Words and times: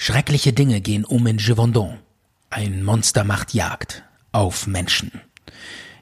Schreckliche 0.00 0.52
Dinge 0.52 0.80
gehen 0.80 1.04
um 1.04 1.26
in 1.26 1.38
Givendon. 1.38 1.98
Ein 2.50 2.84
Monster 2.84 3.24
macht 3.24 3.52
Jagd 3.52 4.04
auf 4.30 4.68
Menschen. 4.68 5.10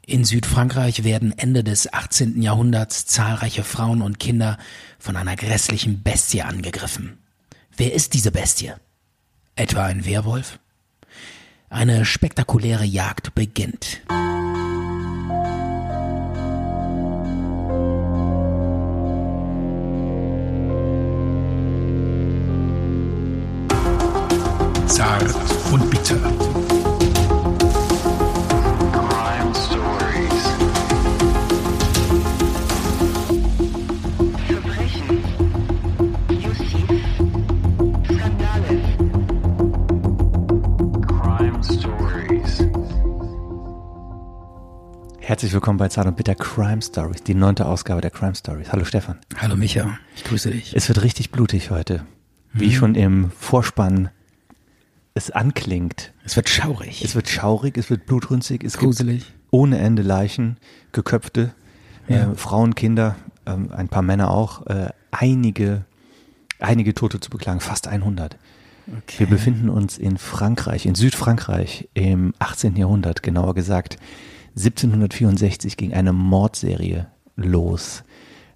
In 0.05 0.23
Südfrankreich 0.23 1.03
werden 1.03 1.35
Ende 1.35 1.63
des 1.63 1.91
18. 1.91 2.39
Jahrhunderts 2.43 3.07
zahlreiche 3.07 3.63
Frauen 3.63 4.03
und 4.03 4.19
Kinder 4.19 4.59
von 4.99 5.15
einer 5.15 5.35
grässlichen 5.35 6.03
Bestie 6.03 6.43
angegriffen. 6.43 7.17
Wer 7.75 7.91
ist 7.91 8.13
diese 8.13 8.29
Bestie? 8.29 8.71
Etwa 9.55 9.87
ein 9.87 10.05
Werwolf? 10.05 10.59
Eine 11.67 12.05
spektakuläre 12.05 12.85
Jagd 12.85 13.33
beginnt. 13.33 14.01
Zart 25.07 25.23
und 25.71 25.89
bitter. 25.89 26.17
Crime 28.91 29.53
Stories. 29.55 30.43
Verbrechen, 34.47 35.23
Justiz, 36.29 37.07
Skandale, 38.03 38.81
Crime 41.07 41.63
Stories. 41.63 42.67
Herzlich 45.19 45.53
willkommen 45.53 45.77
bei 45.77 45.87
Zart 45.87 46.07
und 46.07 46.17
Bitter 46.17 46.35
Crime 46.35 46.81
Stories, 46.81 47.23
die 47.23 47.33
neunte 47.33 47.65
Ausgabe 47.65 48.01
der 48.01 48.11
Crime 48.11 48.35
Stories. 48.35 48.73
Hallo 48.73 48.83
Stefan. 48.83 49.19
Hallo 49.37 49.55
Micha, 49.55 49.97
ich 50.17 50.25
grüße 50.25 50.51
dich. 50.51 50.75
Es 50.75 50.89
wird 50.89 51.01
richtig 51.01 51.31
blutig 51.31 51.71
heute. 51.71 52.05
Wie 52.51 52.73
schon 52.73 52.95
im 52.95 53.31
Vorspann 53.31 54.09
es 55.17 55.31
anklingt. 55.31 56.13
Es 56.23 56.35
wird 56.35 56.47
schaurig. 56.49 57.03
Es 57.03 57.15
wird 57.15 57.27
schaurig, 57.27 57.77
es 57.77 57.89
wird 57.89 58.05
blutrünstig, 58.05 58.63
es 58.63 58.77
gruselig. 58.77 59.25
gibt 59.25 59.33
ohne 59.51 59.77
Ende 59.79 60.01
Leichen, 60.03 60.57
geköpfte, 60.93 61.53
Ja. 62.07 62.31
äh, 62.31 62.35
Frauen, 62.35 62.75
Kinder, 62.75 63.15
ähm, 63.45 63.71
ein 63.71 63.89
paar 63.89 64.01
Männer 64.01 64.31
auch, 64.31 64.65
äh, 64.67 64.89
einige, 65.11 65.85
einige 66.59 66.93
Tote 66.93 67.19
zu 67.19 67.29
beklagen, 67.29 67.59
fast 67.59 67.87
100. 67.87 68.37
Okay. 68.87 69.19
Wir 69.19 69.27
befinden 69.27 69.67
uns 69.69 69.97
in 69.97 70.17
Frankreich, 70.17 70.85
in 70.85 70.95
Südfrankreich 70.95 71.89
im 71.93 72.33
18. 72.39 72.77
Jahrhundert, 72.77 73.21
genauer 73.23 73.53
gesagt 73.53 73.97
1764 74.55 75.77
ging 75.77 75.93
eine 75.93 76.13
Mordserie 76.13 77.07
los, 77.35 78.03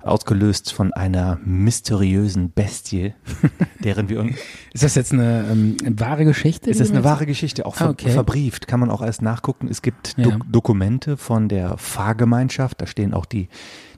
ausgelöst 0.03 0.73
von 0.73 0.93
einer 0.93 1.39
mysteriösen 1.43 2.51
Bestie, 2.51 3.13
deren 3.83 4.09
wir 4.09 4.19
uns 4.19 4.35
Ist 4.73 4.83
das 4.83 4.95
jetzt 4.95 5.13
eine 5.13 5.45
ähm, 5.51 5.77
wahre 5.99 6.25
Geschichte? 6.25 6.69
ist 6.69 6.79
du 6.79 6.89
eine 6.89 7.03
wahre 7.03 7.25
Geschichte, 7.25 7.65
auch 7.65 7.75
Ah, 7.75 7.85
ver 7.85 7.89
okay. 7.91 8.09
verbrieft, 8.11 8.67
kann 8.67 8.79
man 8.79 8.89
auch 8.89 9.01
erst 9.01 9.21
nachgucken. 9.21 9.67
Es 9.69 9.81
gibt 9.81 10.15
Ja. 10.17 10.23
Dok 10.25 10.41
Dokumente 10.51 11.17
von 11.17 11.47
der 11.49 11.77
Fahrgemeinschaft, 11.77 12.81
da 12.81 12.87
stehen 12.87 13.13
auch 13.13 13.25
die 13.25 13.47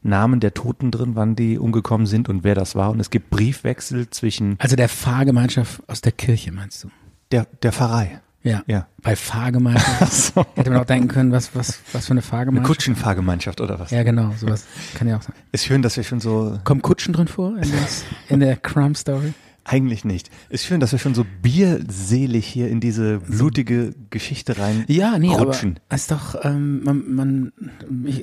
Namen 0.02 0.40
der 0.40 0.54
Toten 0.54 0.92
drin, 0.92 1.12
wann 1.16 1.36
die 1.36 1.58
umgekommen 1.58 2.08
sind 2.08 2.28
und 2.30 2.44
wer 2.44 2.56
das 2.56 2.76
war. 2.76 2.92
Und 2.92 3.00
es 3.00 3.10
gibt 3.10 3.30
Briefwechsel 3.30 4.10
zwischen 4.10 4.56
Also 4.60 4.76
der 4.76 4.90
Fahrgemeinschaft 4.90 5.82
aus 5.88 6.02
der 6.02 6.12
Kirche, 6.12 6.52
meinst 6.52 6.84
du? 6.84 6.90
der, 7.32 7.48
der 7.64 7.72
Pfarrei, 7.72 8.20
Ja. 8.44 8.62
Ja. 8.68 8.88
Bei 9.02 9.16
Fahrgemeinschaft 9.16 10.36
hätte 10.56 10.70
man 10.70 10.82
auch 10.82 10.86
denken 10.86 11.08
können, 11.08 11.32
was, 11.32 11.56
was, 11.56 11.80
was 11.94 12.06
für 12.06 12.12
eine 12.12 12.20
eine 12.20 12.22
Fahrgemeinschaft. 12.22 12.68
Kutschenfahrgemeinschaft 12.68 13.62
oder 13.62 13.80
was. 13.80 13.92
Ja, 13.92 14.04
genau, 14.04 14.34
sowas 14.38 14.66
kann 14.96 15.08
ja 15.08 15.18
auch 15.18 15.22
sein. 15.22 15.34
Ist 15.52 15.66
schön, 15.66 15.82
dass 15.82 15.96
wir 15.98 16.04
schon 16.04 16.20
so, 16.20 16.60
Kommen 16.64 16.82
Kutschen 16.82 17.14
drin 17.14 17.28
vor 17.28 17.56
in, 17.58 17.72
das, 17.72 18.04
in 18.30 18.40
der 18.42 18.58
Crime 18.58 18.96
Story? 18.96 19.34
eigentlich 19.66 20.04
nicht. 20.04 20.30
Ist 20.50 20.66
schön, 20.66 20.82
dass 20.82 20.92
wir 20.92 21.00
schon 21.00 21.16
so 21.16 21.26
bierselig 21.42 22.46
hier 22.46 22.68
in 22.68 22.82
diese 22.82 23.20
blutige 23.20 23.94
Geschichte 24.10 24.58
rein 24.58 24.84
Ja, 24.88 25.18
nee, 25.18 25.30
rutschen. 25.34 25.80
aber 25.88 25.96
ist 25.96 26.12
doch, 26.12 26.36
ähm, 26.44 26.84
man, 26.84 27.04
man 27.16 27.54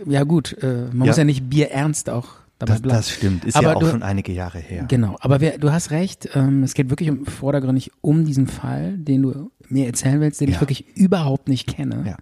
ja 0.07 0.25
gut, 0.25 0.57
äh, 0.63 0.89
man 0.93 1.01
Ja. 1.01 1.07
muss 1.07 1.17
ja 1.17 1.25
nicht 1.25 1.49
bierernst 1.49 2.11
auch 2.11 2.29
dabei 2.59 2.73
Das, 2.75 2.83
bleiben. 2.83 2.97
das 2.99 3.11
stimmt, 3.11 3.45
ist 3.47 3.57
Aber 3.57 3.69
ja 3.71 3.75
auch 3.77 3.81
du- 3.81 3.89
schon 3.91 4.03
einige 4.03 4.33
Jahre 4.33 4.59
her. 4.59 4.85
Genau, 4.89 5.17
aber 5.21 5.41
wer, 5.41 5.57
du 5.57 5.73
hast 5.73 5.91
recht, 5.91 6.29
ähm, 6.35 6.63
es 6.63 6.75
geht 6.75 6.91
wirklich 6.91 7.09
um, 7.11 7.25
vordergründig 7.25 7.91
um 8.03 8.27
diesen 8.27 8.47
Fall, 8.47 8.99
den 8.99 9.23
du 9.23 9.51
mir 9.71 9.87
erzählen 9.87 10.21
willst, 10.21 10.41
den 10.41 10.49
ich 10.49 10.55
Ja. 10.57 10.61
wirklich 10.61 10.97
überhaupt 10.97 11.49
nicht 11.49 11.67
kenne. 11.67 12.05
Ja. 12.07 12.17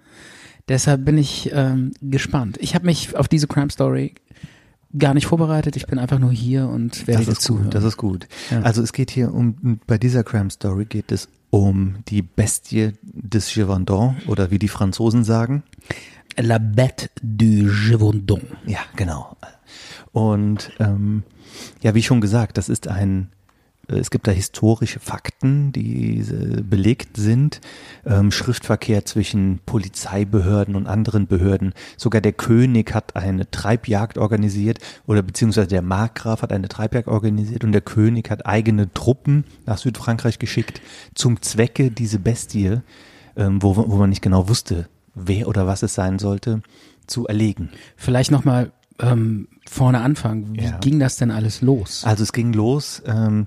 Deshalb 0.69 1.04
bin 1.04 1.16
ich 1.19 1.50
ähm, 1.54 1.92
gespannt. 2.03 2.59
Ich 2.60 2.75
habe 2.75 2.86
mich 2.86 3.16
auf 3.16 3.26
diese 3.28 3.47
Crime 3.47 3.70
Story 3.70 4.14
gar 4.97 5.14
nicht 5.14 5.26
vorbereitet. 5.26 5.76
Ich 5.76 5.87
bin 5.87 5.98
einfach 5.98 6.19
nur 6.19 6.31
hier 6.32 6.69
und 6.69 7.06
werde 7.06 7.25
Das 7.25 7.32
ist 7.38 7.42
zuhören. 7.42 7.64
gut, 7.64 7.75
das 7.75 7.84
ist 7.84 7.97
gut. 7.97 8.28
Ja. 8.50 8.60
Also 8.62 8.82
es 8.82 8.92
geht 8.92 9.10
hier 9.10 9.32
um, 9.34 9.81
bei 9.87 9.98
dieser 9.98 10.25
Crime 10.25 10.50
Story 10.50 10.84
geht 10.84 11.10
es 11.12 11.28
um 11.50 11.97
die 12.08 12.20
Bestie 12.22 12.92
des 13.03 13.53
Givendon 13.53 14.16
oder 14.26 14.50
wie 14.50 14.58
die 14.58 14.69
Franzosen 14.69 15.25
sagen. 15.25 15.62
La 16.37 16.58
Bête 16.58 17.08
du 17.22 17.64
Givendon. 17.87 18.42
Ja, 18.66 18.81
genau. 18.97 19.37
Und 20.12 20.70
ähm, 20.78 21.22
ja, 21.82 21.94
wie 21.94 22.03
schon 22.03 22.20
gesagt, 22.20 22.58
das 22.58 22.69
ist 22.69 22.88
ein, 22.88 23.28
es 23.88 24.10
gibt 24.10 24.26
da 24.26 24.31
historische 24.32 25.00
Fakten, 25.00 25.72
die 25.72 26.21
äh, 26.21 26.62
belegt 26.62 27.16
sind. 27.16 27.60
Ähm, 28.04 28.31
Schriftverkehr 28.31 29.04
zwischen 29.06 29.60
Polizeibehörden 29.65 30.76
und 30.76 30.87
anderen 30.87 31.26
Behörden. 31.26 31.72
Sogar 31.97 32.21
der 32.21 32.32
König 32.32 32.94
hat 32.94 33.16
eine 33.16 33.50
Treibjagd 33.50 34.19
organisiert 34.19 34.78
oder 35.06 35.22
beziehungsweise 35.22 35.69
der 35.69 35.82
Markgraf 35.82 36.43
hat 36.43 36.53
eine 36.53 36.69
Treibjagd 36.69 37.09
organisiert 37.09 37.65
und 37.65 37.72
der 37.72 37.81
König 37.81 38.31
hat 38.31 38.47
eigene 38.47 38.93
Truppen 38.93 39.44
nach 39.66 39.78
Südfrankreich 39.78 40.38
geschickt 40.38 40.81
zum 41.15 41.41
Zwecke 41.43 41.91
diese 41.91 42.19
Bestie, 42.19 42.81
ähm, 43.37 43.62
wo, 43.62 43.76
wo 43.76 43.97
man 43.97 44.10
nicht 44.10 44.22
genau 44.22 44.49
wusste, 44.49 44.88
wer 45.15 45.49
oder 45.49 45.66
was 45.66 45.82
es 45.82 45.94
sein 45.94 46.19
sollte, 46.19 46.62
zu 47.06 47.26
erlegen. 47.26 47.70
Vielleicht 47.97 48.31
nochmal 48.31 48.72
ähm, 49.00 49.49
vorne 49.69 50.00
anfangen. 50.00 50.55
Wie 50.55 50.65
Ja. 50.65 50.78
ging 50.78 50.99
das 50.99 51.16
denn 51.16 51.31
alles 51.31 51.62
los? 51.62 52.05
Also 52.05 52.22
es 52.22 52.32
ging 52.32 52.53
los, 52.53 53.03
ähm, 53.06 53.47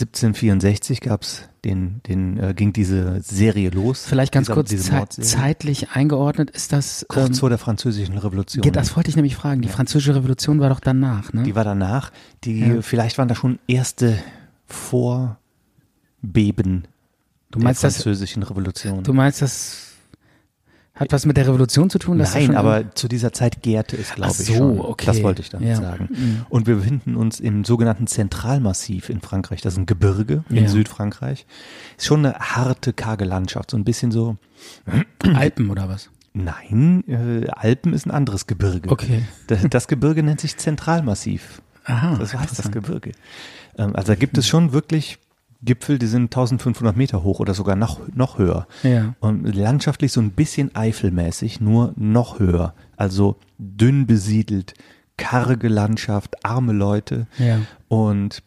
1764 0.00 1.00
gab's 1.00 1.42
den, 1.64 2.00
den, 2.06 2.38
äh, 2.38 2.54
ging 2.54 2.72
diese 2.72 3.20
Serie 3.20 3.70
los. 3.70 4.04
Vielleicht 4.06 4.32
ganz 4.32 4.46
dieser, 4.46 4.54
kurz 4.54 4.70
diese 4.70 4.84
zei 4.84 4.96
Mordserie. 4.98 5.28
zeitlich 5.28 5.90
eingeordnet. 5.90 6.50
Ist 6.50 6.72
das, 6.72 7.04
Kurz 7.08 7.28
ähm, 7.28 7.34
vor 7.34 7.48
der 7.48 7.58
französischen 7.58 8.16
Revolution. 8.16 8.62
geht, 8.62 8.76
das 8.76 8.94
wollte 8.96 9.10
ich 9.10 9.16
nämlich 9.16 9.34
fragen. 9.36 9.60
Die 9.62 9.68
französische 9.68 10.14
Revolution 10.14 10.60
war 10.60 10.68
doch 10.68 10.80
danach, 10.80 11.32
ne? 11.32 11.42
Die 11.42 11.54
war 11.56 11.64
danach. 11.64 12.12
Die, 12.44 12.60
Ja. 12.60 12.82
vielleicht 12.82 13.18
waren 13.18 13.28
da 13.28 13.34
schon 13.34 13.58
erste 13.66 14.18
Vorbeben 14.66 15.38
Du 17.50 17.58
meinst, 17.60 17.82
der 17.82 17.88
das, 17.88 17.96
französischen 17.96 18.42
Revolution. 18.42 19.02
du 19.02 19.12
meinst, 19.14 19.40
das 19.42 19.87
hat 20.98 21.12
was 21.12 21.24
mit 21.26 21.36
der 21.36 21.46
Revolution 21.46 21.90
zu 21.90 21.98
tun? 21.98 22.18
Nein, 22.18 22.54
aber 22.56 22.94
zu 22.94 23.08
dieser 23.08 23.32
Zeit 23.32 23.62
gärte 23.62 23.96
es, 23.96 24.14
glaube 24.14 24.32
Ach 24.34 24.40
ich 24.40 24.46
so, 24.46 24.54
schon. 24.54 24.80
okay. 24.80 25.06
Das 25.06 25.22
wollte 25.22 25.42
ich 25.42 25.50
damit 25.50 25.68
Ja. 25.68 25.76
sagen. 25.76 26.08
Mhm. 26.10 26.46
Und 26.48 26.66
wir 26.66 26.76
befinden 26.76 27.16
uns 27.16 27.40
im 27.40 27.64
sogenannten 27.64 28.06
Zentralmassiv 28.06 29.08
in 29.08 29.20
Frankreich. 29.20 29.60
Das 29.60 29.74
ist 29.74 29.78
ein 29.78 29.86
Gebirge 29.86 30.44
in 30.50 30.64
Ja. 30.64 30.68
Südfrankreich. 30.68 31.46
Ist 31.96 32.06
schon 32.06 32.24
eine 32.26 32.34
harte, 32.38 32.92
karge 32.92 33.24
Landschaft. 33.24 33.70
So 33.70 33.76
ein 33.76 33.84
bisschen 33.84 34.10
so, 34.10 34.36
Alpen 35.34 35.70
oder 35.70 35.88
was? 35.88 36.10
nein, 36.34 37.02
äh, 37.08 37.48
Alpen 37.50 37.92
ist 37.92 38.06
ein 38.06 38.10
anderes 38.12 38.46
Gebirge. 38.46 38.90
Okay. 38.90 39.22
Das, 39.48 39.60
das 39.68 39.88
Gebirge 39.88 40.22
nennt 40.22 40.40
sich 40.40 40.56
Zentralmassiv. 40.56 41.62
Aha. 41.84 42.16
Das 42.18 42.34
heißt 42.34 42.58
das. 42.58 42.70
Gebirge. 42.70 43.12
Ähm, 43.76 43.96
also 43.96 44.08
da 44.12 44.14
gibt 44.14 44.38
es 44.38 44.46
schon 44.46 44.72
wirklich 44.72 45.18
Gipfel, 45.62 45.98
die 45.98 46.06
sind 46.06 46.24
1500 46.24 46.96
Meter 46.96 47.22
hoch 47.24 47.40
oder 47.40 47.52
sogar 47.54 47.74
noch, 47.76 48.00
noch 48.14 48.38
höher. 48.38 48.66
Ja. 48.82 49.14
Und 49.20 49.44
landschaftlich 49.54 50.12
so 50.12 50.20
ein 50.20 50.30
bisschen 50.30 50.74
eifelmäßig, 50.74 51.60
nur 51.60 51.92
noch 51.96 52.38
höher. 52.38 52.74
Also 52.96 53.36
dünn 53.58 54.06
besiedelt, 54.06 54.74
karge 55.16 55.68
Landschaft, 55.68 56.44
arme 56.44 56.72
Leute 56.72 57.26
Ja. 57.38 57.58
und 57.88 58.42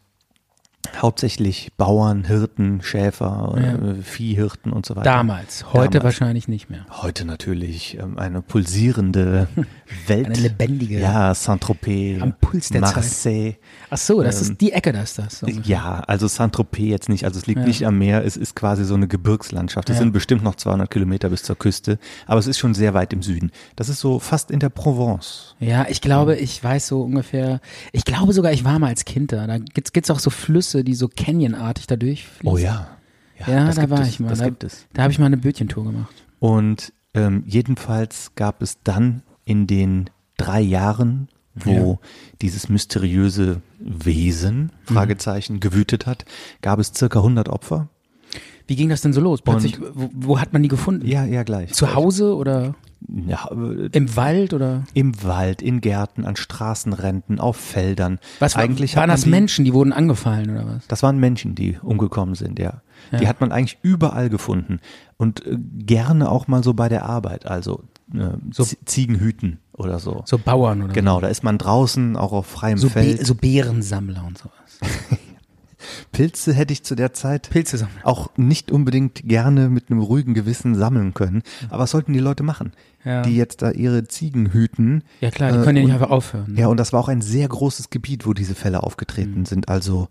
hauptsächlich 1.01 1.71
Bauern, 1.77 2.23
Hirten, 2.25 2.81
Schäfer, 2.81 3.55
Ja. 3.57 3.89
äh, 3.91 4.01
Viehhirten 4.01 4.71
und 4.73 4.85
so 4.85 4.95
weiter. 4.95 5.03
Damals. 5.09 5.65
Heute 5.73 5.99
Damals. 5.99 6.03
wahrscheinlich 6.19 6.47
nicht 6.47 6.69
mehr. 6.69 6.85
Heute 6.89 7.25
natürlich 7.25 7.97
ähm, 7.97 8.17
eine 8.17 8.41
pulsierende 8.41 9.47
Welt. 10.07 10.27
Eine 10.27 10.35
lebendige- 10.37 10.99
Ja, 10.99 11.33
Saint-Tropez, 11.33 12.21
Am 12.21 12.33
Puls 12.39 12.69
der 12.69 12.83
Zeit. 12.83 12.95
Marseille. 12.95 13.53
Ach 13.89 13.97
so, 13.97 14.21
das 14.23 14.41
Ähm, 14.41 14.51
ist 14.53 14.61
die 14.61 14.71
Ecke, 14.71 14.91
da 14.91 15.01
ist 15.01 15.17
das. 15.17 15.39
So. 15.39 15.47
Ja, 15.47 16.01
also 16.07 16.27
Saint-Tropez 16.27 16.79
jetzt 16.89 17.09
nicht, 17.09 17.25
also 17.25 17.39
es 17.39 17.47
liegt 17.47 17.59
Ja. 17.61 17.65
nicht 17.67 17.85
am 17.85 17.97
Meer, 17.97 18.25
es 18.25 18.37
ist 18.37 18.55
quasi 18.55 18.83
so 18.85 18.93
eine 18.95 19.07
Gebirgslandschaft. 19.07 19.89
Es 19.89 19.95
Ja. 19.97 20.01
sind 20.01 20.13
bestimmt 20.13 20.43
noch 20.43 20.55
200 20.55 20.89
Kilometer 20.89 21.29
bis 21.29 21.43
zur 21.43 21.57
Küste, 21.57 21.99
aber 22.27 22.39
es 22.39 22.47
ist 22.47 22.57
schon 22.57 22.73
sehr 22.73 22.93
weit 22.93 23.13
im 23.13 23.21
Süden. 23.21 23.51
Das 23.75 23.89
ist 23.89 23.99
so 23.99 24.19
fast 24.19 24.51
in 24.51 24.59
der 24.59 24.69
Provence. 24.69 25.55
Ja, 25.59 25.85
ich 25.89 26.01
glaube, 26.01 26.35
ich 26.37 26.63
weiß 26.63 26.87
so 26.87 27.01
ungefähr, 27.03 27.59
ich 27.91 28.05
glaube 28.05 28.33
sogar, 28.33 28.51
ich 28.51 28.63
war 28.63 28.79
mal 28.79 28.87
als 28.87 29.05
Kind 29.05 29.31
da. 29.31 29.47
Da 29.47 29.57
gibt's, 29.57 29.93
gibt's 29.93 30.09
auch 30.09 30.19
so 30.19 30.29
Flüsse, 30.29 30.70
die 30.83 30.95
so 30.95 31.07
Canyon-artig 31.07 31.87
da 31.87 31.95
durchfließen. 31.95 32.47
Oh 32.47 32.57
ja. 32.57 32.87
Ja, 33.47 33.65
das 33.65 33.75
da 33.75 33.81
gibt 33.81 33.91
war 33.91 34.01
es, 34.01 34.07
ich 34.09 34.19
mal. 34.19 34.29
Das 34.29 34.39
da, 34.39 34.45
gibt 34.45 34.63
es. 34.63 34.85
Da 34.93 35.03
habe 35.03 35.11
ich 35.11 35.19
mal 35.19 35.25
eine 35.25 35.37
Bötchentour 35.37 35.83
gemacht. 35.83 36.13
Und 36.39 36.93
ähm, 37.13 37.43
jedenfalls 37.45 38.31
gab 38.35 38.61
es 38.61 38.77
dann 38.83 39.23
in 39.45 39.65
den 39.67 40.09
drei 40.37 40.61
Jahren, 40.61 41.27
wo 41.55 41.99
dieses 42.41 42.69
mysteriöse 42.69 43.61
Wesen, 43.79 44.71
Mhm. 44.87 44.93
Fragezeichen, 44.93 45.59
gewütet 45.59 46.05
hat, 46.05 46.25
gab 46.61 46.79
es 46.79 46.91
circa 46.95 47.19
100 47.19 47.49
Opfer. 47.49 47.89
Wie 48.67 48.75
ging 48.75 48.89
das 48.89 49.01
denn 49.01 49.11
so 49.11 49.19
los? 49.21 49.41
Plötzlich, 49.41 49.79
wo, 49.81 50.09
wo 50.13 50.39
hat 50.39 50.53
man 50.53 50.61
die 50.63 50.69
gefunden? 50.69 51.05
Ja, 51.05 51.25
ja, 51.25 51.43
gleich. 51.43 51.73
Zu 51.73 51.93
Hause 51.95 52.35
oder 52.35 52.75
Ja, 53.27 53.49
äh, 53.51 53.89
im 53.93 54.15
Wald 54.15 54.53
oder? 54.53 54.83
im 54.93 55.23
Wald, 55.23 55.61
in 55.61 55.81
Gärten, 55.81 56.23
an 56.25 56.35
Straßenränden, 56.35 57.39
auf 57.39 57.57
Feldern. 57.57 58.19
Was 58.39 58.55
war- 58.55 58.63
eigentlich 58.63 58.95
waren 58.95 59.09
das 59.09 59.23
die- 59.23 59.29
Menschen, 59.29 59.65
die 59.65 59.73
wurden 59.73 59.91
angefallen 59.91 60.49
oder 60.51 60.65
was? 60.67 60.87
Das 60.87 61.01
waren 61.03 61.19
Menschen, 61.19 61.55
die 61.55 61.77
umgekommen 61.81 62.35
sind, 62.35 62.59
ja. 62.59 62.81
Die 63.19 63.27
hat 63.27 63.41
man 63.41 63.51
eigentlich 63.51 63.79
überall 63.81 64.29
gefunden 64.29 64.79
und 65.17 65.43
äh, 65.45 65.57
gerne 65.57 66.29
auch 66.29 66.47
mal 66.47 66.63
so 66.63 66.73
bei 66.75 66.87
der 66.87 67.05
Arbeit, 67.05 67.47
also 67.47 67.83
äh, 68.13 68.29
So- 68.51 68.67
Ziegenhüten 68.85 69.57
oder 69.73 69.97
so. 69.99 70.21
So 70.25 70.37
Bauern 70.37 70.83
oder 70.83 70.93
Genau, 70.93 71.19
da 71.19 71.27
ist 71.27 71.43
man 71.43 71.57
draußen 71.57 72.15
auch 72.15 72.31
auf 72.33 72.45
freiem 72.45 72.77
so, 72.77 72.87
so, 72.87 72.93
Feld. 72.93 73.17
Be 73.19 73.25
so 73.25 73.33
Beerensammler 73.35 74.23
und 74.25 74.37
sowas. 74.37 74.79
Pilze 76.11 76.53
hätte 76.53 76.73
ich 76.73 76.83
zu 76.83 76.95
der 76.95 77.13
Zeit 77.13 77.49
Pilzesammler. 77.49 78.01
auch 78.03 78.29
nicht 78.37 78.71
unbedingt 78.71 79.27
gerne 79.27 79.69
mit 79.69 79.89
einem 79.89 79.99
ruhigen 80.01 80.33
Gewissen 80.33 80.75
sammeln 80.75 81.13
können. 81.13 81.43
Aber 81.69 81.83
was 81.83 81.91
sollten 81.91 82.13
die 82.13 82.19
Leute 82.19 82.43
machen? 82.43 82.71
Ja. 83.03 83.23
Die 83.23 83.35
jetzt 83.35 83.61
da 83.61 83.71
ihre 83.71 84.07
Ziegen 84.07 84.53
hüten. 84.53 85.03
Ja 85.21 85.31
klar, 85.31 85.51
die 85.51 85.57
Äh, 85.59 85.63
können 85.63 85.77
ja 85.77 85.83
nicht 85.83 85.93
und- 85.95 86.01
einfach 86.01 86.11
aufhören. 86.15 86.55
Ja, 86.57 86.67
und 86.67 86.77
das 86.77 86.93
war 86.93 86.99
auch 86.99 87.07
ein 87.09 87.21
sehr 87.21 87.47
großes 87.47 87.89
Gebiet, 87.89 88.25
wo 88.27 88.33
diese 88.33 88.53
Fälle 88.55 88.83
aufgetreten 88.83 89.45
sind. 89.45 89.69
Also 89.69 90.07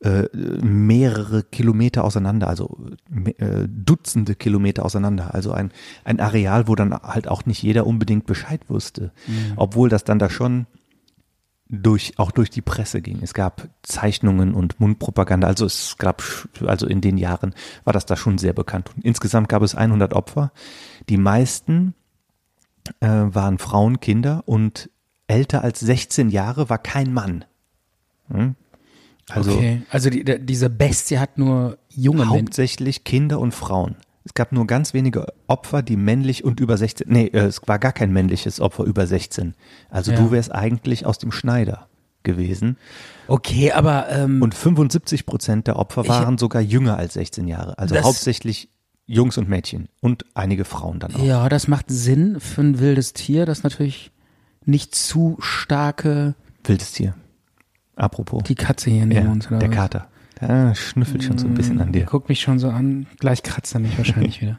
äh, 0.00 0.28
mehrere 0.62 1.42
Kilometer 1.42 2.04
auseinander, 2.04 2.46
also 2.48 2.78
äh, 3.38 3.66
Dutzende 3.68 4.36
Kilometer 4.36 4.84
auseinander. 4.84 5.34
Also 5.34 5.50
ein, 5.50 5.72
ein 6.04 6.20
Areal, 6.20 6.68
wo 6.68 6.76
dann 6.76 6.92
halt 6.94 7.26
auch 7.26 7.46
nicht 7.46 7.62
jeder 7.62 7.84
unbedingt 7.86 8.24
Bescheid 8.26 8.60
wusste. 8.68 9.10
Obwohl 9.56 9.88
das 9.88 10.04
dann 10.04 10.20
da 10.20 10.30
schon 10.30 10.66
durch, 11.70 12.18
auch 12.18 12.30
durch 12.30 12.50
die 12.50 12.62
Presse 12.62 13.02
ging. 13.02 13.18
Es 13.22 13.34
gab 13.34 13.68
Zeichnungen 13.82 14.54
und 14.54 14.80
Mundpropaganda. 14.80 15.46
Also 15.46 15.66
es 15.66 15.96
gab, 15.98 16.22
also 16.66 16.86
in 16.86 17.00
den 17.00 17.18
Jahren 17.18 17.54
war 17.84 17.92
das 17.92 18.06
da 18.06 18.16
schon 18.16 18.38
sehr 18.38 18.52
bekannt. 18.52 18.90
Und 18.94 19.04
insgesamt 19.04 19.48
gab 19.48 19.62
es 19.62 19.74
100 19.74 20.14
Opfer. 20.14 20.52
Die 21.08 21.18
meisten 21.18 21.94
äh, 23.00 23.08
waren 23.08 23.58
Frauen, 23.58 24.00
Kinder 24.00 24.42
und 24.46 24.90
älter 25.26 25.62
als 25.62 25.80
16 25.80 26.30
Jahre 26.30 26.70
war 26.70 26.78
kein 26.78 27.12
Mann. 27.12 27.44
Hm? 28.28 28.56
Also 29.28 29.52
okay. 29.52 29.82
Also 29.90 30.08
die, 30.08 30.24
der, 30.24 30.38
diese 30.38 30.70
Bestie 30.70 31.18
hat 31.18 31.36
nur 31.36 31.78
junge 31.90 32.20
Menschen. 32.20 32.30
hauptsächlich 32.30 33.04
Kinder 33.04 33.38
und 33.40 33.52
Frauen. 33.52 33.96
Es 34.28 34.34
gab 34.34 34.52
nur 34.52 34.66
ganz 34.66 34.92
wenige 34.92 35.24
Opfer, 35.46 35.80
die 35.80 35.96
männlich 35.96 36.44
und 36.44 36.60
über 36.60 36.76
16, 36.76 37.06
nee, 37.10 37.28
äh, 37.28 37.46
es 37.46 37.62
war 37.66 37.78
gar 37.78 37.92
kein 37.92 38.12
männliches 38.12 38.60
Opfer 38.60 38.84
über 38.84 39.06
16. 39.06 39.54
Also 39.88 40.12
Ja. 40.12 40.18
du 40.18 40.30
wärst 40.30 40.54
eigentlich 40.54 41.06
aus 41.06 41.16
dem 41.16 41.32
Schneider 41.32 41.88
gewesen. 42.24 42.76
Okay, 43.26 43.72
aber 43.72 44.10
ähm, 44.10 44.42
Und 44.42 44.54
75 44.54 45.24
Prozent 45.24 45.66
der 45.66 45.76
Opfer 45.76 46.02
Ich- 46.02 46.08
waren 46.10 46.36
sogar 46.36 46.60
jünger 46.60 46.98
als 46.98 47.14
16 47.14 47.48
Jahre. 47.48 47.78
Also 47.78 47.94
Das- 47.94 48.04
hauptsächlich 48.04 48.68
Jungs 49.06 49.38
und 49.38 49.48
Mädchen 49.48 49.88
und 50.00 50.26
einige 50.34 50.66
Frauen 50.66 50.98
dann 51.00 51.14
auch. 51.14 51.24
ja, 51.24 51.48
das 51.48 51.66
macht 51.66 51.86
Sinn 51.88 52.38
für 52.38 52.60
ein 52.60 52.78
wildes 52.80 53.14
Tier, 53.14 53.46
das 53.46 53.62
natürlich 53.62 54.12
nicht 54.66 54.94
zu 54.94 55.38
starke 55.40 56.34
Wildes 56.64 56.92
Tier. 56.92 57.14
Apropos. 57.96 58.42
die 58.44 58.54
Katze 58.56 58.90
hier 58.90 59.04
in 59.04 59.10
den 59.10 59.22
ja, 59.22 59.28
Mund 59.28 59.46
oder 59.50 59.58
der 59.60 59.70
was? 59.70 59.76
Kater. 59.76 60.08
Der 60.40 60.74
schnüffelt 60.74 61.24
schon 61.24 61.38
so 61.38 61.46
ein 61.46 61.54
bisschen 61.54 61.80
an 61.80 61.92
dir. 61.92 62.04
Guckt 62.04 62.28
mich 62.28 62.40
schon 62.40 62.58
so 62.58 62.68
an, 62.68 63.06
gleich 63.18 63.42
kratzt 63.42 63.74
er 63.74 63.80
mich 63.80 63.96
wahrscheinlich 63.98 64.40
wieder. 64.40 64.58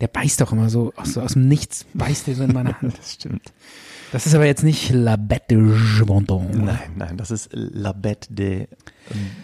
Der 0.00 0.08
beißt 0.08 0.40
doch 0.40 0.52
immer 0.52 0.70
so, 0.70 0.92
aus, 0.96 1.14
so 1.14 1.20
aus 1.20 1.32
dem 1.32 1.48
Nichts 1.48 1.84
beißt 1.94 2.28
er 2.28 2.34
so 2.36 2.44
in 2.44 2.52
meine 2.52 2.80
Hand. 2.80 2.94
Das 2.98 3.14
stimmt. 3.14 3.52
Das 4.12 4.24
ist 4.26 4.34
aber 4.34 4.46
jetzt 4.46 4.62
nicht 4.64 4.90
La 4.90 5.16
Bête 5.16 5.48
de 5.50 5.58
Gevendon. 5.98 6.64
Nein, 6.64 6.78
nein, 6.96 7.16
das 7.18 7.30
ist 7.30 7.50
La 7.52 7.92
Bête 7.92 8.26
de 8.30 8.66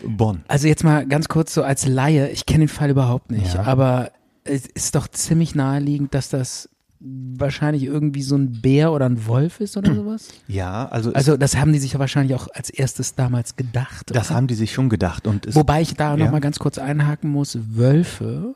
Bonn. 0.07 0.43
Also 0.49 0.69
jetzt 0.69 0.85
mal 0.85 1.07
ganz 1.07 1.29
kurz 1.29 1.53
so 1.53 1.63
als 1.63 1.87
Laie, 1.87 2.31
ich 2.31 2.47
kenne 2.47 2.61
den 2.61 2.69
Fall 2.69 2.89
überhaupt 2.89 3.31
nicht, 3.31 3.53
Ja. 3.55 3.65
aber 3.65 4.11
es 4.45 4.65
ist 4.67 4.95
doch 4.95 5.07
ziemlich 5.09 5.55
naheliegend, 5.55 6.15
dass 6.15 6.31
das 6.31 6.71
wahrscheinlich 7.07 7.83
irgendwie 7.85 8.23
so 8.23 8.35
ein 8.37 8.61
Bär 8.63 8.93
oder 8.93 9.07
ein 9.07 9.27
Wolf 9.27 9.61
ist 9.61 9.77
oder 9.77 9.95
sowas. 9.95 10.29
Ja, 10.49 10.87
also, 10.89 11.13
Also 11.13 11.37
das 11.37 11.57
haben 11.57 11.73
die 11.73 11.79
sich 11.79 11.93
ja 11.93 11.99
wahrscheinlich 11.99 12.35
auch 12.35 12.49
als 12.55 12.71
erstes 12.71 13.15
damals 13.15 13.57
gedacht. 13.57 14.11
das 14.15 14.29
oder? 14.29 14.37
haben 14.37 14.47
die 14.47 14.55
sich 14.55 14.73
schon 14.73 14.89
gedacht. 14.89 15.27
Und 15.27 15.47
es, 15.47 15.55
Wobei 15.55 15.83
ich 15.83 15.95
da 15.95 16.17
noch 16.17 16.25
Ja. 16.27 16.31
mal 16.33 16.41
ganz 16.41 16.59
kurz 16.59 16.79
einhaken 16.79 17.31
muss, 17.31 17.59
Wölfe 17.77 18.55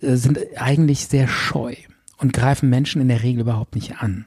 äh, 0.00 0.16
sind 0.16 0.38
eigentlich 0.56 1.06
sehr 1.06 1.26
scheu 1.28 1.74
und 2.18 2.32
greifen 2.32 2.68
Menschen 2.68 3.00
in 3.00 3.08
der 3.08 3.22
Regel 3.22 3.40
überhaupt 3.42 3.74
nicht 3.74 3.96
an. 4.02 4.26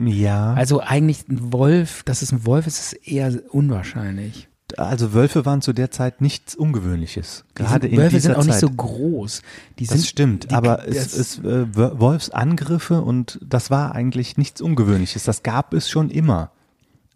ja, 0.00 0.52
Also 0.54 0.80
eigentlich 0.80 1.28
ein 1.28 1.52
Wolf, 1.52 2.02
dass 2.02 2.22
es 2.22 2.32
ein 2.32 2.44
Wolf 2.44 2.66
ist, 2.66 2.92
ist 2.92 3.06
eher 3.06 3.32
unwahrscheinlich. 3.50 4.48
Also 4.76 5.12
Wölfe 5.14 5.44
waren 5.46 5.62
zu 5.62 5.72
der 5.72 5.90
Zeit 5.90 6.20
nichts 6.20 6.54
Ungewöhnliches. 6.54 7.44
Die 7.50 7.62
Gerade 7.62 7.82
sind, 7.86 7.92
in 7.92 7.98
Wölfe 7.98 8.20
sind 8.20 8.34
auch 8.36 8.44
nicht 8.44 8.52
Zeit. 8.54 8.60
so 8.60 8.70
groß. 8.70 9.42
Die 9.78 9.86
Das 9.86 9.96
sind, 9.98 10.06
stimmt, 10.06 10.50
die, 10.50 10.54
aber 10.54 10.88
es, 10.88 11.14
es 11.16 11.38
äh, 11.38 11.66
Wolfsangriffe 11.74 13.00
und 13.02 13.38
das 13.44 13.70
war 13.70 13.94
eigentlich 13.94 14.36
nichts 14.36 14.60
Ungewöhnliches. 14.60 15.24
Das 15.24 15.42
gab 15.42 15.74
es 15.74 15.88
schon 15.90 16.10
immer. 16.10 16.50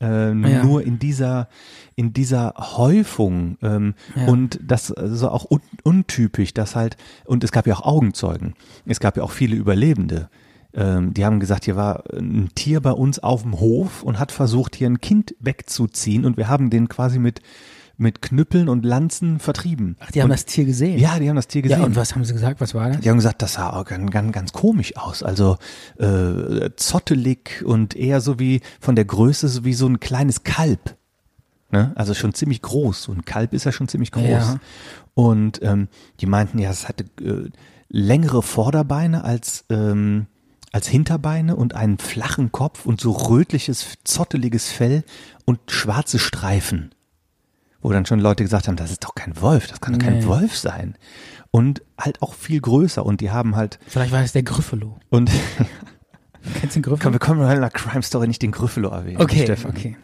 Äh, 0.00 0.32
Ja. 0.32 0.64
Nur 0.64 0.82
in 0.82 0.99
dieser 0.99 1.49
in 1.96 2.12
dieser 2.12 2.55
Häufung 2.56 3.58
ähm, 3.62 3.94
Ja. 4.14 4.26
und 4.26 4.60
das 4.62 4.93
also 4.93 5.28
auch 5.31 5.50
un 5.50 5.60
untypisch, 5.82 6.55
dass 6.55 6.76
halt 6.76 6.96
und 7.25 7.43
es 7.43 7.50
gab 7.52 7.66
ja 7.66 7.75
auch 7.75 7.82
Augenzeugen. 7.84 8.55
Es 8.87 9.00
gab 9.00 9.16
ja 9.16 9.22
auch 9.25 9.32
viele 9.32 9.56
Überlebende. 9.56 10.28
Ähm, 10.75 11.15
die 11.15 11.25
haben 11.25 11.41
gesagt, 11.41 11.65
hier 11.65 11.76
war 11.76 12.05
ein 12.12 12.50
Tier 12.55 12.81
bei 12.81 12.93
uns 12.93 13.19
auf 13.19 13.43
dem 13.43 13.59
Hof 13.59 14.03
und 14.03 14.19
hat 14.19 14.32
versucht, 14.32 14.76
hier 14.76 14.88
ein 14.88 15.00
Kind 15.00 15.35
wegzuziehen 15.41 16.25
und 16.25 16.37
wir 16.37 16.49
haben 16.49 16.70
den 16.70 16.88
quasi 16.88 17.19
mit 17.19 17.41
mit 18.00 18.23
Knüppeln 18.23 18.69
und 18.69 18.85
Lanzen 18.85 19.41
vertrieben. 19.41 19.97
Ach, 19.99 20.12
die 20.12 20.20
haben 20.23 20.31
und, 20.31 20.32
das 20.32 20.44
Tier 20.44 20.65
gesehen. 20.65 21.00
Ja, 21.00 21.19
die 21.19 21.29
haben 21.29 21.35
das 21.35 21.49
Tier 21.49 21.62
gesehen. 21.62 21.81
Ja, 21.81 21.85
und 21.85 21.97
was 21.97 22.15
haben 22.15 22.25
sie 22.25 22.32
gesagt? 22.32 22.61
Was 22.61 22.73
war 22.73 22.91
das? 22.91 23.00
Die 23.00 23.11
haben 23.11 23.17
gesagt, 23.17 23.43
das 23.43 23.55
sah 23.55 23.70
auch 23.70 23.85
ganz, 23.85 24.11
ganz, 24.12 24.32
ganz 24.32 24.53
komisch 24.53 24.97
aus. 24.97 25.25
Also 25.25 25.59
äh, 25.99 26.70
zottelig 26.76 27.65
und 27.65 27.97
eher 27.97 28.20
so 28.20 28.38
wie 28.38 28.61
von 28.81 28.94
der 28.94 29.05
Größe 29.05 29.49
so 29.49 29.65
wie 29.65 29.75
so 29.75 29.88
ein 29.88 29.99
kleines 29.99 30.44
Kalb. 30.44 30.97
Ne? 31.73 31.93
Also 31.97 32.15
schon 32.15 32.35
ziemlich 32.35 32.62
groß. 32.62 33.03
So 33.03 33.12
ein 33.12 33.25
Kalb 33.25 33.53
ist 33.53 33.65
ja 33.65 33.73
schon 33.73 33.88
ziemlich 33.88 34.12
groß. 34.12 34.25
Ja. 34.25 34.61
Und 35.15 35.61
ähm, 35.62 35.88
die 36.20 36.26
meinten, 36.26 36.59
ja, 36.59 36.70
es 36.70 36.88
hatte 36.88 37.05
äh, 37.20 37.50
längere 37.88 38.43
Vorderbeine 38.43 39.25
als 39.25 39.65
ähm, 39.70 40.26
als 40.73 40.87
Hinterbeine 40.88 41.56
und 41.56 41.75
einen 41.75 41.99
flachen 41.99 42.53
Kopf 42.53 42.85
und 42.87 43.00
so 43.00 43.12
rötliches, 43.12 43.94
zotteliges 44.05 44.70
Fell 44.70 45.05
und 45.44 45.59
schwarze 45.70 46.19
Streifen. 46.19 46.91
Wo 47.81 47.93
dann 47.93 48.06
schon 48.06 48.19
Leute 48.20 48.43
gesagt 48.43 48.69
haben, 48.69 48.76
das 48.76 48.91
ist 48.91 49.05
doch 49.05 49.15
kein 49.15 49.41
Wolf, 49.41 49.67
das 49.69 49.81
kann 49.81 49.94
doch 49.94 50.05
kein 50.05 50.19
Nee. 50.19 50.26
Wolf 50.26 50.56
sein. 50.56 50.97
Und 51.50 51.82
halt 51.98 52.20
auch 52.22 52.34
viel 52.34 52.60
größer 52.60 53.05
und 53.06 53.20
die 53.20 53.31
haben 53.31 53.56
halt 53.56 53.79
Vielleicht 53.87 54.13
war 54.13 54.22
es 54.22 54.32
der 54.32 54.43
Gryffalo. 54.43 54.98
und 55.10 55.31
Kennst 56.60 56.77
du 56.77 56.81
den 56.81 56.82
komm, 56.82 56.93
Gryffalo? 56.94 57.13
wir 57.15 57.19
können 57.19 57.41
in 57.41 57.46
einer 57.46 57.70
Crime 57.70 58.03
Story 58.03 58.27
nicht 58.29 58.43
den 58.43 58.53
Gryffalo 58.53 58.89
erwähnen. 58.91 59.20
Okay, 59.20 59.43
Stefan. 59.44 59.70
okay. 59.70 59.96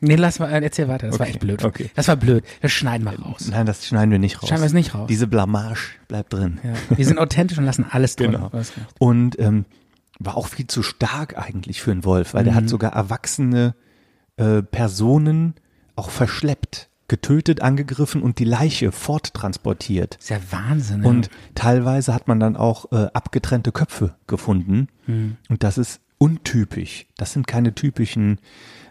Nee, 0.00 0.16
lass 0.16 0.38
mal, 0.38 0.50
äh, 0.52 0.62
erzähl 0.62 0.88
weiter. 0.88 1.06
Das 1.06 1.18
war 1.18 1.26
Okay, 1.26 1.30
echt 1.32 1.40
blöd. 1.40 1.64
okay. 1.64 1.90
Das 1.94 2.08
war 2.08 2.16
blöd. 2.16 2.44
Das 2.60 2.70
schneiden 2.72 3.04
wir 3.04 3.18
raus. 3.18 3.48
Nein, 3.50 3.64
das 3.66 3.86
schneiden 3.86 4.10
wir 4.10 4.18
nicht 4.18 4.42
raus. 4.42 4.48
Schneiden 4.48 4.62
wir 4.62 4.66
es 4.66 4.72
nicht 4.74 4.94
raus. 4.94 5.06
Diese 5.08 5.26
Blamage 5.26 5.92
bleibt 6.08 6.32
drin. 6.32 6.58
Ja. 6.62 6.74
Wir 6.96 7.04
sind 7.06 7.18
authentisch 7.18 7.56
und 7.58 7.64
lassen 7.64 7.86
alles 7.90 8.16
drin. 8.16 8.32
Genau. 8.32 8.50
Und 8.98 9.38
ähm, 9.38 9.64
war 10.18 10.36
auch 10.36 10.48
viel 10.48 10.66
zu 10.66 10.82
stark 10.82 11.38
eigentlich 11.38 11.80
für 11.82 11.92
einen 11.92 12.04
Wolf, 12.04 12.34
weil 12.34 12.44
der 12.44 12.52
Mhm. 12.52 12.56
hat 12.56 12.68
sogar 12.68 12.92
erwachsene 12.92 13.74
äh, 14.36 14.62
Personen 14.62 15.54
auch 15.94 16.10
verschleppt, 16.10 16.90
getötet, 17.08 17.62
angegriffen 17.62 18.20
und 18.22 18.38
die 18.38 18.44
Leiche 18.44 18.92
forttransportiert. 18.92 20.16
ist 20.16 20.28
ja 20.30 20.38
Wahnsinn. 20.50 21.02
ja. 21.04 21.08
Und 21.08 21.30
teilweise 21.54 22.12
hat 22.14 22.28
man 22.28 22.40
dann 22.40 22.56
auch 22.56 22.90
äh, 22.92 23.06
abgetrennte 23.14 23.72
Köpfe 23.72 24.14
gefunden. 24.26 24.88
Mhm. 25.06 25.36
Und 25.48 25.62
das 25.62 25.78
ist 25.78 26.00
untypisch. 26.18 27.06
Das 27.16 27.32
sind 27.32 27.46
keine 27.46 27.74
typischen, 27.74 28.38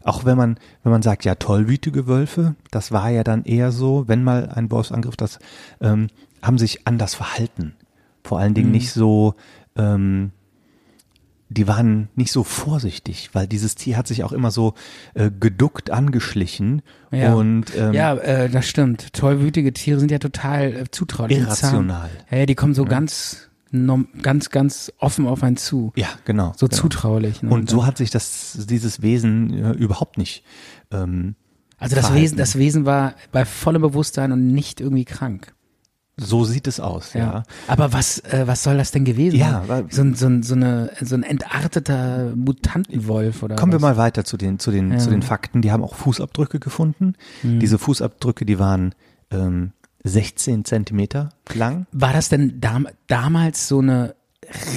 auch 0.05 0.23
wenn 0.23 0.37
man, 0.37 0.57
wenn 0.83 0.91
man 0.91 1.01
sagt, 1.01 1.25
ja, 1.25 1.35
tollwütige 1.35 2.07
Wölfe, 2.07 2.55
das 2.71 2.91
war 2.91 3.09
ja 3.09 3.23
dann 3.23 3.43
eher 3.43 3.71
so, 3.71 4.07
wenn 4.07 4.23
mal 4.23 4.49
ein 4.49 4.71
Wolfsangriff, 4.71 5.17
das 5.17 5.39
ähm, 5.81 6.07
haben 6.41 6.57
sich 6.57 6.87
anders 6.87 7.15
verhalten. 7.15 7.73
Vor 8.23 8.39
allen 8.39 8.51
Mhm. 8.51 8.55
Dingen 8.55 8.71
nicht 8.71 8.91
so, 8.91 9.33
ähm, 9.75 10.31
die 11.49 11.67
waren 11.67 12.09
nicht 12.15 12.31
so 12.31 12.43
vorsichtig, 12.43 13.29
weil 13.33 13.45
dieses 13.47 13.75
Tier 13.75 13.97
hat 13.97 14.07
sich 14.07 14.23
auch 14.23 14.31
immer 14.31 14.49
so 14.51 14.73
äh, 15.13 15.29
geduckt 15.39 15.91
angeschlichen 15.91 16.81
Ja. 17.11 17.33
und 17.35 17.65
ähm, 17.77 17.93
ja, 17.93 18.15
äh, 18.15 18.49
das 18.49 18.67
stimmt. 18.67 19.13
Tollwütige 19.13 19.71
Tiere 19.71 19.99
sind 19.99 20.11
ja 20.11 20.17
total 20.19 20.73
äh, 20.73 20.83
zutraulich. 20.89 21.37
Irrational. 21.37 22.09
Ja, 22.31 22.37
ja, 22.39 22.45
die 22.47 22.55
kommen 22.55 22.73
so 22.73 22.83
ganz, 22.85 23.33
nom- 23.41 23.54
ganz, 24.21 24.49
ganz 24.49 24.91
offen 24.99 25.27
auf 25.27 25.43
einen 25.43 25.57
zu. 25.57 25.91
ja, 25.95 26.07
genau. 26.25 26.53
So 26.57 26.67
genau. 26.67 26.81
zutraulich. 26.81 27.41
Ne? 27.43 27.49
Und 27.49 27.69
so 27.69 27.85
hat 27.85 27.97
sich 27.97 28.09
das, 28.09 28.57
dieses 28.69 29.01
Wesen 29.01 29.53
äh, 29.53 29.71
überhaupt 29.71 30.17
nicht. 30.17 30.43
Ähm, 30.91 31.35
also 31.77 31.95
das 31.95 32.05
verhalten. 32.05 32.23
Wesen, 32.23 32.37
das 32.37 32.57
Wesen 32.57 32.85
war 32.85 33.15
bei 33.31 33.43
vollem 33.45 33.81
Bewusstsein 33.81 34.31
und 34.31 34.47
nicht 34.47 34.79
irgendwie 34.81 35.05
krank. 35.05 35.53
so 36.17 36.45
sieht 36.45 36.67
es 36.67 36.79
aus, 36.79 37.13
ja. 37.13 37.43
Aber 37.67 37.91
was, 37.91 38.19
äh, 38.19 38.43
was 38.47 38.63
soll 38.63 38.77
das 38.77 38.91
denn 38.91 39.03
gewesen 39.03 39.37
Ja, 39.37 39.63
sein? 39.67 39.87
so, 39.91 40.01
ein, 40.01 40.15
so, 40.15 40.29
so, 40.41 40.55
eine, 40.55 40.91
so 41.01 41.15
ein 41.15 41.23
entarteter 41.23 42.31
Mutantenwolf 42.35 43.43
oder 43.43 43.55
Kommen 43.57 43.73
wir 43.73 43.81
was? 43.81 43.81
mal 43.81 43.97
weiter 43.97 44.23
zu 44.23 44.37
den, 44.37 44.57
zu 44.57 44.71
den, 44.71 44.89
Ja. 44.91 44.95
Mhm. 44.95 44.99
zu 44.99 45.09
den 45.09 45.21
Fakten. 45.21 45.61
Die 45.61 45.71
haben 45.73 45.83
auch 45.83 45.95
Fußabdrücke 45.95 46.59
gefunden. 46.59 47.15
Diese 47.43 47.77
Fußabdrücke, 47.77 48.45
die 48.45 48.57
waren 48.59 48.95
ähm, 49.31 49.71
16 50.05 50.63
Zentimeter 50.65 51.31
lang. 51.53 51.87
War 51.91 52.13
das 52.13 52.29
denn 52.29 52.61
dam 52.61 52.87
damals 53.07 53.67
so 53.67 53.79
eine 53.79 54.15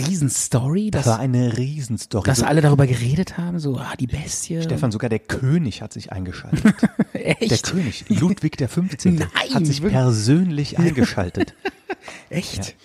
Riesenstory, 0.08 0.90
Das 0.90 1.04
war 1.06 1.18
eine 1.18 1.58
Riesenstory. 1.58 2.24
dass 2.24 2.38
So- 2.38 2.46
alle 2.46 2.62
darüber 2.62 2.86
geredet 2.86 3.36
haben? 3.36 3.58
So, 3.58 3.76
ah, 3.76 3.92
die 4.00 4.06
Bestie. 4.06 4.62
Stefan, 4.62 4.90
sogar 4.90 5.10
der 5.10 5.18
König 5.18 5.82
hat 5.82 5.92
sich 5.92 6.10
eingeschaltet. 6.10 6.74
Echt? 7.12 7.50
Der 7.50 7.58
König, 7.58 8.04
Ludwig 8.08 8.56
der 8.56 8.68
15. 8.70 9.14
Nein, 9.16 9.28
hat 9.54 9.66
sich 9.66 9.82
wirklich? 9.82 9.92
persönlich 10.00 10.78
eingeschaltet. 10.78 11.54
Echt? 12.30 12.76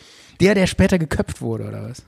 Der, 0.41 0.55
der 0.55 0.67
später 0.67 0.99
geköpft 0.99 1.41
wurde, 1.41 1.67
oder 1.69 1.89
was? 1.89 2.03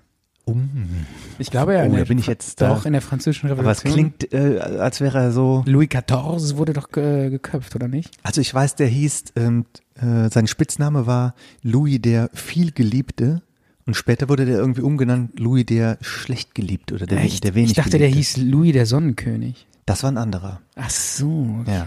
Ich 1.40 1.50
glaube 1.52 1.74
ja. 1.74 1.86
Oh, 1.86 1.90
da 1.90 1.96
der 1.98 2.06
bin 2.06 2.20
ich 2.20 2.28
jetzt 2.28 2.62
da- 2.62 2.70
Doch, 2.74 2.86
in 2.86 2.94
der 2.94 3.02
französischen 3.02 3.50
Aber 3.50 3.70
es 3.72 3.84
Revolution. 3.84 4.14
klingt, 4.20 4.34
äh, 4.34 4.60
als 4.60 5.02
wäre 5.02 5.18
er 5.18 5.32
so. 5.32 5.64
Louis 5.66 5.90
XIV 5.90 6.58
wurde 6.58 6.74
doch 6.74 6.90
ge 6.90 7.30
geköpft, 7.30 7.76
oder 7.76 7.88
nicht? 7.88 8.12
Also 8.24 8.42
ich 8.42 8.54
weiß, 8.54 8.76
der 8.76 8.88
hieß, 8.88 9.24
ähm, 9.36 9.66
äh, 9.96 10.30
sein 10.30 10.48
Spitzname 10.48 11.08
war 11.08 11.34
Louis 11.64 12.00
der 12.02 12.30
vielgeliebte. 12.34 13.42
Und 13.88 13.96
später 13.96 14.30
wurde 14.30 14.46
der 14.46 14.58
irgendwie 14.58 14.82
umgenannt 14.82 15.40
Louis 15.40 15.66
der 15.66 16.00
schlecht 16.02 16.56
geliebt 16.56 16.92
oder 16.92 17.06
der, 17.06 17.20
der 17.20 17.54
wenig 17.56 17.72
ich 17.72 17.76
dachte, 17.76 17.92
der 17.92 18.10
geliebte. 18.10 18.18
hieß 18.18 18.38
Louis 18.38 18.74
der 18.74 18.86
Sonnenkönig. 18.88 19.68
Das 19.86 20.02
war 20.02 20.12
ein 20.12 20.18
anderer. 20.18 20.62
Ach 20.76 20.90
so, 20.90 21.58
okay. 21.62 21.72
Ja. 21.72 21.86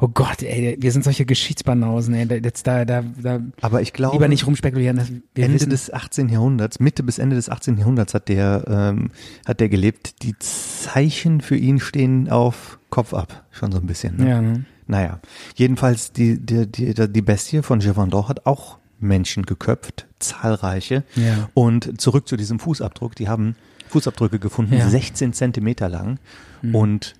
Oh 0.00 0.08
Gott, 0.08 0.42
ey, 0.42 0.76
wir 0.80 0.90
sind 0.90 1.04
solche 1.04 1.24
Geschichtsbanausen, 1.24 2.14
ey. 2.14 2.26
Da- 2.26 2.34
Jetzt 2.34 2.66
da, 2.66 2.84
da, 2.84 3.04
da 3.22 3.38
Aber 3.60 3.80
ich 3.80 3.92
glaube, 3.92 4.16
lieber 4.16 4.26
nicht 4.26 4.44
rumspekulieren, 4.46 4.96
dass 4.96 5.08
wir 5.08 5.44
Ende 5.44 5.54
wissen. 5.54 5.70
des 5.70 5.92
18. 5.92 6.28
Jahrhunderts, 6.30 6.80
Mitte 6.80 7.04
bis 7.04 7.18
Ende 7.20 7.36
des 7.36 7.48
18. 7.48 7.78
Jahrhunderts 7.78 8.12
hat 8.14 8.28
der, 8.28 8.64
ähm, 8.66 9.10
hat 9.46 9.60
der 9.60 9.68
gelebt. 9.68 10.22
Die 10.24 10.36
Zeichen 10.40 11.40
für 11.40 11.56
ihn 11.56 11.78
stehen 11.78 12.28
auf 12.28 12.80
Kopf 12.90 13.14
ab. 13.14 13.44
Schon 13.52 13.70
so 13.70 13.78
ein 13.78 13.86
bisschen. 13.86 14.16
Ne? 14.16 14.28
ja, 14.28 14.42
ne? 14.42 14.64
Naja, 14.88 15.20
jedenfalls 15.54 16.10
die, 16.12 16.40
die, 16.44 16.66
die, 16.66 16.92
die 16.94 17.22
Bestie 17.22 17.62
von 17.62 17.78
Gévaudan 17.78 18.26
hat 18.28 18.46
auch 18.46 18.78
Menschen 18.98 19.46
geköpft, 19.46 20.06
zahlreiche. 20.18 21.04
Ja. 21.14 21.48
Und 21.54 22.00
zurück 22.00 22.26
zu 22.26 22.36
diesem 22.36 22.58
Fußabdruck, 22.58 23.14
die 23.14 23.28
haben 23.28 23.54
Fußabdrücke 23.90 24.40
gefunden, 24.40 24.74
Ja. 24.76 24.88
16 24.88 25.32
Zentimeter 25.34 25.88
lang. 25.88 26.18
Und 26.62 27.14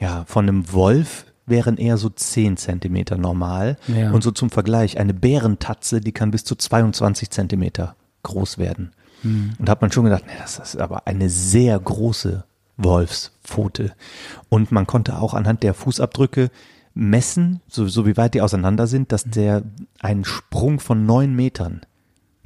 ja, 0.00 0.24
von 0.26 0.48
einem 0.48 0.72
Wolf 0.72 1.26
wären 1.46 1.76
eher 1.76 1.96
so 1.96 2.08
10 2.08 2.56
Zentimeter 2.56 3.16
normal. 3.16 3.78
Ja. 3.86 4.10
Und 4.10 4.22
so 4.22 4.30
zum 4.30 4.50
Vergleich, 4.50 4.98
eine 4.98 5.14
Bärentatze, 5.14 6.00
die 6.00 6.12
kann 6.12 6.30
bis 6.30 6.44
zu 6.44 6.56
22 6.56 7.30
Zentimeter 7.30 7.96
groß 8.22 8.58
werden. 8.58 8.92
Und 9.58 9.66
da 9.66 9.72
hat 9.72 9.80
man 9.80 9.90
schon 9.90 10.04
gedacht, 10.04 10.24
nee, 10.26 10.32
das 10.38 10.58
ist 10.58 10.76
aber 10.76 11.06
eine 11.06 11.28
sehr 11.30 11.78
große 11.78 12.44
Wolfspfote. 12.76 13.92
Und 14.48 14.72
man 14.72 14.86
konnte 14.86 15.18
auch 15.18 15.34
anhand 15.34 15.62
der 15.62 15.74
Fußabdrücke 15.74 16.50
messen, 16.94 17.60
so, 17.68 17.86
so 17.88 18.06
wie 18.06 18.16
weit 18.16 18.34
die 18.34 18.42
auseinander 18.42 18.86
sind, 18.86 19.12
dass 19.12 19.24
der 19.24 19.62
einen 20.00 20.24
Sprung 20.24 20.80
von 20.80 21.06
neun 21.06 21.34
Metern 21.34 21.82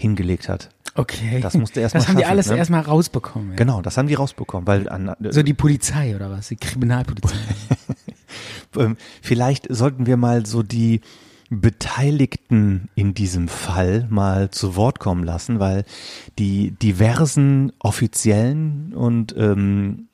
hingelegt 0.00 0.48
hat. 0.48 0.70
Okay. 0.94 1.40
Das 1.40 1.54
musste 1.54 1.80
erst 1.80 1.94
mal 1.94 2.00
Das 2.00 2.08
haben 2.08 2.16
die 2.16 2.22
schaffen, 2.22 2.32
alles 2.32 2.50
ne? 2.50 2.56
erstmal 2.56 2.80
rausbekommen. 2.80 3.50
Ja. 3.50 3.56
Genau, 3.56 3.82
das 3.82 3.96
haben 3.96 4.08
die 4.08 4.14
rausbekommen, 4.14 4.66
weil 4.66 4.88
an, 4.88 5.14
So 5.28 5.42
die 5.42 5.54
Polizei 5.54 6.16
oder 6.16 6.30
was? 6.30 6.48
Die 6.48 6.56
Kriminalpolizei. 6.56 7.36
ähm, 8.76 8.96
vielleicht 9.22 9.66
sollten 9.72 10.06
wir 10.06 10.16
mal 10.16 10.46
so 10.46 10.62
die 10.62 11.00
Beteiligten 11.50 12.88
in 12.94 13.14
diesem 13.14 13.48
Fall 13.48 14.06
mal 14.08 14.50
zu 14.50 14.76
Wort 14.76 15.00
kommen 15.00 15.24
lassen, 15.24 15.58
weil 15.58 15.84
die 16.38 16.70
diversen 16.70 17.72
offiziellen 17.80 18.94
und 18.94 19.34
ähm, 19.36 20.08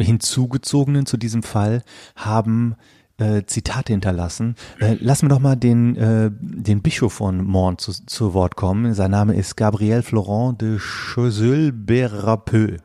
hinzugezogenen 0.00 1.06
zu 1.06 1.16
diesem 1.16 1.42
Fall 1.42 1.82
haben 2.16 2.76
äh, 3.18 3.42
Zitate 3.44 3.92
hinterlassen. 3.92 4.54
Äh, 4.80 4.96
lassen 5.00 5.26
wir 5.26 5.30
doch 5.30 5.40
mal 5.40 5.56
den, 5.56 5.96
äh, 5.96 6.30
den 6.40 6.82
Bischof 6.82 7.14
von 7.14 7.44
Mont 7.44 7.80
zu, 7.80 7.92
zu 8.06 8.34
Wort 8.34 8.56
kommen. 8.56 8.94
Sein 8.94 9.10
Name 9.10 9.34
ist 9.34 9.56
Gabriel 9.56 10.02
Florent 10.02 10.60
de 10.60 10.78
Choiseul-Berapeux. 10.78 12.78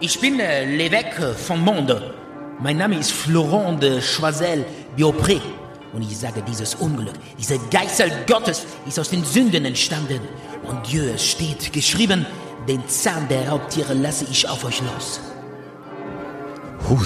Ich 0.00 0.20
bin 0.20 0.40
äh, 0.40 0.64
l'évêque 0.64 1.34
von 1.34 1.62
Monde. 1.62 2.14
Mein 2.58 2.78
Name 2.78 2.98
ist 2.98 3.12
Florent 3.12 3.82
de 3.82 4.00
Choisel 4.00 4.64
Biopré. 4.96 5.40
Und 5.92 6.02
ich 6.02 6.16
sage, 6.16 6.42
dieses 6.46 6.74
Unglück, 6.76 7.14
diese 7.38 7.58
Geißel 7.70 8.10
Gottes 8.26 8.66
ist 8.86 8.98
aus 8.98 9.10
den 9.10 9.24
Sünden 9.24 9.64
entstanden. 9.64 10.20
Und 10.62 10.90
Dieu, 10.90 11.16
steht 11.18 11.72
geschrieben, 11.72 12.24
den 12.68 12.86
Zahn 12.88 13.26
der 13.28 13.48
Raubtiere 13.48 13.94
lasse 13.94 14.26
ich 14.30 14.48
auf 14.48 14.64
euch 14.64 14.80
los. 14.80 15.20
Puh, 16.86 16.98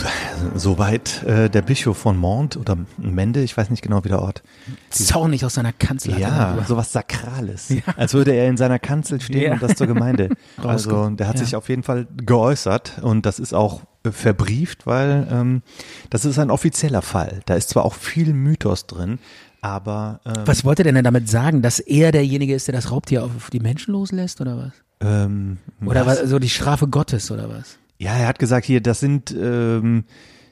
soweit 0.55 1.23
äh, 1.25 1.51
der 1.51 1.61
Bischof 1.63 1.99
von 1.99 2.17
Mont 2.17 2.57
oder 2.57 2.77
Mende, 2.97 3.43
ich 3.43 3.57
weiß 3.57 3.71
nicht 3.71 3.83
genau, 3.83 4.03
wie 4.05 4.09
der 4.09 4.23
Ort. 4.23 4.43
Zornig 4.91 5.45
aus 5.45 5.55
seiner 5.55 5.73
Kanzlei. 5.73 6.19
Ja, 6.19 6.57
sowas 6.67 6.93
Sakrales. 6.93 7.73
Als 7.97 8.15
würde 8.15 8.33
er 8.33 8.49
in 8.49 8.57
seiner 8.57 8.79
Kanzel 8.79 9.21
stehen 9.21 9.43
Ja. 9.43 9.53
und 9.55 9.63
das 9.63 9.75
zur 9.77 9.87
Gemeinde. 9.87 10.31
Also 10.63 11.11
der 11.11 11.29
hat 11.29 11.37
ja. 11.39 11.45
sich 11.45 11.57
auf 11.57 11.69
jeden 11.69 11.83
Fall 11.83 12.07
geäußert 12.17 13.01
und 13.03 13.27
das 13.27 13.39
ist 13.39 13.53
auch 13.53 13.83
äh, 14.05 14.11
verbrieft, 14.13 14.87
weil 14.87 15.27
ähm, 15.31 15.63
das 16.11 16.25
ist 16.25 16.39
ein 16.39 16.51
offizieller 16.51 17.03
Fall. 17.03 17.41
Da 17.47 17.55
ist 17.55 17.69
zwar 17.71 17.85
auch 17.85 17.95
viel 17.95 18.33
Mythos 18.33 18.87
drin, 18.87 19.19
aber 19.61 20.21
ähm, 20.25 20.43
Was 20.47 20.65
wollte 20.65 20.85
denn 20.85 20.97
er 20.97 21.03
damit 21.03 21.29
sagen? 21.29 21.61
Dass 21.61 21.81
er 21.81 22.13
derjenige 22.13 22.55
ist, 22.55 22.69
der 22.69 22.75
das 22.75 22.91
Raubtier 22.91 23.25
auf 23.25 23.51
die 23.51 23.61
Menschen 23.61 23.93
loslässt 23.93 24.41
oder 24.41 24.57
was? 24.57 24.73
ähm, 25.01 25.59
Oder 25.85 26.07
was, 26.07 26.21
so 26.21 26.39
die 26.39 26.49
Strafe 26.49 26.87
Gottes 26.89 27.31
oder 27.31 27.49
was? 27.51 27.79
Ja, 27.99 28.15
er 28.17 28.27
hat 28.27 28.39
gesagt 28.39 28.67
hier, 28.67 28.81
das 28.81 29.01
sind, 29.01 29.31
ähm, 29.39 30.05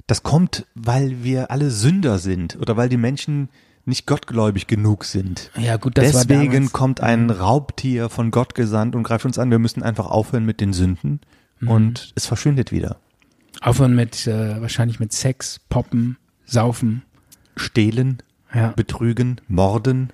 das 0.07 0.23
kommt, 0.23 0.67
weil 0.75 1.23
wir 1.25 1.51
alle 1.51 1.71
Sünder 1.71 2.19
sind 2.19 2.57
oder 2.57 2.77
weil 2.77 2.89
die 2.89 2.97
Menschen 2.97 3.49
nicht 3.85 4.07
gottgläubig 4.07 4.69
genug 4.69 5.05
sind. 5.05 5.51
Ja, 5.59 5.77
gut, 5.77 5.99
das 5.99 6.13
Deswegen 6.13 6.53
damals- 6.53 6.73
kommt 6.73 7.01
ein 7.01 7.31
Raubtier 7.31 8.09
von 8.11 8.31
Gott 8.31 8.55
gesandt 8.55 8.95
und 8.95 9.03
greift 9.03 9.25
uns 9.25 9.39
an. 9.39 9.51
Wir 9.51 9.59
müssen 9.59 9.83
einfach 9.83 10.07
aufhören 10.07 10.45
mit 10.47 10.61
den 10.61 10.73
Sünden 10.73 11.21
Mhm. 11.61 11.69
und 11.69 12.13
es 12.15 12.27
verschwindet 12.27 12.71
wieder. 12.71 12.99
Aufhören 13.61 13.95
mit, 13.95 14.27
äh, 14.27 14.61
wahrscheinlich 14.61 15.01
mit 15.01 15.13
Sex, 15.13 15.61
Poppen, 15.69 16.17
Saufen. 16.47 17.03
Stehlen, 17.57 18.19
Ja. 18.55 18.69
betrügen, 18.69 19.41
morden. 19.49 20.11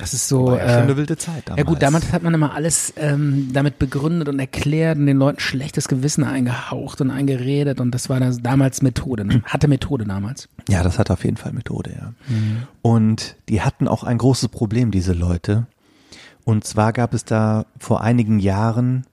Das 0.00 0.14
ist 0.14 0.28
so. 0.28 0.46
War 0.46 0.58
ja 0.58 0.68
schon 0.68 0.78
äh, 0.78 0.82
eine 0.82 0.96
wilde 0.96 1.16
Zeit 1.16 1.42
damals. 1.46 1.58
Ja 1.58 1.64
gut, 1.64 1.82
damals 1.82 2.12
hat 2.12 2.22
man 2.22 2.32
immer 2.34 2.54
alles 2.54 2.92
ähm, 2.96 3.50
damit 3.52 3.78
begründet 3.78 4.28
und 4.28 4.38
erklärt 4.38 4.98
und 4.98 5.06
den 5.06 5.18
Leuten 5.18 5.40
schlechtes 5.40 5.88
Gewissen 5.88 6.24
eingehaucht 6.24 7.00
und 7.00 7.10
eingeredet 7.10 7.80
und 7.80 7.92
das 7.92 8.08
war 8.08 8.18
das 8.18 8.40
damals 8.40 8.82
Methode, 8.82 9.24
ne? 9.24 9.42
hatte 9.44 9.68
Methode 9.68 10.04
damals. 10.04 10.48
Ja, 10.68 10.82
das 10.82 10.98
hat 10.98 11.10
auf 11.10 11.24
jeden 11.24 11.36
Fall 11.36 11.52
Methode, 11.52 11.92
ja. 11.92 12.12
Und 12.82 13.36
die 13.48 13.60
hatten 13.60 13.88
auch 13.88 14.04
ein 14.04 14.18
großes 14.18 14.48
Problem, 14.48 14.90
diese 14.90 15.12
Leute. 15.12 15.66
Und 16.44 16.64
zwar 16.64 16.92
gab 16.92 17.14
es 17.14 17.24
da 17.24 17.66
vor 17.78 18.00
einigen 18.00 18.38
Jahren 18.38 19.04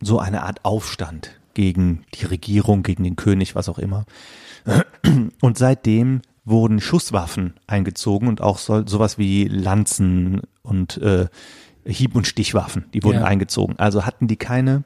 so 0.00 0.18
eine 0.18 0.42
Art 0.42 0.64
Aufstand 0.64 1.30
gegen 1.54 2.04
die 2.14 2.26
Regierung, 2.26 2.82
gegen 2.82 3.02
den 3.02 3.16
König, 3.16 3.54
was 3.54 3.68
auch 3.68 3.78
immer. 3.78 4.04
Und 5.40 5.58
seitdem 5.58 6.20
wurden 6.46 6.80
Schusswaffen 6.80 7.54
eingezogen 7.66 8.28
und 8.28 8.40
auch 8.40 8.56
so, 8.58 8.86
sowas 8.86 9.18
wie 9.18 9.44
Lanzen 9.44 10.40
und 10.62 10.96
äh, 10.98 11.26
Hieb- 11.84 12.14
und 12.14 12.26
Stichwaffen, 12.26 12.86
die 12.94 13.02
wurden 13.02 13.18
Ja. 13.18 13.24
eingezogen. 13.24 13.78
Also 13.78 14.06
hatten 14.06 14.28
die 14.28 14.36
keine 14.36 14.84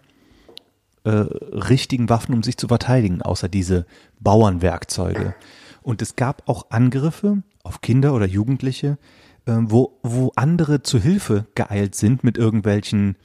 äh, 1.05 1.11
richtigen 1.11 2.09
Waffen, 2.09 2.35
um 2.35 2.43
sich 2.43 2.57
zu 2.57 2.69
verteidigen, 2.69 3.23
außer 3.23 3.49
diese 3.49 3.87
Bauernwerkzeuge. 4.21 5.35
Und 5.83 6.02
es 6.02 6.17
gab 6.17 6.47
auch 6.49 6.71
Angriffe 6.71 7.43
auf 7.62 7.81
Kinder 7.81 8.12
oder 8.14 8.26
Jugendliche, 8.26 8.99
äh, 9.47 9.52
wo, 9.61 9.99
wo 10.02 10.33
andere 10.37 10.83
zu 10.83 10.99
Hilfe 10.99 11.47
geeilt 11.55 11.95
sind 11.95 12.25
mit 12.25 12.37
irgendwelchen 12.37 13.17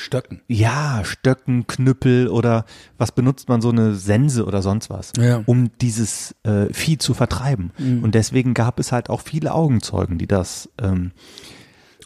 Stöcken. 0.00 0.40
ja, 0.48 1.02
Stöcken, 1.04 1.66
Knüppel 1.66 2.28
oder 2.28 2.64
was 2.98 3.12
benutzt 3.12 3.48
man 3.48 3.60
so 3.60 3.70
eine 3.70 3.94
Sense 3.94 4.44
oder 4.44 4.62
sonst 4.62 4.90
was, 4.90 5.12
Ja. 5.18 5.42
um 5.46 5.70
dieses 5.80 6.34
äh, 6.42 6.72
Vieh 6.72 6.98
zu 6.98 7.14
vertreiben. 7.14 7.72
Und 8.02 8.14
deswegen 8.14 8.54
gab 8.54 8.78
es 8.80 8.92
halt 8.92 9.10
auch 9.10 9.20
viele 9.20 9.52
Augenzeugen, 9.54 10.18
die 10.18 10.26
das, 10.26 10.68
ähm, 10.80 11.12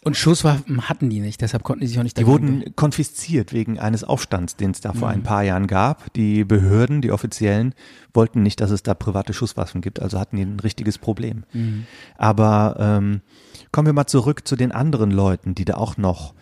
Und 0.03 0.17
Schusswaffen 0.19 0.87
hatten 0.89 1.09
die 1.09 1.21
nicht, 1.21 1.41
deshalb 1.41 1.63
konnten 1.63 1.81
die 1.81 1.87
sich 1.87 1.99
auch 1.99 2.03
nicht 2.03 2.19
die 2.19 2.27
wurden 2.27 2.77
konfisziert 2.77 3.55
wegen 3.55 3.79
eines 3.79 4.05
Aufstands, 4.05 4.55
den 4.57 4.73
es 4.73 4.83
da 4.83 4.93
vor 4.93 5.09
ein 5.09 5.23
paar 5.23 5.43
Jahren 5.45 5.67
gab. 5.67 6.13
Die 6.13 6.45
Behörden, 6.45 7.01
die 7.01 7.11
Offiziellen, 7.11 7.75
wollten 8.13 8.43
nicht, 8.43 8.61
dass 8.61 8.71
es 8.71 8.83
da 8.83 8.93
private 8.93 9.33
Schusswaffen 9.33 9.81
gibt, 9.81 10.03
also 10.03 10.19
hatten 10.21 10.37
die 10.37 10.43
ein 10.43 10.61
richtiges 10.61 10.99
Problem. 10.99 11.45
Aber 12.19 12.77
ähm, 12.79 13.21
kommen 13.73 13.87
wir 13.87 13.93
mal 13.95 14.07
zurück 14.07 14.47
zu 14.47 14.57
den 14.57 14.73
anderen 14.73 15.11
Leuten, 15.11 15.55
die 15.55 15.65
da 15.65 15.75
auch 15.75 15.97
noch 15.97 16.35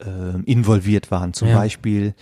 ähm, 0.00 0.44
involviert 0.44 1.10
waren. 1.10 1.32
Zum 1.34 1.48
Ja. 1.48 1.58
Beispiel 1.58 2.14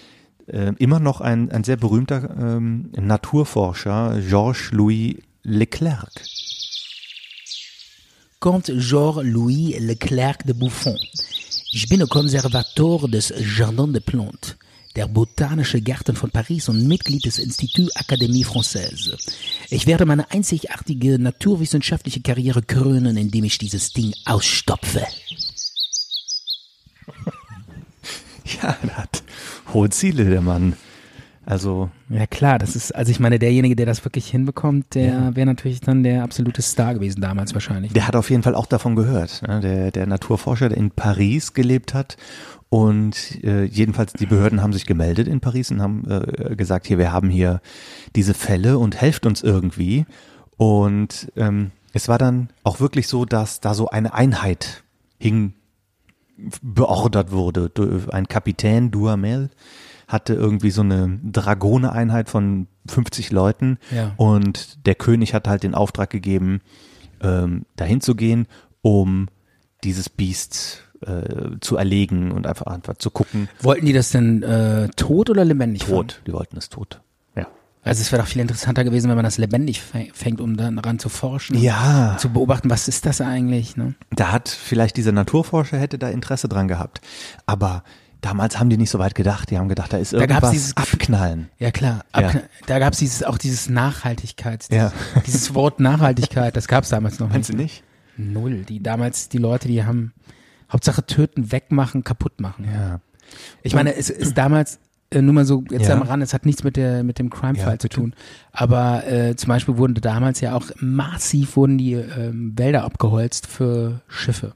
ähm, 0.48 0.76
immer 0.78 0.98
noch 1.00 1.20
ein, 1.20 1.50
ein 1.50 1.64
sehr 1.64 1.76
berühmter 1.76 2.30
ähm, 2.38 2.90
Naturforscher, 2.98 4.20
Georges 4.28 4.70
Louis 4.72 5.16
Leclerc. 5.42 6.10
Comte 8.40 8.76
Georges 8.76 9.24
Louis 9.24 9.78
Leclerc 9.78 10.44
de 10.44 10.54
Buffon. 10.54 10.98
Ich 11.70 11.88
bin 11.88 12.06
Konservator 12.08 13.08
des 13.08 13.32
Jardin 13.56 13.92
des 13.92 14.02
Plantes. 14.02 14.56
der 14.96 15.06
Botanische 15.08 15.80
Gärten 15.80 16.14
von 16.16 16.30
Paris 16.30 16.68
und 16.68 16.86
Mitglied 16.86 17.24
des 17.24 17.38
Institut 17.38 17.90
Académie 17.96 18.44
Française. 18.44 19.16
Ich 19.70 19.86
werde 19.86 20.04
meine 20.04 20.30
einzigartige 20.30 21.18
naturwissenschaftliche 21.18 22.20
Karriere 22.20 22.60
krönen, 22.62 23.16
indem 23.16 23.44
ich 23.44 23.56
dieses 23.56 23.92
Ding 23.94 24.12
ausstopfe. 24.26 25.02
Ja, 28.62 28.76
der 28.82 28.96
hat 28.96 29.22
hohe 29.72 29.90
Ziele, 29.90 30.24
der 30.24 30.40
Mann. 30.40 30.74
Also, 31.44 31.90
Ja 32.08 32.26
klar, 32.28 32.58
das 32.60 32.76
ist, 32.76 32.94
also 32.94 33.10
ich 33.10 33.18
meine, 33.18 33.40
derjenige, 33.40 33.74
der 33.74 33.86
das 33.86 34.04
wirklich 34.04 34.28
hinbekommt, 34.30 34.94
der 34.94 35.34
wäre 35.34 35.46
natürlich 35.46 35.80
dann 35.80 36.04
der 36.04 36.22
absolute 36.22 36.62
Star 36.62 36.94
gewesen 36.94 37.20
damals 37.20 37.52
wahrscheinlich. 37.52 37.92
der 37.92 38.06
hat 38.06 38.14
auf 38.14 38.30
jeden 38.30 38.44
Fall 38.44 38.54
auch 38.54 38.66
davon 38.66 38.94
gehört. 38.94 39.42
Ne? 39.46 39.58
Der, 39.60 39.90
der 39.90 40.06
Naturforscher, 40.06 40.68
der 40.68 40.78
in 40.78 40.92
Paris 40.92 41.52
gelebt 41.52 41.94
hat. 41.94 42.16
Und 42.68 43.42
äh, 43.44 43.64
jedenfalls 43.64 44.14
die 44.14 44.24
Behörden 44.24 44.62
haben 44.62 44.72
sich 44.72 44.86
gemeldet 44.86 45.28
in 45.28 45.40
Paris 45.40 45.70
und 45.70 45.82
haben 45.82 46.04
äh, 46.08 46.54
gesagt, 46.54 46.86
hier, 46.86 46.96
wir 46.96 47.12
haben 47.12 47.28
hier 47.28 47.60
diese 48.14 48.34
Fälle 48.34 48.78
und 48.78 48.98
helft 48.98 49.26
uns 49.26 49.42
irgendwie. 49.42 50.06
Und 50.56 51.30
ähm, 51.36 51.72
es 51.92 52.08
war 52.08 52.18
dann 52.18 52.48
auch 52.62 52.80
wirklich 52.80 53.08
so, 53.08 53.24
dass 53.24 53.60
da 53.60 53.74
so 53.74 53.88
eine 53.88 54.14
Einheit 54.14 54.84
hing, 55.18 55.52
beordert 56.62 57.30
wurde. 57.32 57.70
Ein 58.10 58.28
Kapitän 58.28 58.90
Duhamel 58.90 59.50
hatte 60.08 60.34
irgendwie 60.34 60.70
so 60.70 60.82
eine 60.82 61.18
Dragoneeinheit 61.24 62.28
von 62.28 62.66
50 62.86 63.30
Leuten 63.30 63.78
Ja. 63.94 64.12
und 64.16 64.84
der 64.86 64.94
König 64.94 65.34
hat 65.34 65.48
halt 65.48 65.62
den 65.62 65.74
Auftrag 65.74 66.10
gegeben, 66.10 66.60
ähm, 67.22 67.64
dahin 67.76 68.00
zu 68.00 68.14
gehen, 68.14 68.46
um 68.82 69.28
dieses 69.84 70.08
Biest 70.08 70.82
äh, 71.06 71.56
zu 71.60 71.76
erlegen 71.76 72.30
und 72.32 72.46
einfach, 72.46 72.66
einfach 72.66 72.96
zu 72.96 73.10
gucken. 73.10 73.48
Wollten 73.60 73.86
die 73.86 73.92
das 73.92 74.10
denn 74.10 74.42
äh, 74.42 74.88
tot 74.96 75.30
oder 75.30 75.44
lebendig? 75.44 75.84
Tot, 75.84 76.22
die 76.26 76.32
wollten 76.32 76.56
es 76.56 76.68
tot. 76.68 77.00
Ja. 77.84 77.88
Also 77.90 78.00
es 78.02 78.12
wäre 78.12 78.22
doch 78.22 78.28
viel 78.28 78.40
interessanter 78.42 78.84
gewesen, 78.84 79.08
wenn 79.08 79.16
man 79.16 79.24
das 79.24 79.38
lebendig 79.38 79.80
fäng- 79.80 80.12
fängt, 80.14 80.40
um 80.40 80.56
dann 80.56 80.76
daran 80.76 80.98
zu 80.98 81.08
forschen. 81.08 81.56
Ja. 81.58 82.16
Zu 82.18 82.30
beobachten, 82.30 82.70
was 82.70 82.88
ist 82.88 83.06
das 83.06 83.20
eigentlich? 83.20 83.76
Ne? 83.76 83.94
Da 84.10 84.30
hat 84.32 84.48
vielleicht 84.48 84.96
dieser 84.96 85.12
Naturforscher 85.12 85.78
hätte 85.78 85.98
da 85.98 86.08
Interesse 86.08 86.48
dran 86.48 86.68
gehabt. 86.68 87.00
Aber 87.46 87.82
damals 88.20 88.60
haben 88.60 88.70
die 88.70 88.76
nicht 88.76 88.90
so 88.90 89.00
weit 89.00 89.14
gedacht. 89.16 89.50
Die 89.50 89.58
haben 89.58 89.68
gedacht, 89.68 89.92
da 89.92 89.96
ist 89.98 90.12
Da 90.12 90.18
gab's 90.18 90.30
irgendwas 90.30 90.50
dieses 90.52 90.76
abknallen. 90.76 91.48
Ja 91.58 91.72
klar, 91.72 92.04
Ja. 92.14 92.28
Abkn- 92.28 92.42
da 92.66 92.78
gab 92.78 92.92
es 92.92 93.00
dieses, 93.00 93.24
auch 93.24 93.36
dieses 93.38 93.68
Nachhaltigkeit, 93.68 94.66
Ja. 94.70 94.92
dieses, 95.16 95.24
dieses 95.24 95.54
Wort 95.54 95.80
Nachhaltigkeit, 95.80 96.56
das 96.56 96.68
gab 96.68 96.84
es 96.84 96.90
damals 96.90 97.18
noch 97.18 97.30
Meinst 97.30 97.52
nicht. 97.52 97.82
du 98.16 98.22
nicht? 98.22 98.32
Null. 98.34 98.64
Die 98.64 98.80
damals, 98.82 99.28
die 99.28 99.38
Leute, 99.38 99.66
die 99.68 99.84
haben 99.84 100.12
Hauptsache 100.72 101.04
töten, 101.04 101.50
wegmachen, 101.50 102.04
kaputt 102.04 102.40
machen. 102.40 102.66
Ja. 102.72 103.00
Ich 103.62 103.74
meine, 103.74 103.96
es 103.96 104.08
ist 104.10 104.38
damals 104.38 104.78
nur 105.20 105.34
mal 105.34 105.44
so 105.44 105.64
jetzt 105.70 105.88
Ja. 105.88 105.94
am 105.96 106.02
Rand, 106.02 106.22
es 106.22 106.32
hat 106.32 106.46
nichts 106.46 106.64
mit 106.64 106.76
der 106.76 107.02
mit 107.02 107.18
dem 107.18 107.28
Crime-Fall 107.28 107.72
Ja, 107.74 107.78
zu 107.78 107.88
tun. 107.88 108.14
Aber 108.52 109.06
äh, 109.06 109.36
zum 109.36 109.48
Beispiel 109.48 109.76
wurden 109.76 109.94
damals 109.94 110.40
ja 110.40 110.54
auch 110.54 110.64
massiv 110.80 111.56
wurden 111.56 111.76
die 111.76 111.92
ähm, 111.94 112.52
Wälder 112.56 112.84
abgeholzt 112.84 113.46
für 113.46 114.00
Schiffe. 114.08 114.54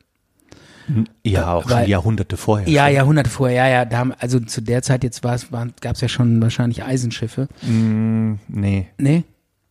Ja, 1.25 1.52
auch 1.54 1.68
Weil- 1.68 1.82
schon 1.82 1.90
Jahrhunderte 1.90 2.36
vorher. 2.36 2.68
Ja, 2.68 2.86
schon. 2.86 2.94
Jahrhunderte 2.94 3.28
vorher, 3.30 3.56
ja, 3.66 3.68
ja. 3.68 3.84
Da 3.84 3.98
haben, 3.98 4.12
also 4.20 4.38
zu 4.38 4.60
der 4.60 4.82
Zeit 4.82 5.02
jetzt 5.02 5.25
war 5.25 5.34
es, 5.34 5.48
gab 5.50 5.94
es 5.96 6.00
ja 6.00 6.08
schon 6.08 6.40
wahrscheinlich 6.40 6.84
Eisenschiffe. 6.84 7.48
Mm, 7.62 8.34
nee, 8.48 8.86
Nee? 8.98 9.25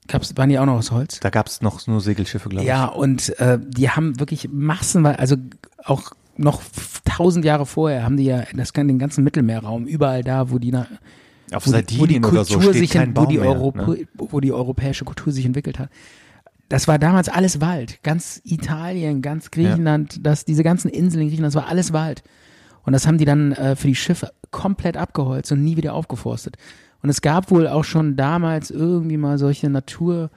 Gab's, 0.07 0.37
waren 0.37 0.49
die 0.49 0.59
auch 0.59 0.65
noch 0.67 0.75
aus 0.77 0.91
Holz? 0.91 1.19
da 1.21 1.31
gab's 1.31 1.61
noch 1.61 1.87
nur 1.87 1.99
Segelschiffe, 1.99 2.47
glaube 2.49 2.63
ich. 2.63 2.67
Ja, 2.69 2.85
und 2.85 3.39
äh, 3.39 3.57
die 3.65 3.89
haben 3.89 4.19
wirklich 4.19 4.49
massenweise, 4.51 5.17
also 5.17 5.35
auch 5.83 6.11
noch 6.37 6.61
tausend 7.05 7.45
Jahre 7.45 7.65
vorher 7.65 8.03
haben 8.03 8.17
die 8.17 8.25
ja 8.25 8.43
das, 8.55 8.73
den 8.73 8.99
ganzen 8.99 9.23
Mittelmeerraum, 9.23 9.85
überall 9.85 10.23
da, 10.23 10.49
wo 10.51 10.59
die, 10.59 10.71
na, 10.71 10.87
Auf 11.53 11.67
wo, 11.67 11.71
die- 11.71 11.99
wo 11.99 12.05
die 12.05 12.15
Sardinien 12.15 12.21
Kultur 12.21 12.61
so 12.61 12.73
sich, 12.73 12.89
kein 12.91 13.09
in, 13.09 13.15
wo, 13.15 13.21
Baum 13.21 13.29
die 13.29 13.37
mehr, 13.37 13.49
Europä 13.49 13.91
ne? 13.91 14.07
wo 14.17 14.39
die 14.39 14.51
europäische 14.51 15.05
Kultur 15.05 15.31
sich 15.31 15.45
entwickelt 15.45 15.79
hat. 15.79 15.89
Das 16.67 16.87
war 16.87 16.97
damals 16.99 17.29
alles 17.29 17.61
Wald. 17.61 17.99
Ganz 18.03 18.41
Italien, 18.43 19.21
ganz 19.21 19.51
Griechenland, 19.51 20.25
das, 20.25 20.45
diese 20.45 20.63
ganzen 20.63 20.89
Inseln 20.89 21.21
in 21.21 21.27
Griechenland, 21.29 21.53
das 21.55 21.61
war 21.61 21.69
alles 21.69 21.93
Wald. 21.93 22.23
Und 22.83 22.93
das 22.93 23.07
haben 23.07 23.17
die 23.17 23.25
dann 23.25 23.51
äh, 23.53 23.75
für 23.75 23.87
die 23.87 23.95
Schiffe 23.95 24.31
komplett 24.51 24.98
abgeholzt 24.98 25.51
und 25.51 25.63
nie 25.63 25.77
wieder 25.77 25.93
aufgeforstet. 25.93 26.57
Und 27.03 27.09
es 27.09 27.21
gab 27.21 27.51
wohl 27.51 27.67
auch 27.67 27.83
schon 27.83 28.15
damals 28.15 28.71
irgendwie 28.71 29.17
mal 29.17 29.37
solche 29.37 29.69
Naturförster, 29.69 30.29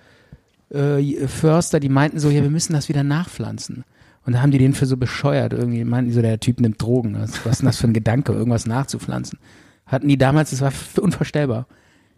äh, 1.78 1.80
die 1.80 1.88
meinten 1.88 2.18
so, 2.18 2.28
ja, 2.30 2.42
wir 2.42 2.50
müssen 2.50 2.74
das 2.74 2.88
wieder 2.88 3.02
nachpflanzen. 3.02 3.84
Und 4.28 4.34
da 4.34 4.42
haben 4.42 4.50
die 4.50 4.58
den 4.58 4.74
für 4.74 4.84
so 4.84 4.98
bescheuert. 4.98 5.54
Irgendwie 5.54 5.82
meinten 5.84 6.10
die 6.10 6.14
so, 6.14 6.20
der 6.20 6.38
Typ 6.38 6.60
nimmt 6.60 6.82
Drogen. 6.82 7.14
Was, 7.18 7.46
was 7.46 7.52
ist 7.52 7.58
denn 7.60 7.66
das 7.66 7.78
für 7.78 7.86
ein 7.86 7.94
Gedanke, 7.94 8.34
irgendwas 8.34 8.66
nachzupflanzen? 8.66 9.38
Hatten 9.86 10.06
die 10.06 10.18
damals, 10.18 10.50
das 10.50 10.60
war 10.60 10.70
unvorstellbar. 11.02 11.66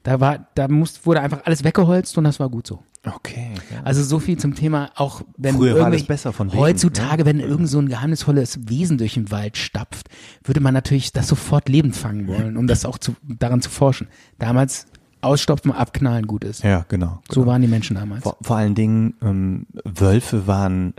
Da 0.03 0.19
war, 0.19 0.49
da 0.57 0.67
muss, 0.67 1.07
wurde 1.07 1.21
einfach 1.21 1.43
alles 1.45 1.63
weggeholzt 1.63 2.19
und 2.19 2.25
das 2.25 2.41
war 2.41 2.49
gut 2.51 2.67
so. 2.67 2.83
Okay. 3.07 3.53
Ja. 3.73 3.83
Also 3.85 4.03
so 4.03 4.19
viel 4.19 4.37
zum 4.39 4.57
Thema, 4.57 4.91
auch 4.97 5.23
wenn 5.37 5.55
Früher 5.55 5.75
war 5.77 5.85
alles 5.85 6.01
irgendwelche- 6.01 6.07
besser 6.09 6.33
von 6.33 6.49
wegen, 6.51 6.59
heutzutage, 6.61 7.23
ne? 7.23 7.27
wenn 7.27 7.39
irgend 7.39 7.69
so 7.69 7.79
ein 7.79 7.89
geheimnisvolles 7.89 8.69
Wesen 8.69 8.99
durch 8.99 9.15
den 9.15 9.31
Wald 9.31 9.57
stapft, 9.57 10.09
würde 10.43 10.59
man 10.59 10.75
natürlich 10.75 11.13
das 11.13 11.29
sofort 11.29 11.69
lebend 11.69 11.95
fangen 11.95 12.27
wollen, 12.27 12.57
um 12.57 12.67
das 12.67 12.85
auch 12.85 12.99
zu, 12.99 13.15
daran 13.23 13.63
zu 13.63 13.71
forschen. 13.71 14.09
Damals 14.41 14.87
ausstopfen, 15.21 15.71
abknallen 15.71 16.27
gut 16.27 16.43
ist. 16.43 16.65
ja, 16.65 16.85
genau. 16.89 17.21
So 17.31 17.47
waren 17.47 17.63
die 17.63 17.69
Menschen 17.69 17.95
damals. 17.95 18.25
Vor, 18.25 18.37
vor 18.43 18.57
allen 18.57 18.75
Dingen, 18.75 19.15
ähm, 19.23 19.67
Wölfe 19.85 20.49
waren 20.49 20.95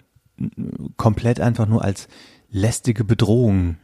komplett 0.98 1.40
einfach 1.40 1.68
nur 1.68 1.84
als 1.84 2.08
lästige 2.52 3.04
Bedrohung, 3.04 3.78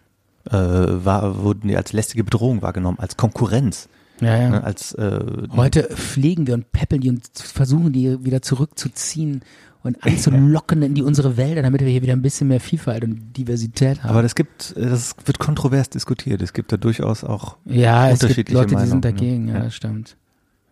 äh, 0.50 0.52
war, 0.54 1.44
wurden 1.44 1.68
die 1.68 1.78
als 1.78 1.94
lästige 1.94 2.24
Bedrohung 2.24 2.62
wahrgenommen, 2.62 3.00
als 3.00 3.18
Konkurrenz. 3.18 3.90
Ja, 4.20 4.36
ja. 4.36 4.50
Ne, 4.50 4.64
als 4.64 4.94
äh, 4.94 5.20
Heute 5.52 5.84
pflegen 5.96 6.48
wir 6.48 6.56
und 6.56 6.72
peppeln 6.72 7.02
die 7.02 7.10
und 7.10 7.28
versuchen 7.36 7.94
die 7.94 8.26
wieder 8.26 8.42
zurückzuziehen 8.42 9.42
und 9.84 10.04
anzulocken 10.04 10.82
in 10.82 10.96
die 10.96 11.04
unsere 11.04 11.38
Wälder, 11.38 11.62
damit 11.62 11.82
wir 11.82 11.88
hier 11.88 12.02
wieder 12.02 12.14
ein 12.14 12.24
bisschen 12.24 12.48
mehr 12.48 12.60
Vielfalt 12.60 13.04
und 13.04 13.34
Diversität 13.38 14.02
haben. 14.04 14.10
aber 14.10 14.24
das 14.24 14.34
gibt, 14.34 14.76
das 14.76 15.16
wird 15.24 15.38
kontrovers 15.38 15.90
diskutiert. 15.92 16.42
Es 16.42 16.54
gibt 16.54 16.72
da 16.72 16.78
durchaus 16.78 17.24
auch 17.24 17.58
ja, 17.66 18.06
es 18.10 18.14
gibt 18.20 18.24
unterschiedliche 18.24 18.60
Leute, 18.60 18.76
die 18.76 18.88
sind 18.88 18.96
ne? 18.96 19.02
dagegen, 19.14 19.48
ja, 19.50 19.54
Ja. 19.56 19.64
das 19.66 19.76
stimmt. 19.76 20.18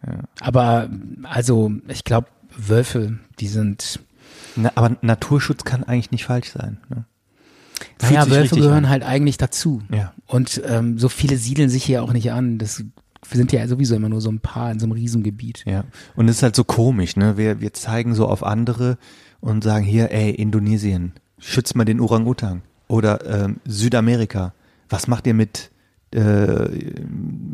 Ja. 0.05 0.19
Aber 0.41 0.89
also, 1.23 1.71
ich 1.87 2.03
glaube, 2.03 2.27
Wölfe, 2.57 3.19
die 3.39 3.47
sind 3.47 3.99
Na, 4.55 4.71
aber 4.75 4.97
Naturschutz 5.01 5.63
kann 5.63 5.83
eigentlich 5.83 6.11
nicht 6.11 6.25
falsch 6.25 6.51
sein. 6.51 6.77
Ne? 6.89 7.05
Naja, 8.01 8.29
Wölfe 8.29 8.55
gehören 8.55 8.85
an. 8.85 8.89
halt 8.89 9.03
eigentlich 9.03 9.37
dazu. 9.37 9.81
Ja. 9.91 10.13
Und 10.27 10.61
ähm, 10.65 10.97
so 10.97 11.09
viele 11.09 11.37
siedeln 11.37 11.69
sich 11.69 11.83
hier 11.83 12.03
auch 12.03 12.13
nicht 12.13 12.31
an. 12.31 12.57
Das 12.57 12.83
sind 13.31 13.51
ja 13.51 13.67
sowieso 13.67 13.95
immer 13.95 14.09
nur 14.09 14.21
so 14.21 14.29
ein 14.29 14.39
paar 14.39 14.71
in 14.71 14.79
so 14.79 14.85
einem 14.85 14.93
Riesengebiet. 14.93 15.63
Ja, 15.65 15.83
und 16.15 16.27
es 16.27 16.37
ist 16.37 16.43
halt 16.43 16.55
so 16.55 16.63
komisch, 16.63 17.15
ne? 17.15 17.37
Wir, 17.37 17.59
wir 17.59 17.73
zeigen 17.73 18.13
so 18.13 18.27
auf 18.27 18.43
andere 18.43 18.97
und 19.41 19.63
sagen 19.63 19.85
hier, 19.85 20.11
ey, 20.11 20.31
Indonesien, 20.31 21.13
schützt 21.39 21.75
mal 21.75 21.85
den 21.85 21.99
Orang-Utang. 21.99 22.61
Oder 22.87 23.25
ähm, 23.25 23.57
Südamerika, 23.65 24.53
was 24.89 25.07
macht 25.07 25.25
ihr 25.27 25.33
mit, 25.33 25.71
äh, 26.15 26.69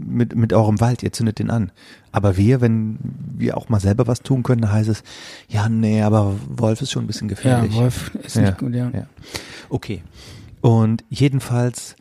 mit, 0.08 0.36
mit 0.36 0.54
eurem 0.54 0.80
Wald? 0.80 1.04
Ihr 1.04 1.12
zündet 1.12 1.40
den 1.40 1.50
an. 1.50 1.72
Aber 2.12 2.38
wir, 2.38 2.62
wenn 2.62 2.98
wir 3.38 3.58
auch 3.58 3.70
mal 3.70 3.80
selber 3.80 4.08
was 4.08 4.22
tun 4.22 4.44
können, 4.44 4.62
dann 4.62 4.72
heißt 4.72 4.90
es, 4.90 5.04
ja, 5.50 5.68
nee, 5.70 6.02
aber 6.02 6.36
Wolf 6.50 6.82
ist 6.82 6.92
schon 6.92 7.04
ein 7.04 7.08
bisschen 7.08 7.28
Ja, 7.30 7.36
gefährlich. 7.36 7.74
Wolf 7.76 8.14
ist 8.24 8.36
Ja, 8.36 8.42
nicht 8.44 8.58
gut, 8.60 8.74
ja. 8.76 8.90
ja. 8.94 9.06
Okay. 9.70 10.04
Und 10.62 11.04
jedenfalls 11.10 11.96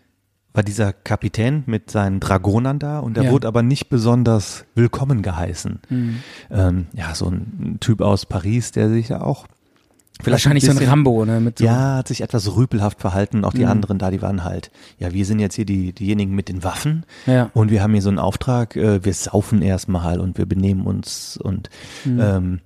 war 0.53 0.63
dieser 0.65 0.93
Kapitän 0.93 1.63
mit 1.67 1.91
seinen 1.93 2.19
Dragonern 2.21 2.79
da 2.81 2.99
und 2.99 3.17
er 3.17 3.25
Ja. 3.25 3.31
wurde 3.31 3.47
aber 3.47 3.63
nicht 3.63 3.89
besonders 3.89 4.65
willkommen 4.75 5.23
geheißen. 5.23 5.79
Mhm. 5.89 6.17
Ähm, 6.51 6.87
ja, 6.93 7.15
so 7.15 7.29
ein 7.29 7.79
Typ 7.81 8.01
aus 8.01 8.27
Paris, 8.27 8.73
der 8.73 8.89
sich 8.91 9.09
ja 9.11 9.21
auch 9.23 9.47
vielleicht 10.23 10.45
Wahrscheinlich 10.45 10.65
so 10.65 10.71
ein 10.73 10.79
Rambo, 10.89 11.25
ne? 11.25 11.41
Mit 11.41 11.59
so, 11.59 11.65
Ja, 11.65 11.97
hat 11.97 12.09
sich 12.09 12.21
etwas 12.23 12.55
rüpelhaft 12.57 13.01
verhalten. 13.01 13.45
Auch 13.45 13.53
die 13.53 13.65
Mhm. 13.65 13.71
anderen 13.71 13.99
da, 13.99 14.11
die 14.11 14.23
waren 14.23 14.45
halt, 14.45 14.71
ja, 14.99 15.13
wir 15.13 15.25
sind 15.25 15.39
jetzt 15.41 15.55
hier 15.55 15.65
die, 15.67 15.93
diejenigen 15.93 16.35
mit 16.35 16.49
den 16.49 16.63
Waffen 16.65 17.05
Ja. 17.27 17.51
und 17.55 17.71
wir 17.71 17.83
haben 17.83 17.93
hier 17.93 18.03
so 18.03 18.09
einen 18.11 18.19
Auftrag, 18.19 18.77
äh, 18.77 19.05
wir 19.05 19.15
saufen 19.15 19.63
erstmal 19.63 20.21
und 20.21 20.39
wir 20.39 20.47
benehmen 20.47 20.87
uns 20.87 21.37
und 21.37 21.71
Mhm. 22.05 22.21
ähm, 22.21 22.61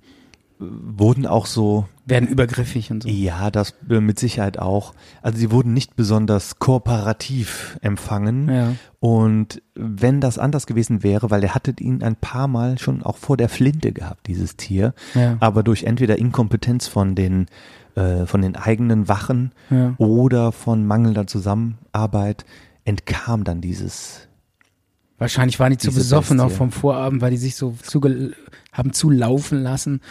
wurden 0.71 1.25
auch 1.25 1.45
so 1.45 1.87
werden 2.05 2.27
übergriffig 2.29 2.91
und 2.91 3.03
so. 3.03 3.09
ja, 3.09 3.49
das 3.49 3.73
äh, 3.89 3.99
mit 3.99 4.19
Sicherheit 4.19 4.59
auch. 4.59 4.93
Also 5.21 5.37
sie 5.39 5.51
wurden 5.51 5.73
nicht 5.73 5.95
besonders 5.95 6.59
kooperativ 6.59 7.77
empfangen. 7.81 8.49
Ja. 8.49 8.73
Und 8.99 9.61
wenn 9.75 10.21
das 10.21 10.37
anders 10.37 10.67
gewesen 10.67 11.01
wäre, 11.03 11.31
weil 11.31 11.43
er 11.43 11.55
hatte 11.55 11.73
ihn 11.79 12.03
ein 12.03 12.15
paar 12.15 12.47
Mal 12.47 12.77
schon 12.77 13.01
auch 13.03 13.17
vor 13.17 13.37
der 13.37 13.49
Flinte 13.49 13.91
gehabt, 13.91 14.27
dieses 14.27 14.55
Tier, 14.55 14.93
Ja. 15.13 15.37
aber 15.39 15.63
durch 15.63 15.83
entweder 15.83 16.17
Inkompetenz 16.19 16.87
von 16.87 17.15
den 17.15 17.47
äh, 17.95 18.25
von 18.25 18.41
den 18.41 18.55
eigenen 18.55 19.07
Wachen 19.07 19.51
Ja. 19.69 19.93
oder 19.97 20.51
von 20.51 20.85
mangelnder 20.85 21.27
Zusammenarbeit 21.27 22.45
entkam 22.83 23.43
dann 23.45 23.61
dieses 23.61 24.27
Wahrscheinlich 25.17 25.59
waren 25.61 25.71
die 25.71 25.77
zu 25.77 25.93
besoffen 25.93 26.37
Bestie. 26.37 26.53
vom 26.57 26.71
Vorabend, 26.73 27.21
weil 27.21 27.31
die 27.31 27.37
sich 27.37 27.55
so 27.55 27.73
zuge 27.81 28.33
haben 28.73 28.91
zulaufen 28.91 29.63
lassen 29.63 30.01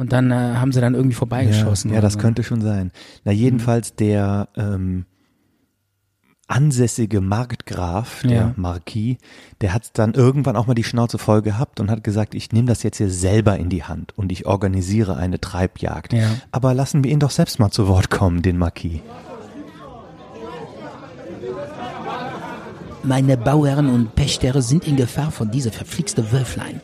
und 0.00 0.12
dann 0.12 0.30
äh, 0.30 0.34
haben 0.34 0.72
sie 0.72 0.80
dann 0.80 0.94
irgendwie 0.94 1.14
vorbeigeschossen. 1.14 1.90
Ja, 1.90 1.96
ja 1.96 2.00
das 2.00 2.14
so. 2.14 2.18
könnte 2.18 2.42
schon 2.42 2.60
sein. 2.60 2.92
Na, 3.24 3.32
jedenfalls 3.32 3.94
der 3.94 4.48
ähm, 4.56 5.04
ansässige 6.50 7.20
Markgraf, 7.20 8.22
der 8.22 8.30
Ja. 8.30 8.54
Marquis, 8.56 9.18
der 9.60 9.72
hat 9.72 9.90
dann 9.94 10.14
irgendwann 10.14 10.56
auch 10.56 10.66
mal 10.66 10.74
die 10.74 10.84
Schnauze 10.84 11.18
voll 11.18 11.42
gehabt 11.42 11.78
und 11.78 11.90
hat 11.90 12.02
gesagt, 12.02 12.34
ich 12.34 12.50
nehme 12.52 12.66
das 12.66 12.82
jetzt 12.82 12.96
hier 12.98 13.10
selber 13.10 13.56
in 13.56 13.68
die 13.68 13.84
Hand 13.84 14.18
und 14.18 14.32
ich 14.32 14.46
organisiere 14.46 15.16
eine 15.16 15.40
Treibjagd. 15.40 16.12
Ja. 16.12 16.28
Aber 16.50 16.74
lassen 16.74 17.04
wir 17.04 17.10
ihn 17.12 17.20
doch 17.20 17.30
selbst 17.30 17.60
mal 17.60 17.70
zu 17.70 17.86
Wort 17.86 18.10
kommen, 18.10 18.42
den 18.42 18.58
Marquis. 18.58 19.00
Meine 23.02 23.36
Bauern 23.38 23.88
und 23.88 24.14
Pächter 24.14 24.60
sind 24.60 24.86
in 24.86 24.96
Gefahr 24.96 25.30
von 25.30 25.50
dieser 25.50 25.72
verflixten 25.72 26.32
Wölflein. 26.32 26.80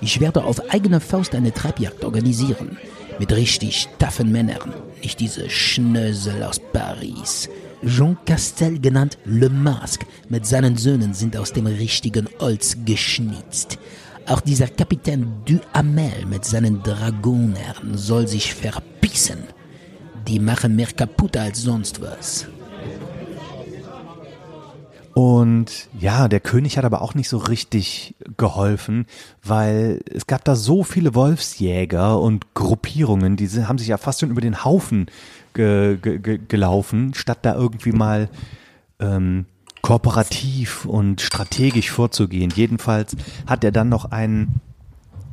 Ich 0.00 0.20
werde 0.20 0.44
auf 0.44 0.70
eigene 0.70 1.00
Faust 1.00 1.34
eine 1.34 1.52
Treibjagd 1.52 2.04
organisieren. 2.04 2.76
Mit 3.18 3.32
richtig 3.32 3.88
taffen 3.98 4.30
Männern. 4.30 4.74
Nicht 5.02 5.20
diese 5.20 5.48
Schnösel 5.48 6.42
aus 6.42 6.60
Paris. 6.72 7.48
Jean 7.84 8.16
Castel 8.26 8.78
genannt 8.78 9.18
Le 9.24 9.48
Masque 9.48 10.06
mit 10.28 10.44
seinen 10.46 10.76
Söhnen 10.76 11.14
sind 11.14 11.36
aus 11.36 11.52
dem 11.52 11.66
richtigen 11.66 12.28
Holz 12.40 12.76
geschnitzt. 12.84 13.78
Auch 14.26 14.40
dieser 14.40 14.66
Kapitän 14.66 15.32
Duhamel 15.44 16.26
mit 16.28 16.44
seinen 16.44 16.82
Dragonern 16.82 17.96
soll 17.96 18.26
sich 18.26 18.52
verpissen. 18.54 19.44
Die 20.26 20.40
machen 20.40 20.74
mehr 20.74 20.88
kaputt 20.88 21.36
als 21.36 21.62
sonst 21.62 22.00
was. 22.00 22.46
Und 25.16 25.88
ja, 25.98 26.28
der 26.28 26.40
König 26.40 26.76
hat 26.76 26.84
aber 26.84 27.00
auch 27.00 27.14
nicht 27.14 27.30
so 27.30 27.38
richtig 27.38 28.14
geholfen, 28.36 29.06
weil 29.42 30.02
es 30.12 30.26
gab 30.26 30.44
da 30.44 30.54
so 30.54 30.84
viele 30.84 31.14
Wolfsjäger 31.14 32.20
und 32.20 32.52
Gruppierungen, 32.52 33.38
die 33.38 33.48
haben 33.64 33.78
sich 33.78 33.88
ja 33.88 33.96
fast 33.96 34.20
schon 34.20 34.30
über 34.30 34.42
den 34.42 34.62
Haufen 34.62 35.06
ge 35.54 35.96
ge 35.96 36.38
gelaufen, 36.46 37.14
statt 37.14 37.38
da 37.40 37.54
irgendwie 37.54 37.92
mal 37.92 38.28
ähm, 39.00 39.46
kooperativ 39.80 40.84
und 40.84 41.22
strategisch 41.22 41.90
vorzugehen. 41.90 42.52
Jedenfalls 42.54 43.16
hat 43.46 43.64
er 43.64 43.72
dann 43.72 43.88
noch 43.88 44.04
einen, 44.04 44.60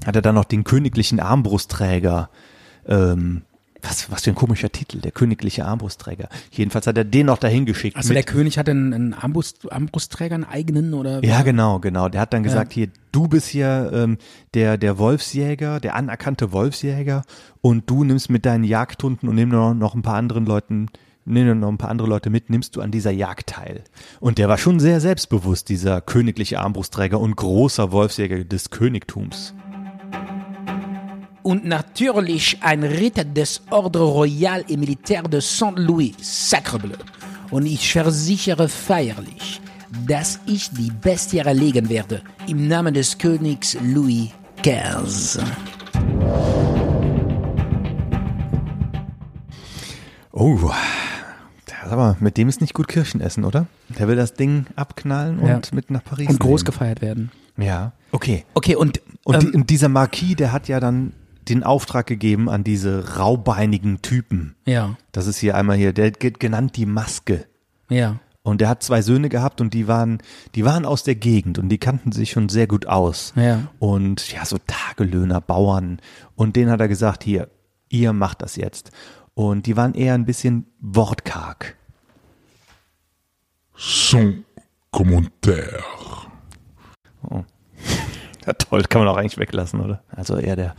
hat 0.06 0.16
er 0.16 0.22
dann 0.22 0.36
noch 0.36 0.46
den 0.46 0.64
königlichen 0.64 1.20
Armbrustträger 1.20 2.30
ähm, 2.88 3.42
was, 3.84 4.10
was 4.12 4.24
für 4.24 4.32
ein 4.32 4.36
komischer 4.36 4.72
Titel, 4.72 5.00
der 5.00 5.12
königliche 5.12 5.66
Armbrustträger. 5.66 6.30
Jedenfalls 6.52 6.88
hat 6.88 6.98
er 6.98 7.04
den 7.04 7.26
noch 7.28 7.38
dahin 7.38 7.66
geschickt. 7.66 7.96
Also 7.98 8.10
mit- 8.10 8.16
der 8.18 8.24
König 8.24 8.58
hat 8.58 8.70
einen, 8.70 8.94
einen 8.94 9.14
Armbrust, 9.14 9.72
Armbrustträger, 9.72 10.36
einen 10.36 10.46
eigenen 10.46 10.94
oder? 10.94 11.24
ja, 11.24 11.42
genau, 11.44 11.80
genau. 11.80 12.10
Der 12.10 12.22
hat 12.22 12.34
dann 12.34 12.44
gesagt, 12.44 12.74
hier, 12.74 12.88
du 13.12 13.28
bist 13.28 13.48
hier 13.48 13.92
ähm, 13.94 14.18
der, 14.54 14.78
der 14.78 14.98
Wolfsjäger, 14.98 15.80
der 15.80 15.96
anerkannte 15.96 16.52
Wolfsjäger 16.52 17.24
und 17.62 17.90
du 17.90 18.04
nimmst 18.04 18.30
mit 18.30 18.46
deinen 18.46 18.64
Jagdhunden 18.64 19.28
und 19.30 19.36
nimm 19.36 19.50
noch, 19.50 19.74
noch 19.74 19.96
ein 19.96 20.02
paar 20.02 20.16
anderen 20.16 20.46
Leuten, 20.46 20.88
nimm 21.26 21.60
noch 21.60 21.70
ein 21.70 21.78
paar 21.78 21.90
andere 21.90 22.08
Leute 22.08 22.30
mit, 22.30 22.50
nimmst 22.50 22.76
du 22.76 22.82
an 22.82 22.92
dieser 22.92 23.12
Jagd 23.12 23.48
teil. 23.48 23.84
Und 24.20 24.38
der 24.38 24.50
war 24.50 24.58
schon 24.58 24.80
sehr 24.80 25.00
selbstbewusst, 25.02 25.70
dieser 25.70 26.02
königliche 26.02 26.60
Armbrustträger 26.60 27.20
und 27.20 27.36
großer 27.36 27.92
Wolfsjäger 27.92 28.44
des 28.44 28.70
Königtums. 28.70 29.54
Und 31.44 31.66
natürlich 31.66 32.58
ein 32.62 32.84
Ritter 32.84 33.24
des 33.26 33.62
Ordre 33.70 34.04
Royal 34.04 34.62
et 34.68 34.78
Militaire 34.78 35.24
de 35.30 35.40
Saint-Louis, 35.42 36.14
Sacrebleu. 36.22 36.96
Und 37.52 37.66
ich 37.66 37.92
versichere 37.92 38.68
feierlich, 38.68 39.62
dass 40.08 40.40
ich 40.48 40.70
die 40.72 40.90
Bestie 40.92 41.40
erlegen 41.40 41.90
werde, 41.90 42.22
im 42.48 42.68
Namen 42.68 42.94
des 42.94 43.18
Königs 43.18 43.78
Louis 43.84 44.30
XV. 44.64 45.40
Oh, 50.32 50.58
aber 51.90 52.18
mit 52.20 52.38
dem 52.38 52.50
ist 52.50 52.60
nicht 52.62 52.74
gut 52.74 52.88
Kirschen 52.88 53.22
essen, 53.22 53.44
oder? 53.44 53.68
Der 54.00 54.08
will 54.08 54.16
das 54.16 54.34
Ding 54.34 54.66
abknallen 54.76 55.38
und 55.40 55.48
Ja. 55.48 55.62
mit 55.74 55.92
nach 55.92 56.04
Paris 56.04 56.28
Und 56.30 56.40
groß 56.40 56.62
nehmen. 56.62 56.66
gefeiert 56.66 57.02
werden. 57.02 57.32
Ja, 57.58 57.92
okay. 58.12 58.46
Okay, 58.56 58.76
und, 58.76 59.00
Und, 59.26 59.44
die, 59.44 59.48
ähm, 59.48 59.54
und 59.56 59.70
dieser 59.70 59.90
Marquis, 59.90 60.36
der 60.38 60.52
hat 60.52 60.68
ja 60.68 60.80
dann 60.80 61.14
den 61.50 61.64
Auftrag 61.64 62.08
gegeben 62.08 62.50
an 62.50 62.64
diese 62.64 63.18
raubeinigen 63.18 64.02
Typen. 64.02 64.56
Ja, 64.66 64.96
Das 65.12 65.28
ist 65.28 65.38
hier 65.40 65.56
einmal 65.56 65.78
hier, 65.78 65.94
der 65.94 66.12
geht 66.12 66.40
genannt 66.40 66.76
die 66.78 66.86
Maske. 66.86 67.46
ja. 67.90 68.20
Und 68.46 68.60
der 68.60 68.68
hat 68.68 68.84
zwei 68.84 69.02
Söhne 69.02 69.30
gehabt 69.30 69.62
und 69.62 69.74
die 69.74 69.88
waren, 69.88 70.18
die 70.54 70.66
waren 70.66 70.86
aus 70.86 71.04
der 71.04 71.16
Gegend 71.16 71.60
und 71.60 71.70
die 71.70 71.78
kannten 71.78 72.12
sich 72.12 72.32
schon 72.32 72.50
sehr 72.50 72.68
gut 72.68 72.88
aus. 72.88 73.32
Ja. 73.38 73.68
Und 73.80 74.34
ja, 74.34 74.44
so 74.44 74.58
Tagelöhner, 74.68 75.40
Bauern. 75.40 76.02
Und 76.36 76.58
denen 76.58 76.70
hat 76.70 76.82
er 76.82 76.90
gesagt, 76.90 77.24
hier, 77.24 77.48
ihr 77.88 78.12
macht 78.12 78.42
das 78.42 78.58
jetzt. 78.58 78.92
Und 79.34 79.66
die 79.66 79.78
waren 79.78 79.94
eher 79.94 80.14
ein 80.14 80.26
bisschen 80.26 80.66
wortkarg. 80.82 81.78
Sans 83.78 84.36
commentaire. 84.92 85.82
Ja, 88.46 88.52
toll, 88.52 88.84
kann 88.90 89.00
man 89.00 89.08
auch 89.08 89.16
eigentlich 89.16 89.38
weglassen, 89.38 89.80
oder? 89.80 90.04
Also 90.10 90.36
eher 90.36 90.58
der 90.58 90.76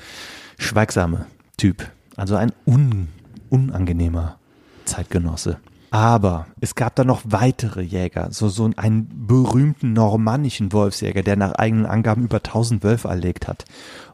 schweigsame 0.58 1.26
Typ. 1.56 1.90
Also 2.16 2.36
ein 2.36 2.52
un, 2.66 3.08
unangenehmer 3.50 4.38
Zeitgenosse. 4.84 5.58
Aber 5.90 6.46
es 6.60 6.74
gab 6.74 6.96
da 6.96 7.04
noch 7.04 7.22
weitere 7.24 7.82
Jäger, 7.82 8.28
so, 8.32 8.48
so 8.48 8.68
einen 8.76 9.26
berühmten 9.28 9.92
normannischen 9.92 10.72
Wolfsjäger, 10.72 11.22
der 11.22 11.36
nach 11.36 11.52
eigenen 11.52 11.86
Angaben 11.86 12.24
über 12.24 12.38
1000 12.38 12.82
Wölfe 12.82 13.08
erlegt 13.08 13.46
hat. 13.46 13.64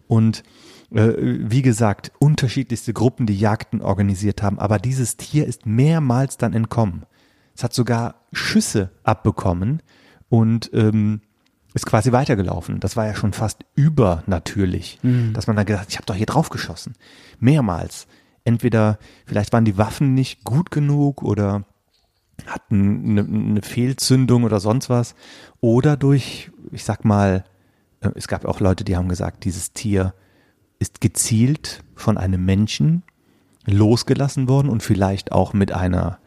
Und 0.07 0.43
äh, 0.93 1.13
wie 1.17 1.63
gesagt, 1.63 2.13
unterschiedlichste 2.19 2.93
Gruppen, 2.93 3.27
die 3.27 3.39
Jagden 3.39 3.81
organisiert 3.81 4.43
haben. 4.43 4.59
Aber 4.59 4.79
dieses 4.79 5.17
Tier 5.17 5.47
ist 5.47 5.65
mehrmals 5.65 6.37
dann 6.37 6.53
entkommen. 6.53 7.07
Es 7.55 7.65
hat 7.65 7.73
sogar 7.73 8.17
Schüsse 8.33 8.91
abbekommen 9.03 9.83
und 10.29 10.71
ähm, 10.75 11.23
ist 11.75 11.87
quasi 11.87 12.13
weitergelaufen. 12.13 12.81
Das 12.81 12.97
war 12.97 13.07
ja 13.07 13.15
schon 13.15 13.33
fast 13.33 13.65
übernatürlich, 13.75 14.99
dass 15.33 15.47
man 15.47 15.57
dann 15.57 15.67
gesagt 15.67 15.85
hat, 15.85 15.91
ich 15.91 15.97
habe 15.97 16.07
doch 16.07 16.15
hier 16.15 16.27
drauf 16.27 16.51
geschossen. 16.51 16.95
Mehrmals. 17.39 18.07
Entweder 18.45 18.99
vielleicht 19.27 19.53
waren 19.53 19.65
die 19.65 19.79
Waffen 19.79 20.15
nicht 20.15 20.45
gut 20.45 20.71
genug 20.71 21.23
oder 21.23 21.65
hatten 22.47 23.19
eine, 23.19 23.21
eine 23.21 23.63
Fehlzündung 23.63 24.45
oder 24.45 24.61
sonst 24.61 24.89
was. 24.89 25.15
Oder 25.61 25.97
durch, 25.97 26.51
ich 26.73 26.85
sag 26.85 27.05
mal, 27.05 27.45
äh, 28.01 28.11
es 28.15 28.29
gab 28.29 28.45
auch 28.47 28.61
Leute, 28.61 28.83
die 28.83 28.97
haben 28.97 29.09
gesagt, 29.09 29.45
dieses 29.45 29.73
Tier 29.73 30.15
ist 30.79 31.01
gezielt 31.01 31.85
von 31.95 32.17
einem 32.17 32.45
Menschen 32.45 33.03
losgelassen 33.67 34.49
worden 34.49 34.71
und 34.71 34.83
vielleicht 34.83 35.33
auch 35.33 35.53
mit 35.53 35.73
einer 35.73 36.19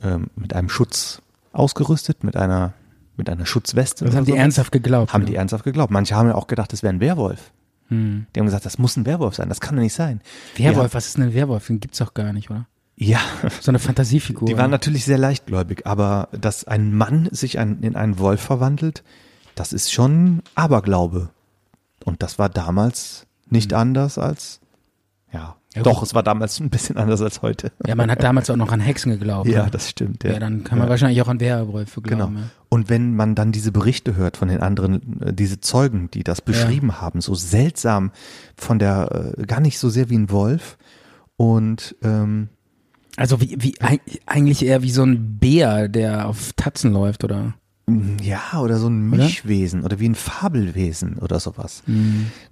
ähm, 0.00 0.26
mit 0.34 0.54
einem 0.54 0.68
Schutz 0.68 1.22
ausgerüstet, 1.52 2.24
mit 2.24 2.36
einer 2.36 2.74
mit 3.16 3.28
einer 3.30 3.46
Schutzweste. 3.46 4.04
Das 4.04 4.14
haben 4.16 4.24
die 4.24 4.36
ernsthaft 4.36 4.72
geglaubt. 4.72 5.12
Haben 5.12 5.22
ja. 5.22 5.28
die 5.28 5.34
ernsthaft 5.36 5.64
geglaubt. 5.64 5.90
Manche 5.90 6.16
haben 6.16 6.28
ja 6.28 6.34
auch 6.34 6.46
gedacht, 6.46 6.72
es 6.72 6.82
wäre 6.82 6.92
ein 6.92 7.00
Werwolf. 7.00 7.52
Hm. 7.88 8.26
Die 8.34 8.40
haben 8.40 8.46
gesagt, 8.46 8.64
das 8.64 8.78
muss 8.78 8.96
ein 8.96 9.06
Werwolf 9.06 9.34
sein, 9.34 9.48
das 9.48 9.60
kann 9.60 9.76
doch 9.76 9.82
nicht 9.82 9.92
sein. 9.94 10.20
Werwolf, 10.56 10.94
was 10.94 11.06
ist 11.06 11.16
denn 11.16 11.24
ein 11.24 11.34
Werwolf? 11.34 11.66
Den 11.66 11.80
gibt's 11.80 11.98
doch 11.98 12.14
gar 12.14 12.32
nicht, 12.32 12.50
oder? 12.50 12.66
Ja, 12.96 13.20
So 13.60 13.70
eine 13.70 13.78
Fantasiefigur. 13.78 14.46
die 14.46 14.56
waren 14.56 14.70
natürlich 14.70 15.04
sehr 15.04 15.18
leichtgläubig, 15.18 15.86
aber 15.86 16.28
dass 16.32 16.64
ein 16.64 16.94
Mann 16.94 17.28
sich 17.32 17.58
ein, 17.58 17.82
in 17.82 17.96
einen 17.96 18.18
Wolf 18.18 18.40
verwandelt, 18.40 19.02
das 19.54 19.72
ist 19.72 19.92
schon 19.92 20.42
Aberglaube. 20.54 21.30
Und 22.04 22.22
das 22.22 22.38
war 22.38 22.48
damals 22.48 23.26
nicht 23.48 23.72
anders 23.74 24.16
als, 24.18 24.60
ja, 25.32 25.56
Ja, 25.74 25.82
doch, 25.82 26.02
es 26.02 26.14
war 26.14 26.22
damals 26.22 26.60
ein 26.60 26.70
bisschen 26.70 26.96
anders 26.96 27.20
als 27.20 27.42
heute. 27.42 27.72
ja, 27.86 27.94
man 27.94 28.10
hat 28.10 28.22
damals 28.22 28.48
auch 28.48 28.56
noch 28.56 28.70
an 28.72 28.80
Hexen 28.80 29.12
geglaubt. 29.12 29.48
Ja, 29.48 29.64
ne? 29.64 29.70
das 29.70 29.90
stimmt. 29.90 30.24
ja, 30.24 30.38
dann 30.38 30.64
kann 30.64 30.78
man 30.78 30.88
wahrscheinlich 30.88 31.20
auch 31.20 31.28
an 31.28 31.40
Werwölfe 31.40 32.00
Genau. 32.00 32.30
Und 32.74 32.88
wenn 32.88 33.14
man 33.14 33.36
dann 33.36 33.52
diese 33.52 33.70
Berichte 33.70 34.16
hört 34.16 34.36
von 34.36 34.48
den 34.48 34.60
anderen, 34.60 35.20
äh, 35.22 35.32
diese 35.32 35.60
Zeugen, 35.60 36.10
die 36.12 36.24
das 36.24 36.40
beschrieben 36.40 37.00
haben, 37.00 37.20
so 37.20 37.34
seltsam 37.36 38.10
von 38.56 38.80
der, 38.80 39.34
äh, 39.38 39.42
gar 39.46 39.60
nicht 39.60 39.78
so 39.78 39.88
sehr 39.90 40.10
wie 40.10 40.18
ein 40.18 40.28
Wolf 40.30 40.76
und 41.36 41.94
ähm, 42.02 42.48
Ja. 42.50 42.58
Also 43.16 43.40
wie, 43.40 43.56
wie 43.60 43.74
eig- 43.76 44.00
eigentlich 44.26 44.64
eher 44.64 44.82
wie 44.82 44.90
so 44.90 45.04
ein 45.04 45.38
Bär, 45.38 45.88
der 45.88 46.26
auf 46.26 46.52
Tatzen 46.54 46.92
läuft, 46.92 47.22
oder? 47.22 47.54
ja, 48.20 48.58
oder 48.60 48.78
so 48.78 48.88
ein 48.88 49.12
Oder? 49.12 49.22
Mischwesen 49.24 49.84
oder 49.84 50.00
wie 50.00 50.08
ein 50.08 50.14
Fabelwesen 50.16 51.18
oder 51.18 51.38
sowas. 51.38 51.82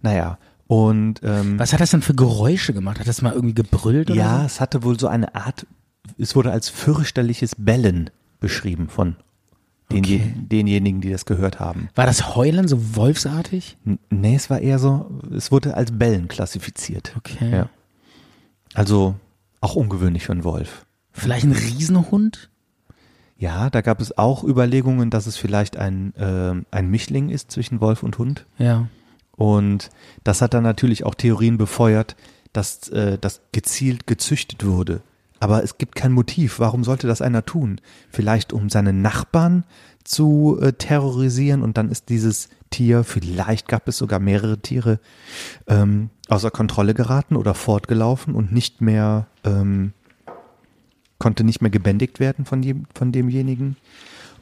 Naja, 0.03 0.39
und 0.69 1.21
ähm, 1.25 1.59
Was 1.59 1.73
hat 1.73 1.81
das 1.81 1.91
denn 1.91 2.03
für 2.03 2.15
Geräusche 2.15 2.73
gemacht? 2.75 3.01
Hat 3.01 3.09
das 3.09 3.23
mal 3.23 3.33
irgendwie 3.33 3.55
gebrüllt 3.55 4.11
oder 4.11 4.21
ja, 4.21 4.39
so? 4.41 4.45
es 4.47 4.61
hatte 4.61 4.83
wohl 4.85 5.01
so 5.01 5.09
eine 5.09 5.35
Art, 5.35 5.67
es 6.19 6.37
wurde 6.37 6.53
als 6.53 6.69
fürchterliches 6.69 7.55
Bellen 7.59 8.11
beschrieben 8.41 8.89
von 8.89 9.17
den, 9.93 10.05
Okay. 10.05 10.33
denjenigen, 10.37 11.01
die 11.01 11.11
das 11.11 11.25
gehört 11.27 11.61
haben. 11.61 11.89
War 11.95 12.07
das 12.07 12.35
Heulen 12.35 12.69
so 12.69 12.97
wolfsartig? 12.97 13.77
N- 13.87 13.99
Nee, 14.11 14.35
es 14.35 14.51
war 14.51 14.61
eher 14.61 14.79
so, 14.79 15.11
es 15.37 15.51
wurde 15.53 15.75
als 15.77 15.91
Bellen 15.97 16.29
klassifiziert. 16.29 17.13
Okay. 17.17 17.51
Ja. 17.51 17.69
Also 18.75 19.15
auch 19.61 19.75
ungewöhnlich 19.77 20.25
für 20.25 20.33
einen 20.33 20.45
Wolf. 20.45 20.87
Vielleicht 21.13 21.45
ein 21.45 21.53
Riesenhund? 21.53 22.51
Ja, 23.37 23.71
da 23.71 23.81
gab 23.81 24.01
es 24.01 24.17
auch 24.17 24.45
Überlegungen, 24.45 25.11
dass 25.11 25.27
es 25.27 25.37
vielleicht 25.37 25.77
ein, 25.77 26.15
ähm, 26.17 26.65
ein 26.71 26.89
Mischling 26.91 27.29
ist 27.29 27.51
zwischen 27.51 27.81
Wolf 27.81 28.03
und 28.03 28.19
Hund. 28.19 28.47
Ja. 28.59 28.87
Und 29.37 29.91
das 30.25 30.41
hat 30.43 30.55
dann 30.55 30.63
natürlich 30.63 31.05
auch 31.05 31.15
Theorien 31.15 31.59
befeuert, 31.59 32.17
dass 32.53 32.89
äh, 32.91 33.19
das 33.19 33.41
gezielt 33.53 34.07
gezüchtet 34.07 34.65
wurde 34.65 35.01
Aber 35.43 35.65
es 35.65 35.77
gibt 35.77 35.97
kein 35.97 36.13
Motiv. 36.13 36.61
Warum 36.61 36.85
sollte 36.85 37.09
das 37.09 37.21
einer 37.21 37.45
tun? 37.45 37.81
Vielleicht 38.11 38.53
um 38.53 38.71
seine 38.71 38.93
Nachbarn 38.93 39.65
zu 40.05 40.57
äh, 40.63 40.73
terrorisieren 40.73 41.63
und 41.63 41.77
dann 41.77 41.91
ist 41.91 42.11
dieses 42.11 42.49
Tier, 42.71 43.03
vielleicht 43.03 43.67
gab 43.67 43.89
es 43.89 43.99
sogar 43.99 44.21
mehrere 44.21 44.59
Tiere, 44.59 45.01
ähm, 45.67 46.11
außer 46.29 46.53
Kontrolle 46.53 46.95
geraten 46.95 47.35
oder 47.35 47.55
fortgelaufen 47.55 48.37
und 48.37 48.53
nicht 48.53 48.83
mehr, 48.83 49.27
ähm, 49.43 49.95
konnte 51.19 51.43
nicht 51.43 51.61
mehr 51.61 51.73
gebändigt 51.73 52.21
werden 52.21 52.45
von, 52.45 52.63
dem, 52.63 52.87
von 52.95 53.11
demjenigen. 53.11 53.77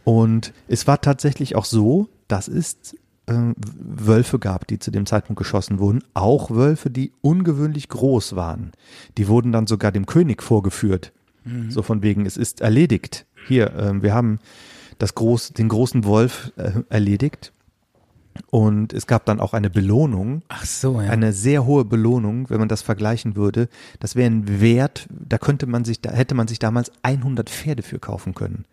Und 0.05 0.53
es 0.69 0.87
war 0.87 1.01
tatsächlich 1.01 1.57
auch 1.57 1.65
so, 1.65 2.11
dass 2.29 2.47
es 2.47 2.93
äh, 2.93 2.97
Wölfe 3.27 4.39
gab, 4.39 4.67
die 4.67 4.79
zu 4.79 4.91
dem 4.91 5.07
Zeitpunkt 5.07 5.39
geschossen 5.39 5.79
wurden. 5.79 6.03
Auch 6.15 6.51
Wölfe, 6.51 6.91
die 6.91 7.13
ungewöhnlich 7.21 7.89
groß 7.89 8.35
waren. 8.35 8.73
Die 9.19 9.29
wurden 9.29 9.53
dann 9.53 9.67
sogar 9.67 9.93
dem 9.93 10.07
König 10.07 10.43
vorgeführt. 10.43 11.13
So 11.69 11.83
von 11.83 12.03
wegen, 12.03 12.27
es 12.27 12.37
ist 12.37 12.61
erledigt. 12.61 13.27
Hier, 13.49 13.73
ähm, 13.75 14.03
wir 14.03 14.13
haben 14.15 14.41
das 14.99 15.15
groß, 15.15 15.55
den 15.55 15.69
großen 15.69 16.05
Wolf 16.05 16.53
äh, 16.57 16.73
erledigt. 16.91 17.53
Und 18.51 18.93
es 18.93 19.07
gab 19.07 19.25
dann 19.25 19.41
auch 19.41 19.55
eine 19.55 19.71
Belohnung, 19.71 20.43
Ach 20.49 20.65
so, 20.65 21.01
ja. 21.01 21.11
eine 21.11 21.33
sehr 21.33 21.65
hohe 21.65 21.85
Belohnung, 21.85 22.49
wenn 22.49 22.59
man 22.59 22.69
das 22.69 22.83
vergleichen 22.83 23.37
würde. 23.37 23.69
Das 23.99 24.17
wäre 24.17 24.31
ein 24.31 24.61
Wert, 24.61 25.09
da 25.11 25.39
könnte 25.39 25.67
man 25.67 25.85
sich, 25.85 26.01
da 26.01 26.13
hätte 26.13 26.35
man 26.35 26.47
sich 26.47 26.59
damals 26.59 26.93
100 27.03 27.49
Pferde 27.51 27.83
für 27.83 27.99
kaufen 27.99 28.35
können. 28.35 28.65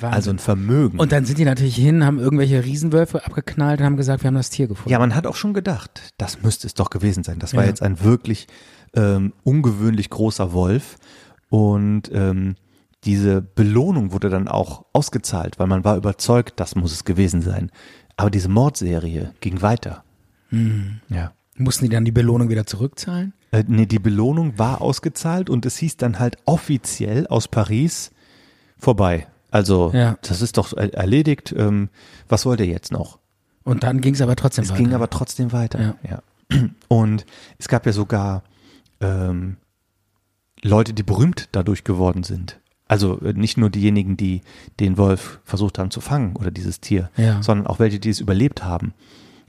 Wahnsinn. 0.00 0.14
Also 0.16 0.30
ein 0.30 0.38
Vermögen. 0.38 0.98
und 0.98 1.12
dann 1.12 1.24
sind 1.24 1.38
die 1.38 1.44
natürlich 1.44 1.76
hin, 1.76 2.04
haben 2.04 2.18
irgendwelche 2.18 2.64
Riesenwölfe 2.64 3.24
abgeknallt 3.24 3.80
und 3.80 3.86
haben 3.86 3.96
gesagt, 3.96 4.22
wir 4.22 4.28
haben 4.28 4.34
das 4.34 4.50
Tier 4.50 4.66
gefunden. 4.68 4.90
Ja, 4.90 4.98
man 4.98 5.14
hat 5.14 5.26
auch 5.26 5.36
schon 5.36 5.54
gedacht, 5.54 6.12
das 6.18 6.42
müsste 6.42 6.66
es 6.66 6.74
doch 6.74 6.90
gewesen 6.90 7.24
sein. 7.24 7.38
Das 7.38 7.54
war 7.54 7.62
Ja. 7.62 7.68
jetzt 7.68 7.82
ein 7.82 8.02
wirklich 8.02 8.46
ähm, 8.94 9.32
ungewöhnlich 9.42 10.10
großer 10.10 10.52
Wolf. 10.52 10.96
Und 11.48 12.10
ähm, 12.12 12.56
diese 13.04 13.40
Belohnung 13.42 14.12
wurde 14.12 14.30
dann 14.30 14.48
auch 14.48 14.84
ausgezahlt, 14.92 15.58
weil 15.58 15.66
man 15.66 15.84
war 15.84 15.96
überzeugt, 15.96 16.54
das 16.60 16.74
muss 16.74 16.92
es 16.92 17.04
gewesen 17.04 17.40
sein. 17.42 17.70
Aber 18.16 18.30
diese 18.30 18.48
Mordserie 18.48 19.32
ging 19.40 19.62
weiter. 19.62 20.02
Mhm. 20.50 21.00
Ja. 21.08 21.32
Mussten 21.58 21.84
die 21.86 21.90
dann 21.90 22.04
die 22.04 22.12
Belohnung 22.12 22.48
wieder 22.50 22.66
zurückzahlen? 22.66 23.32
Äh, 23.50 23.64
nee, 23.66 23.86
die 23.86 23.98
Belohnung 23.98 24.58
war 24.58 24.82
ausgezahlt 24.82 25.48
und 25.48 25.64
es 25.64 25.76
hieß 25.78 25.96
dann 25.96 26.18
halt 26.18 26.36
offiziell 26.44 27.26
aus 27.28 27.48
Paris 27.48 28.10
vorbei. 28.78 29.26
Also, 29.56 29.90
Ja. 29.94 30.18
das 30.22 30.42
ist 30.42 30.58
doch 30.58 30.72
er- 30.74 30.92
erledigt. 30.92 31.54
Ähm, 31.56 31.88
was 32.28 32.44
wollt 32.44 32.60
ihr 32.60 32.66
jetzt 32.66 32.92
noch? 32.92 33.18
Und 33.64 33.82
dann 33.84 34.00
ging 34.02 34.12
es 34.14 34.20
aber 34.20 34.36
trotzdem 34.36 34.64
Es 34.64 34.70
weiter. 34.70 34.82
ging 34.82 34.92
aber 34.94 35.08
trotzdem 35.08 35.50
weiter. 35.52 35.96
Ja. 36.08 36.22
Und 36.88 37.24
es 37.58 37.66
gab 37.68 37.86
ja 37.86 37.92
sogar 37.92 38.42
ähm, 39.00 39.56
Leute, 40.62 40.92
die 40.92 41.02
berühmt 41.02 41.48
dadurch 41.52 41.84
geworden 41.84 42.22
sind. 42.22 42.60
Also 42.86 43.18
äh, 43.20 43.32
nicht 43.32 43.56
nur 43.56 43.70
diejenigen, 43.70 44.16
die 44.16 44.42
den 44.78 44.96
Wolf 44.98 45.40
versucht 45.44 45.78
haben 45.78 45.90
zu 45.90 46.00
fangen 46.00 46.36
oder 46.36 46.50
dieses 46.50 46.80
Tier, 46.80 47.10
Ja. 47.16 47.42
sondern 47.42 47.66
auch 47.66 47.78
welche, 47.78 47.98
die 47.98 48.10
es 48.10 48.20
überlebt 48.20 48.62
haben. 48.62 48.92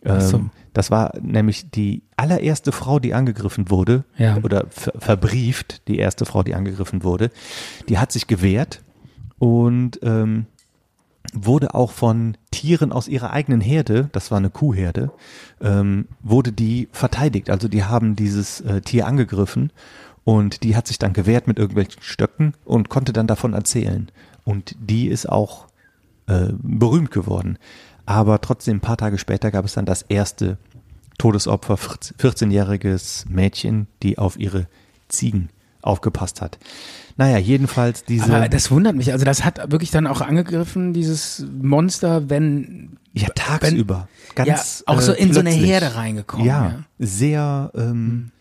Ach 0.05 0.21
so. 0.21 0.37
Ähm, 0.37 0.49
das 0.73 0.89
war 0.89 1.13
nämlich 1.21 1.69
die 1.71 2.03
allererste 2.15 2.71
Frau, 2.71 2.99
die 2.99 3.13
angegriffen 3.13 3.69
wurde, 3.69 4.05
Ja. 4.17 4.37
oder 4.43 4.65
ver 4.69 4.93
verbrieft, 4.97 5.81
die 5.87 5.97
erste 5.97 6.25
Frau, 6.25 6.43
die 6.43 6.55
angegriffen 6.55 7.03
wurde. 7.03 7.29
Die 7.89 7.97
hat 7.99 8.11
sich 8.11 8.27
gewehrt 8.27 8.81
und 9.39 9.99
ähm, 10.03 10.45
wurde 11.33 11.75
auch 11.75 11.91
von 11.91 12.37
Tieren 12.51 12.91
aus 12.91 13.07
ihrer 13.07 13.31
eigenen 13.31 13.61
Herde, 13.61 14.09
das 14.11 14.31
war 14.31 14.37
eine 14.37 14.49
Kuhherde, 14.49 15.11
ähm, 15.61 16.07
wurde 16.21 16.51
die 16.51 16.87
verteidigt. 16.91 17.49
Also 17.49 17.67
die 17.67 17.83
haben 17.83 18.15
dieses 18.15 18.61
äh, 18.61 18.81
Tier 18.81 19.07
angegriffen 19.07 19.71
und 20.23 20.63
die 20.63 20.75
hat 20.75 20.87
sich 20.87 20.99
dann 20.99 21.13
gewehrt 21.13 21.47
mit 21.47 21.59
irgendwelchen 21.59 22.01
Stöcken 22.01 22.53
und 22.65 22.89
konnte 22.89 23.13
dann 23.13 23.27
davon 23.27 23.53
erzählen. 23.53 24.09
Und 24.43 24.75
die 24.79 25.07
ist 25.07 25.27
auch 25.27 25.67
äh, 26.27 26.49
berühmt 26.61 27.11
geworden. 27.11 27.57
Aber 28.05 28.39
trotzdem, 28.39 28.77
ein 28.77 28.81
paar 28.81 28.97
Tage 28.97 29.17
später 29.17 29.51
gab 29.51 29.65
es 29.65 29.73
dann 29.73 29.85
das 29.85 30.03
erste 30.03 30.57
Todesopfer, 31.17 31.75
14-jähriges 31.75 33.25
Mädchen, 33.27 33.87
die 34.03 34.17
auf 34.17 34.39
ihre 34.39 34.67
Ziegen 35.09 35.49
aufgepasst 35.87 36.41
hat. 36.41 36.59
Naja, 37.15 37.37
jedenfalls 37.37 38.03
diese. 38.03 38.25
Aber 38.25 38.47
das 38.47 38.69
wundert 38.69 38.95
mich. 38.95 39.11
Also 39.11 39.25
das 39.25 39.43
hat 39.43 39.71
wirklich 39.71 39.89
dann 39.89 40.05
auch 40.05 40.21
angegriffen, 40.21 40.93
dieses 40.93 41.45
Monster, 41.61 42.29
wenn 42.29 42.97
Ja, 43.13 43.29
tagsüber. 43.29 44.07
Ganz, 44.35 44.83
ja, 44.87 44.93
auch 44.93 45.01
so 45.01 45.13
äh, 45.13 45.21
in 45.21 45.33
so 45.33 45.39
eine 45.39 45.49
plötzlich. 45.49 45.69
Herde 45.71 45.95
reingekommen. 45.95 46.45
Ja, 46.45 46.65
Ja. 46.65 46.83
sehr. 46.99 47.71
Ähm, 47.75 48.31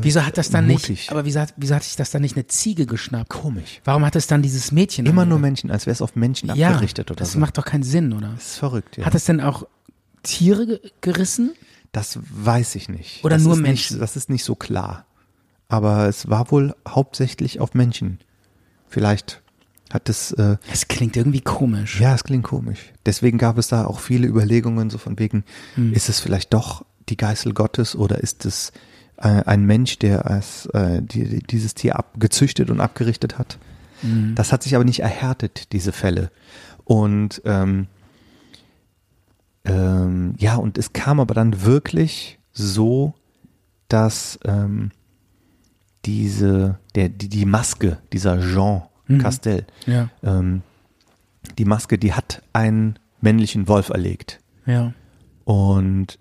Wieso 0.00 0.24
hat 0.24 0.38
das 0.38 0.48
dann 0.48 0.66
Mutig. 0.66 0.88
nicht, 0.88 1.10
aber 1.10 1.26
wieso 1.26 1.40
hat, 1.40 1.52
wieso 1.58 1.74
hat 1.74 1.82
sich 1.82 1.94
das 1.94 2.10
dann 2.10 2.22
nicht 2.22 2.36
eine 2.36 2.46
Ziege 2.46 2.86
geschnappt? 2.86 3.28
Komisch. 3.28 3.82
Warum 3.84 4.02
hat 4.02 4.16
es 4.16 4.26
dann 4.26 4.40
dieses 4.40 4.72
Mädchen? 4.72 5.04
Immer 5.04 5.26
nur 5.26 5.34
angegriffen? 5.34 5.42
Menschen, 5.42 5.70
als 5.70 5.84
wäre 5.84 5.92
es 5.92 6.00
auf 6.00 6.16
Menschen 6.16 6.54
ja, 6.54 6.70
abgerichtet 6.70 7.10
oder 7.10 7.18
das 7.18 7.32
so. 7.32 7.38
macht 7.38 7.58
doch 7.58 7.66
keinen 7.66 7.82
Sinn, 7.82 8.14
oder? 8.14 8.30
das 8.34 8.52
ist 8.52 8.56
verrückt, 8.56 8.96
ja. 8.96 9.04
Hat 9.04 9.14
es 9.14 9.26
denn 9.26 9.42
auch 9.42 9.66
Tiere 10.22 10.66
ge 10.66 10.80
gerissen? 11.02 11.50
das 11.92 12.18
weiß 12.30 12.76
ich 12.76 12.88
nicht. 12.88 13.22
Oder 13.26 13.36
das 13.36 13.44
nur 13.44 13.56
Menschen? 13.56 13.96
Nicht, 13.96 14.02
das 14.02 14.16
ist 14.16 14.30
nicht 14.30 14.44
so 14.44 14.54
klar. 14.54 15.04
Aber 15.68 16.08
es 16.08 16.28
war 16.30 16.50
wohl 16.50 16.74
hauptsächlich 16.88 17.60
auf 17.60 17.74
Menschen. 17.74 18.18
Vielleicht 18.88 19.42
hat 19.92 20.08
es, 20.08 20.32
äh, 20.32 20.56
Es 20.72 20.88
klingt 20.88 21.16
irgendwie 21.16 21.40
komisch. 21.42 22.00
ja, 22.00 22.14
es 22.14 22.24
klingt 22.24 22.44
komisch. 22.44 22.92
Deswegen 23.06 23.38
gab 23.38 23.58
es 23.58 23.68
da 23.68 23.84
auch 23.86 24.00
viele 24.00 24.26
Überlegungen, 24.26 24.90
so 24.90 24.98
von 24.98 25.18
wegen, 25.18 25.44
Hm. 25.74 25.92
ist 25.92 26.08
es 26.08 26.20
vielleicht 26.20 26.52
doch 26.54 26.84
die 27.08 27.16
Geißel 27.16 27.52
Gottes 27.54 27.96
oder 27.96 28.18
ist 28.18 28.44
es 28.44 28.72
äh, 29.16 29.28
ein 29.44 29.64
Mensch, 29.64 29.98
der 29.98 30.26
es, 30.30 30.66
äh, 30.66 31.02
die, 31.02 31.40
dieses 31.40 31.74
Tier 31.74 31.96
ab, 31.98 32.14
gezüchtet 32.18 32.70
und 32.70 32.80
abgerichtet 32.80 33.38
hat? 33.38 33.58
Hm. 34.02 34.34
Das 34.34 34.52
hat 34.52 34.62
sich 34.62 34.74
aber 34.74 34.84
nicht 34.84 35.00
erhärtet, 35.00 35.72
diese 35.72 35.92
Fälle. 35.92 36.30
Und 36.84 37.42
ähm, 37.44 37.88
ähm, 39.64 40.34
ja, 40.38 40.56
und 40.56 40.78
es 40.78 40.92
kam 40.92 41.20
aber 41.20 41.34
dann 41.34 41.62
wirklich 41.62 42.38
so, 42.52 43.14
dass 43.88 44.38
ähm, 44.44 44.92
diese, 46.08 46.78
der, 46.94 47.10
die, 47.10 47.28
die 47.28 47.44
Maske, 47.44 47.98
dieser 48.14 48.40
Jean 48.40 48.82
Castel, 49.20 49.66
Ja, 49.86 50.08
ähm, 50.22 50.62
die 51.58 51.64
Maske, 51.66 51.98
die 51.98 52.12
hat 52.14 52.42
einen 52.54 52.98
männlichen 53.20 53.68
Wolf 53.68 53.90
erlegt. 53.90 54.40
ja. 54.66 54.92
Und 55.44 56.18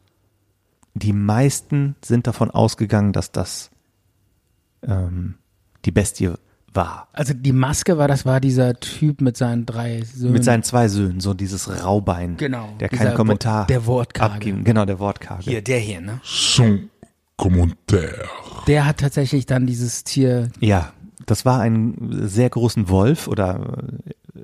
die 0.93 1.13
meisten 1.13 1.95
sind 2.03 2.25
davon 2.27 2.49
ausgegangen, 2.49 3.11
dass 3.13 3.31
das 3.31 3.69
ähm, 4.83 5.35
die 5.85 5.91
Bestie 5.91 6.31
war. 6.73 7.07
Also 7.13 7.33
die 7.35 7.51
Maske 7.51 7.97
war, 7.97 8.07
das 8.07 8.25
war 8.25 8.39
dieser 8.39 8.79
Typ 8.79 9.21
mit 9.21 9.35
seinen 9.37 9.65
drei 9.65 10.01
Söhnen. 10.03 10.33
Mit 10.33 10.43
seinen 10.43 10.63
zwei 10.63 10.87
Söhnen, 10.87 11.19
so 11.19 11.33
dieses 11.33 11.83
Raubein. 11.83 12.37
Genau, 12.37 12.69
Der 12.79 12.89
keinen 12.89 13.15
Kommentar 13.15 13.63
Wo- 13.63 13.67
der 13.67 13.85
Wortkarge. 13.85 14.33
abgeben. 14.35 14.63
Genau, 14.63 14.85
der 14.85 14.97
Wortkarge. 14.99 15.43
Hier, 15.43 15.61
der 15.61 15.79
hier, 15.79 16.01
ne? 16.01 16.19
Sans 16.23 16.79
commentaire. 17.37 18.25
Der 18.67 18.85
hat 18.85 18.97
tatsächlich 18.97 19.45
dann 19.45 19.65
dieses 19.65 20.03
Tier. 20.03 20.49
Ja, 20.59 20.91
das 21.25 21.45
war 21.45 21.61
ein 21.61 22.09
sehr 22.27 22.49
großen 22.49 22.89
Wolf 22.89 23.27
oder 23.27 23.83
äh, 24.35 24.41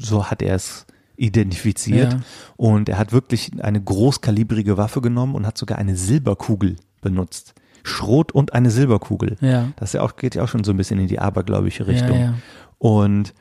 so 0.00 0.26
hat 0.26 0.42
er 0.42 0.54
es 0.54 0.86
identifiziert. 1.16 2.12
Ja. 2.12 2.20
Und 2.56 2.88
er 2.88 2.98
hat 2.98 3.12
wirklich 3.12 3.62
eine 3.62 3.80
großkalibrige 3.80 4.76
Waffe 4.76 5.00
genommen 5.00 5.34
und 5.34 5.46
hat 5.46 5.56
sogar 5.58 5.78
eine 5.78 5.96
Silberkugel 5.96 6.76
benutzt. 7.00 7.54
Schrot 7.82 8.32
und 8.32 8.52
eine 8.52 8.70
Silberkugel. 8.70 9.36
Ja. 9.40 9.68
Das 9.76 9.92
ja 9.92 10.02
auch, 10.02 10.16
geht 10.16 10.34
ja 10.34 10.42
auch 10.42 10.48
schon 10.48 10.64
so 10.64 10.72
ein 10.72 10.76
bisschen 10.76 10.98
in 10.98 11.06
die 11.06 11.18
abergläubische 11.18 11.86
Richtung. 11.86 12.18
Ja, 12.18 12.24
ja. 12.24 12.34
Und 12.78 13.32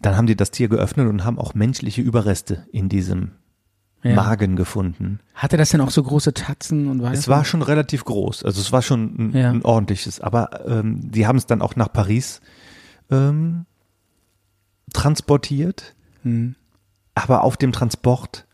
dann 0.00 0.16
haben 0.16 0.26
die 0.26 0.36
das 0.36 0.50
Tier 0.50 0.68
geöffnet 0.68 1.08
und 1.08 1.24
haben 1.24 1.38
auch 1.38 1.54
menschliche 1.54 2.02
Überreste 2.02 2.66
in 2.72 2.88
diesem 2.88 3.32
Ja. 4.02 4.14
Magen 4.14 4.54
gefunden. 4.54 5.18
Hatte 5.34 5.56
das 5.56 5.70
denn 5.70 5.80
auch 5.80 5.90
so 5.90 6.02
große 6.02 6.32
Tatzen 6.32 6.86
und 6.88 7.02
weiß 7.02 7.18
Es 7.18 7.28
war 7.28 7.44
schon 7.44 7.62
relativ 7.62 8.04
groß, 8.04 8.44
also 8.44 8.60
es 8.60 8.70
war 8.70 8.82
schon 8.82 9.14
ein, 9.18 9.36
Ja. 9.36 9.50
ein 9.50 9.64
ordentliches, 9.64 10.20
aber 10.20 10.66
ähm, 10.68 11.10
die 11.10 11.26
haben 11.26 11.36
es 11.36 11.46
dann 11.46 11.62
auch 11.62 11.74
nach 11.74 11.92
Paris 11.92 12.40
ähm, 13.10 13.66
transportiert. 14.92 15.94
Hm. 16.22 16.54
Aber 17.14 17.42
auf 17.42 17.56
dem 17.56 17.72
Transport 17.72 18.46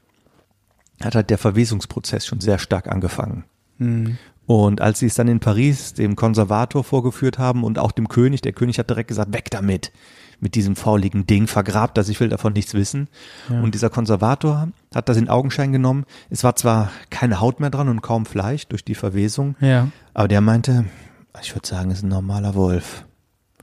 hat 1.03 1.15
halt 1.15 1.29
der 1.29 1.39
Verwesungsprozess 1.39 2.27
schon 2.27 2.41
sehr 2.41 2.59
stark 2.59 2.89
angefangen. 2.89 3.45
Hm. 3.79 4.17
Und 4.47 4.81
als 4.81 4.99
sie 4.99 5.07
es 5.07 5.15
dann 5.15 5.29
in 5.29 5.41
Paris 5.41 5.95
dem 5.95 6.17
Konservator 6.17 6.85
vorgeführt 6.85 7.39
haben 7.39 7.65
und 7.65 7.79
auch 7.79 7.93
dem 7.93 8.09
König, 8.09 8.43
der 8.43 8.53
König 8.53 8.79
hat 8.79 8.91
direkt 8.91 9.09
gesagt, 9.09 9.33
weg 9.33 9.51
damit, 9.51 9.93
mit 10.41 10.55
diesem 10.55 10.77
fauligen 10.77 11.27
Ding, 11.27 11.47
vergrabt 11.47 11.97
das, 11.99 12.09
ich 12.09 12.21
will 12.21 12.29
davon 12.29 12.53
nichts 12.53 12.75
wissen. 12.75 13.09
Und 13.49 13.75
dieser 13.75 13.91
Konservator 13.91 14.69
hat 14.95 15.09
das 15.09 15.17
in 15.17 15.29
Augenschein 15.29 15.73
genommen. 15.73 16.05
Es 16.31 16.45
war 16.45 16.57
zwar 16.57 16.91
keine 17.11 17.41
Haut 17.41 17.61
mehr 17.61 17.71
dran 17.71 17.89
und 17.89 18.01
kaum 18.03 18.27
Fleisch 18.27 18.67
durch 18.69 18.85
die 18.85 18.95
Verwesung, 18.95 19.57
Ja. 19.61 19.89
aber 20.13 20.29
der 20.29 20.41
meinte, 20.41 20.85
ich 21.43 21.55
würde 21.55 21.67
sagen, 21.67 21.91
es 21.91 21.99
ist 21.99 22.05
ein 22.05 22.09
normaler 22.09 22.55
Wolf. 22.55 23.05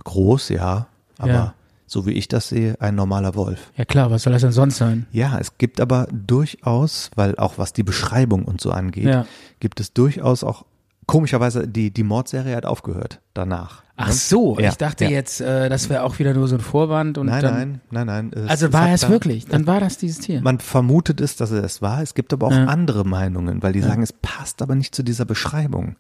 Groß, 0.04 0.50
ja, 0.50 0.88
aber 1.18 1.32
Ja. 1.32 1.54
so 1.86 2.06
wie 2.06 2.12
ich 2.12 2.28
das 2.28 2.50
sehe, 2.50 2.76
ein 2.80 2.96
normaler 2.96 3.36
Wolf. 3.36 3.72
Ja 3.78 3.86
klar, 3.86 4.10
was 4.12 4.24
soll 4.24 4.34
das 4.34 4.42
denn 4.42 4.52
sonst 4.52 4.78
sein? 4.78 5.06
Ja, 5.12 5.38
es 5.40 5.58
gibt 5.58 5.80
aber 5.80 6.08
durchaus, 6.12 7.12
weil 7.16 7.36
auch 7.38 7.58
was 7.58 7.74
die 7.74 7.84
Beschreibung 7.84 8.46
und 8.46 8.62
so 8.62 8.72
angeht, 8.72 9.06
Ja. 9.06 9.26
gibt 9.60 9.80
es 9.80 9.94
durchaus 9.94 10.44
auch, 10.44 10.66
komischerweise, 11.06 11.68
die, 11.68 11.92
die 11.92 12.04
Mordserie 12.04 12.56
hat 12.56 12.66
aufgehört 12.66 13.20
danach. 13.34 13.84
Ach 14.04 14.12
so, 14.12 14.60
Ja, 14.60 14.70
ich 14.70 14.76
dachte 14.76 15.06
ja. 15.06 15.10
jetzt, 15.12 15.42
äh, 15.42 15.70
das 15.70 15.90
wäre 15.90 16.04
auch 16.04 16.20
wieder 16.20 16.34
nur 16.34 16.48
so 16.48 16.56
ein 16.56 16.62
Vorwand 16.62 17.18
und 17.18 17.28
Nein, 17.28 17.42
dann. 17.42 17.54
nein, 17.56 17.80
nein, 17.92 18.06
nein. 18.08 18.32
Es- 18.46 18.50
Also 18.50 18.68
es 18.68 18.74
war 18.74 18.88
er 18.88 18.94
es 18.96 19.02
da- 19.02 19.10
wirklich? 19.10 19.46
Dann 19.46 19.68
war 19.68 19.80
das 19.80 19.98
dieses 19.98 20.20
Tier. 20.20 20.42
Man 20.42 20.60
vermutet 20.60 21.22
es, 21.22 21.36
dass 21.36 21.52
er 21.52 21.64
es 21.64 21.82
war. 21.82 22.02
Es 22.02 22.14
gibt 22.14 22.34
aber 22.34 22.48
auch 22.48 22.52
Ja. 22.52 22.66
andere 22.66 23.04
Meinungen, 23.06 23.62
weil 23.64 23.74
die 23.74 23.82
sagen, 23.82 24.02
es 24.04 24.14
passt 24.14 24.62
aber 24.62 24.76
nicht 24.76 24.94
zu 24.96 25.04
dieser 25.04 25.26
Beschreibung. 25.26 25.96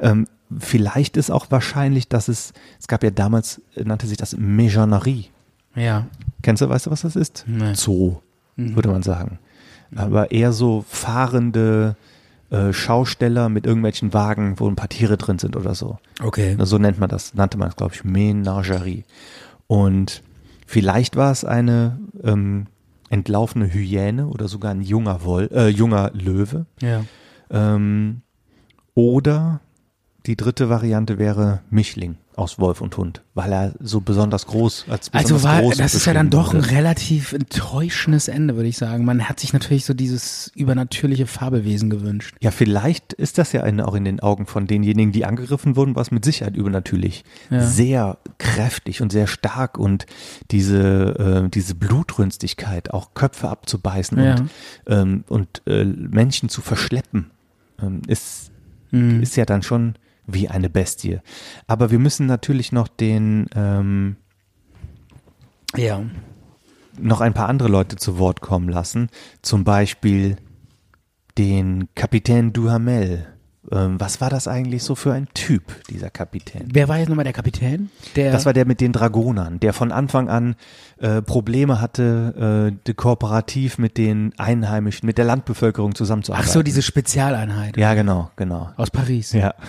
Ähm, 0.00 0.26
vielleicht 0.58 1.16
ist 1.16 1.30
auch 1.30 1.46
wahrscheinlich, 1.50 2.08
dass 2.08 2.28
es, 2.28 2.52
es 2.80 2.86
gab 2.88 3.02
ja 3.02 3.10
damals, 3.10 3.60
nannte 3.76 4.06
sich 4.06 4.16
das 4.18 4.36
Méjanerie. 4.36 5.26
ja. 5.74 6.06
Kennst 6.42 6.60
du, 6.60 6.68
weißt 6.68 6.86
du, 6.86 6.90
was 6.90 7.02
das 7.02 7.14
ist? 7.14 7.44
Nee. 7.46 7.74
Zoo, 7.74 8.16
würde 8.56 8.88
man 8.88 9.02
sagen. 9.04 9.38
Aber 9.94 10.32
eher 10.32 10.52
so 10.52 10.84
fahrende 10.88 11.96
äh, 12.52 12.74
Schausteller 12.74 13.48
mit 13.48 13.64
irgendwelchen 13.64 14.12
Wagen, 14.12 14.60
wo 14.60 14.68
ein 14.68 14.76
paar 14.76 14.90
Tiere 14.90 15.16
drin 15.16 15.38
sind 15.38 15.56
oder 15.56 15.74
so. 15.74 15.98
Okay. 16.22 16.54
So 16.60 16.76
nennt 16.76 17.00
man 17.00 17.08
das, 17.08 17.32
nannte 17.32 17.56
man 17.56 17.70
es, 17.70 17.76
glaube 17.76 17.94
ich, 17.94 18.04
Menagerie. 18.04 19.04
Und 19.66 20.22
vielleicht 20.66 21.16
war 21.16 21.32
es 21.32 21.46
eine 21.46 21.98
ähm, 22.22 22.66
entlaufene 23.08 23.72
Hyäne 23.72 24.26
oder 24.26 24.48
sogar 24.48 24.70
ein 24.70 24.82
junger 24.82 25.24
Woll, 25.24 25.48
äh, 25.50 25.68
junger 25.68 26.10
Löwe. 26.12 26.66
Ja. 26.82 27.04
Ähm, 27.50 28.20
oder 28.94 29.60
die 30.26 30.36
dritte 30.36 30.68
Variante 30.68 31.18
wäre 31.18 31.60
Mischling 31.70 32.16
aus 32.34 32.58
Wolf 32.58 32.80
und 32.80 32.96
Hund, 32.96 33.22
weil 33.34 33.52
er 33.52 33.74
so 33.80 34.00
besonders 34.00 34.46
groß 34.46 34.86
als 34.88 35.10
besonders 35.10 35.32
Also 35.32 35.42
war, 35.46 35.60
groß 35.60 35.76
das 35.76 35.94
ist 35.94 36.06
ja 36.06 36.14
dann 36.14 36.30
doch 36.30 36.54
ein 36.54 36.60
relativ 36.60 37.32
enttäuschendes 37.34 38.28
Ende, 38.28 38.56
würde 38.56 38.68
ich 38.68 38.78
sagen. 38.78 39.04
Man 39.04 39.28
hat 39.28 39.38
sich 39.40 39.52
natürlich 39.52 39.84
so 39.84 39.92
dieses 39.92 40.50
übernatürliche 40.54 41.26
Fabelwesen 41.26 41.90
gewünscht. 41.90 42.34
Ja, 42.40 42.50
vielleicht 42.50 43.12
ist 43.12 43.36
das 43.36 43.52
ja 43.52 43.64
auch 43.84 43.94
in 43.94 44.04
den 44.04 44.20
Augen 44.20 44.46
von 44.46 44.66
denjenigen, 44.66 45.12
die 45.12 45.26
angegriffen 45.26 45.76
wurden, 45.76 45.94
was 45.94 46.10
mit 46.10 46.24
Sicherheit 46.24 46.56
übernatürlich. 46.56 47.24
Ja. 47.50 47.66
Sehr 47.66 48.16
kräftig 48.38 49.02
und 49.02 49.12
sehr 49.12 49.26
stark 49.26 49.76
und 49.76 50.06
diese, 50.50 51.42
äh, 51.44 51.48
diese 51.50 51.74
Blutrünstigkeit, 51.74 52.92
auch 52.94 53.12
Köpfe 53.12 53.50
abzubeißen 53.50 54.18
Ja. 54.18 54.34
und, 54.36 54.50
ähm, 54.86 55.24
und 55.28 55.62
äh, 55.66 55.84
Menschen 55.84 56.48
zu 56.48 56.62
verschleppen, 56.62 57.30
ähm, 57.82 58.00
ist, 58.06 58.50
Mhm. 58.90 59.22
ist 59.22 59.36
ja 59.36 59.44
dann 59.44 59.62
schon 59.62 59.94
wie 60.26 60.48
eine 60.48 60.70
Bestie. 60.70 61.20
Aber 61.66 61.90
wir 61.90 61.98
müssen 61.98 62.26
natürlich 62.26 62.72
noch 62.72 62.88
den, 62.88 63.46
ähm, 63.54 64.16
Ja. 65.76 66.02
noch 66.98 67.20
ein 67.20 67.34
paar 67.34 67.48
andere 67.48 67.68
Leute 67.68 67.96
zu 67.96 68.18
Wort 68.18 68.40
kommen 68.40 68.68
lassen. 68.68 69.08
Zum 69.42 69.64
Beispiel 69.64 70.36
den 71.38 71.88
Kapitän 71.94 72.52
Duhamel. 72.52 73.26
Ähm, 73.70 74.00
was 74.00 74.20
war 74.20 74.28
das 74.28 74.48
eigentlich 74.48 74.82
so 74.82 74.94
für 74.94 75.12
ein 75.12 75.28
Typ, 75.34 75.62
dieser 75.88 76.10
Kapitän? 76.10 76.68
Wer 76.72 76.88
war 76.88 76.98
jetzt 76.98 77.08
nochmal 77.08 77.24
der 77.24 77.32
Kapitän? 77.32 77.90
Der, 78.16 78.32
Das 78.32 78.44
war 78.44 78.52
der 78.52 78.66
mit 78.66 78.80
den 78.80 78.92
Dragonern, 78.92 79.60
der 79.60 79.72
von 79.72 79.92
Anfang 79.92 80.28
an 80.28 80.56
äh, 80.98 81.22
Probleme 81.22 81.80
hatte, 81.80 82.72
äh, 82.86 82.92
kooperativ 82.94 83.78
mit 83.78 83.98
den 83.98 84.32
Einheimischen, 84.36 85.06
mit 85.06 85.16
der 85.16 85.24
Landbevölkerung 85.26 85.90
Ach 85.92 85.96
zusammenzuarbeiten. 85.96 86.50
so, 86.50 86.62
diese 86.62 86.82
Spezialeinheit 86.82 87.76
Ja, 87.76 87.94
genau, 87.94 88.30
genau. 88.36 88.70
aus 88.76 88.90
Paris. 88.90 89.32
Ja, 89.32 89.54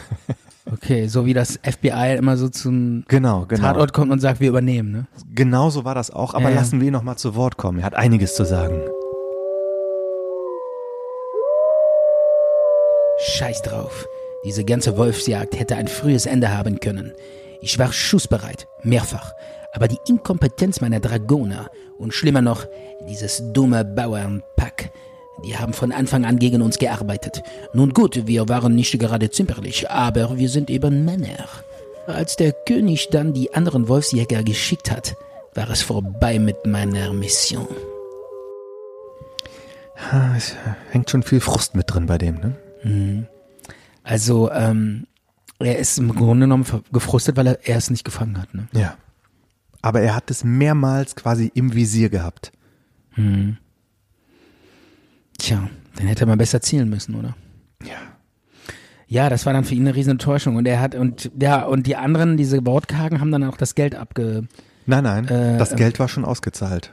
Okay, 0.72 1.08
so 1.08 1.26
wie 1.26 1.34
das 1.34 1.60
FBI 1.62 2.16
immer 2.18 2.38
so 2.38 2.48
zum 2.48 3.04
genau, 3.10 3.46
genau. 3.46 3.62
Tatort 3.64 3.92
kommt 3.92 4.12
und 4.12 4.20
sagt, 4.20 4.40
wir 4.40 4.48
übernehmen, 4.48 4.92
ne? 4.92 5.08
Genau 5.36 5.70
so 5.70 5.84
war 5.84 5.94
das 5.94 6.10
auch, 6.10 6.34
aber 6.34 6.50
Ja, 6.50 6.56
lassen 6.56 6.80
wir 6.80 6.88
ihn 6.88 6.94
noch 6.94 7.04
mal 7.04 7.18
zu 7.18 7.36
Wort 7.36 7.58
kommen. 7.58 7.80
Er 7.80 7.86
hat 7.86 7.96
einiges 7.96 8.36
zu 8.36 8.46
sagen. 8.46 8.82
Scheiß 13.24 13.62
drauf. 13.62 14.06
Diese 14.44 14.66
ganze 14.66 14.98
Wolfsjagd 14.98 15.58
hätte 15.58 15.76
ein 15.76 15.88
frühes 15.88 16.26
Ende 16.26 16.56
haben 16.56 16.80
können. 16.80 17.14
Ich 17.62 17.80
war 17.80 17.94
schussbereit, 17.94 18.68
mehrfach. 18.84 19.32
Aber 19.74 19.88
die 19.88 20.00
Inkompetenz 20.08 20.82
meiner 20.82 21.00
Dragoner 21.00 21.70
und 21.98 22.14
schlimmer 22.14 22.42
noch, 22.42 22.66
dieses 23.08 23.42
dumme 23.54 23.86
Bauernpack, 23.86 24.92
die 25.46 25.58
haben 25.58 25.74
von 25.74 25.92
Anfang 25.92 26.26
an 26.26 26.38
gegen 26.38 26.62
uns 26.62 26.78
gearbeitet. 26.78 27.42
Nun 27.74 27.94
gut, 27.94 28.28
wir 28.28 28.48
waren 28.50 28.76
nicht 28.76 28.98
gerade 29.00 29.32
zimperlich, 29.32 29.90
aber 29.90 30.38
wir 30.38 30.50
sind 30.50 30.70
eben 30.70 31.06
Männer. 31.06 31.48
Als 32.06 32.36
der 32.36 32.52
König 32.52 33.10
dann 33.10 33.34
die 33.34 33.54
anderen 33.54 33.88
Wolfsjäger 33.88 34.44
geschickt 34.44 34.92
hat, 34.92 35.16
war 35.54 35.70
es 35.70 35.82
vorbei 35.82 36.38
mit 36.38 36.66
meiner 36.66 37.14
Mission. 37.14 37.68
Es 40.36 40.56
hängt 40.92 41.10
schon 41.10 41.24
viel 41.24 41.40
Frust 41.40 41.76
mit 41.76 41.94
drin 41.94 42.08
bei 42.08 42.18
dem, 42.18 42.36
ne? 42.36 42.56
Also, 44.04 44.52
ähm, 44.52 45.08
er 45.60 45.78
ist 45.80 45.98
im 45.98 46.14
Grunde 46.14 46.46
genommen 46.46 46.66
gefrustet, 46.92 47.38
weil 47.38 47.48
er, 47.48 47.60
er 47.68 47.78
es 47.78 47.90
nicht 47.90 48.04
gefangen 48.04 48.42
hat, 48.42 48.54
ne? 48.54 48.68
Ja. 48.74 48.98
Aber 49.82 50.02
er 50.02 50.16
hat 50.16 50.30
es 50.32 50.44
mehrmals 50.44 51.16
quasi 51.16 51.52
im 51.54 51.74
Visier 51.74 52.10
gehabt. 52.10 52.52
Tja, 55.38 55.70
dann 55.96 56.08
hätte 56.08 56.24
er 56.24 56.28
mal 56.28 56.38
besser 56.38 56.62
zielen 56.62 56.90
müssen, 56.90 57.16
oder? 57.16 57.36
Ja. 57.84 57.98
Ja, 59.08 59.30
das 59.30 59.46
war 59.46 59.54
dann 59.54 59.64
für 59.64 59.76
ihn 59.76 59.84
eine 59.84 59.96
riesen 59.96 60.12
Enttäuschung. 60.12 60.56
Und 60.56 60.66
er 60.68 60.80
hat, 60.80 60.96
und 60.96 61.30
ja, 61.40 61.64
und 61.64 61.86
die 61.86 61.96
anderen, 61.96 62.38
diese 62.38 62.66
Wortkargen, 62.66 63.20
haben 63.20 63.32
dann 63.32 63.44
auch 63.44 63.58
das 63.58 63.76
Geld 63.76 63.94
abge. 63.94 64.48
Nein, 64.86 65.04
nein, 65.04 65.28
Äh, 65.28 65.58
das 65.58 65.72
ähm. 65.72 65.78
Geld 65.78 66.00
war 66.00 66.08
schon 66.08 66.26
ausgezahlt. 66.26 66.92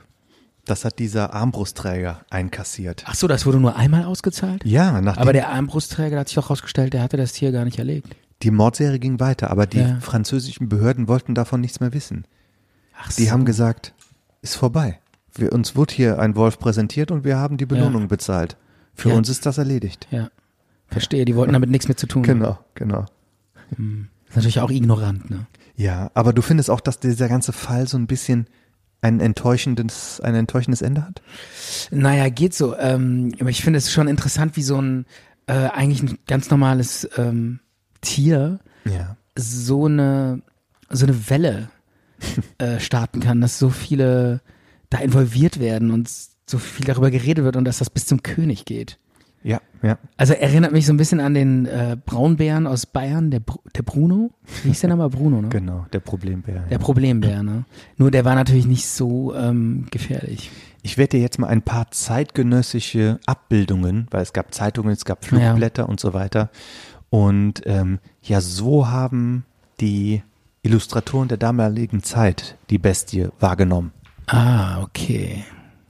Das 0.70 0.85
hat 0.85 0.98
dieser 1.00 1.35
Armbrustträger 1.35 2.20
einkassiert. 2.30 3.02
Ach 3.06 3.14
so, 3.16 3.26
das 3.26 3.44
wurde 3.44 3.59
nur 3.59 3.74
einmal 3.76 4.04
ausgezahlt? 4.04 4.64
Ja, 4.64 5.00
nachdem 5.00 5.20
Aber 5.22 5.33
der 5.33 5.48
Armbrustträger 5.48 6.18
hat 6.20 6.28
sich 6.28 6.37
doch 6.37 6.48
rausgestellt, 6.48 6.92
der 6.92 7.02
hatte 7.02 7.16
das 7.16 7.33
Tier 7.33 7.50
gar 7.52 7.64
nicht 7.64 7.78
erlegt. 7.78 8.14
die 8.42 8.50
Mordserie 8.52 8.98
ging 9.00 9.18
weiter, 9.20 9.50
aber 9.50 9.66
die 9.66 9.80
Ja. 9.80 9.98
französischen 10.00 10.68
Behörden 10.68 11.09
wollten 11.09 11.35
davon 11.35 11.61
nichts 11.61 11.80
mehr 11.80 11.92
wissen. 11.92 12.24
Ach 13.02 13.12
Die 13.12 13.30
haben 13.30 13.44
gesagt, 13.44 13.92
ist 14.42 14.54
vorbei. 14.56 14.98
Wir, 15.35 15.52
uns 15.52 15.74
wird 15.76 15.90
hier 15.90 16.18
ein 16.18 16.37
Wolf 16.37 16.59
präsentiert 16.59 17.11
und 17.11 17.24
wir 17.24 17.37
haben 17.37 17.56
die 17.56 17.66
Belohnung 17.66 18.09
bezahlt. 18.09 18.56
Für 18.94 19.11
Ja. 19.11 19.16
uns 19.16 19.28
ist 19.28 19.44
das 19.46 19.59
erledigt. 19.59 20.06
Ja. 20.11 20.30
Verstehe, 20.87 21.24
die 21.24 21.35
wollten 21.37 21.52
damit 21.52 21.70
nichts 21.70 21.88
mehr 21.88 21.96
zu 21.96 22.06
tun. 22.06 22.22
Genau, 22.22 22.59
genau. 22.74 23.06
Ist 24.28 24.37
natürlich 24.37 24.61
auch 24.61 24.70
ignorant, 24.70 25.30
ne? 25.30 25.46
Ja, 25.76 26.11
aber 26.14 26.33
du 26.33 26.42
findest 26.42 26.70
auch, 26.70 26.80
dass 26.80 26.98
dieser 27.00 27.28
ganze 27.28 27.52
Fall 27.52 27.87
so 27.88 27.96
ein 27.96 28.06
bisschen 28.06 28.46
ein 29.02 29.20
enttäuschendes, 29.20 30.20
ein 30.20 30.34
enttäuschendes 30.34 30.82
Ende 30.82 31.06
hat? 31.06 31.22
Naja, 31.90 32.28
geht 32.28 32.54
so. 32.54 32.76
Ähm, 32.76 33.34
aber 33.40 33.50
ich 33.50 33.62
finde 33.62 33.78
es 33.78 33.92
schon 33.92 34.08
interessant, 34.08 34.56
wie 34.56 34.62
so 34.62 34.80
ein 34.80 35.06
äh, 35.46 35.52
eigentlich 35.52 36.02
ein 36.02 36.18
ganz 36.26 36.50
normales 36.50 37.08
ähm, 37.16 37.60
Tier 38.02 38.60
Ja. 38.84 39.16
so 39.36 39.86
eine 39.86 40.42
so 40.90 41.06
eine 41.06 41.30
Welle 41.30 41.70
äh, 42.58 42.80
starten 42.80 43.20
kann, 43.20 43.40
dass 43.40 43.58
so 43.58 43.70
viele 43.70 44.40
da 44.90 44.98
involviert 44.98 45.60
werden 45.60 45.90
und 45.90 46.10
so 46.46 46.58
viel 46.58 46.84
darüber 46.84 47.10
geredet 47.10 47.44
wird 47.44 47.56
und 47.56 47.64
dass 47.64 47.78
das 47.78 47.90
bis 47.90 48.06
zum 48.06 48.22
König 48.22 48.64
geht. 48.64 48.98
Ja, 49.42 49.61
ja. 49.83 49.96
Also 50.18 50.35
erinnert 50.35 50.72
mich 50.72 50.85
so 50.85 50.92
ein 50.92 50.98
bisschen 50.98 51.18
an 51.20 51.33
den 51.33 51.64
äh, 51.66 51.96
Braunbären 52.05 52.66
aus 52.66 52.85
Bayern, 52.85 53.31
der, 53.31 53.40
Bru- 53.40 53.62
der 53.74 53.83
Bruno. 53.83 54.31
Wie 54.62 54.68
hieß 54.68 54.81
der 54.81 54.90
nochmal 54.90 55.09
Bruno, 55.11 55.40
ne? 55.40 55.48
Genau, 55.48 55.87
der 55.92 56.00
Problembär. 56.00 56.64
Der 56.70 56.79
Problembär, 56.79 57.42
ne? 57.42 57.64
Nur 57.96 58.11
der 58.11 58.24
war 58.26 58.35
natürlich 58.35 58.66
nicht 58.66 58.87
so 58.87 59.35
ähm, 59.35 59.87
gefährlich. 59.90 60.50
Ich 60.83 60.98
werde 60.98 61.16
dir 61.16 61.20
jetzt 61.22 61.38
mal 61.38 61.46
ein 61.48 61.62
paar 61.62 61.90
zeitgenössische 61.90 63.18
Abbildungen, 63.26 64.07
weil 64.11 64.22
es 64.22 64.33
gab 64.33 64.55
Zeitungen, 64.55 64.92
es 64.92 65.05
gab 65.05 65.24
Flugblätter 65.24 65.88
und 65.88 66.00
so 66.00 66.12
weiter. 66.14 66.50
Und 67.11 67.62
ähm, 67.66 67.98
ja, 68.22 68.40
so 68.40 68.88
haben 68.88 69.44
die 69.81 70.22
Illustratoren 70.62 71.29
der 71.29 71.38
damaligen 71.38 72.03
Zeit 72.03 72.57
die 72.70 72.79
Bestie 72.79 73.29
wahrgenommen. 73.40 73.92
Ah, 74.26 74.83
okay. 74.83 75.44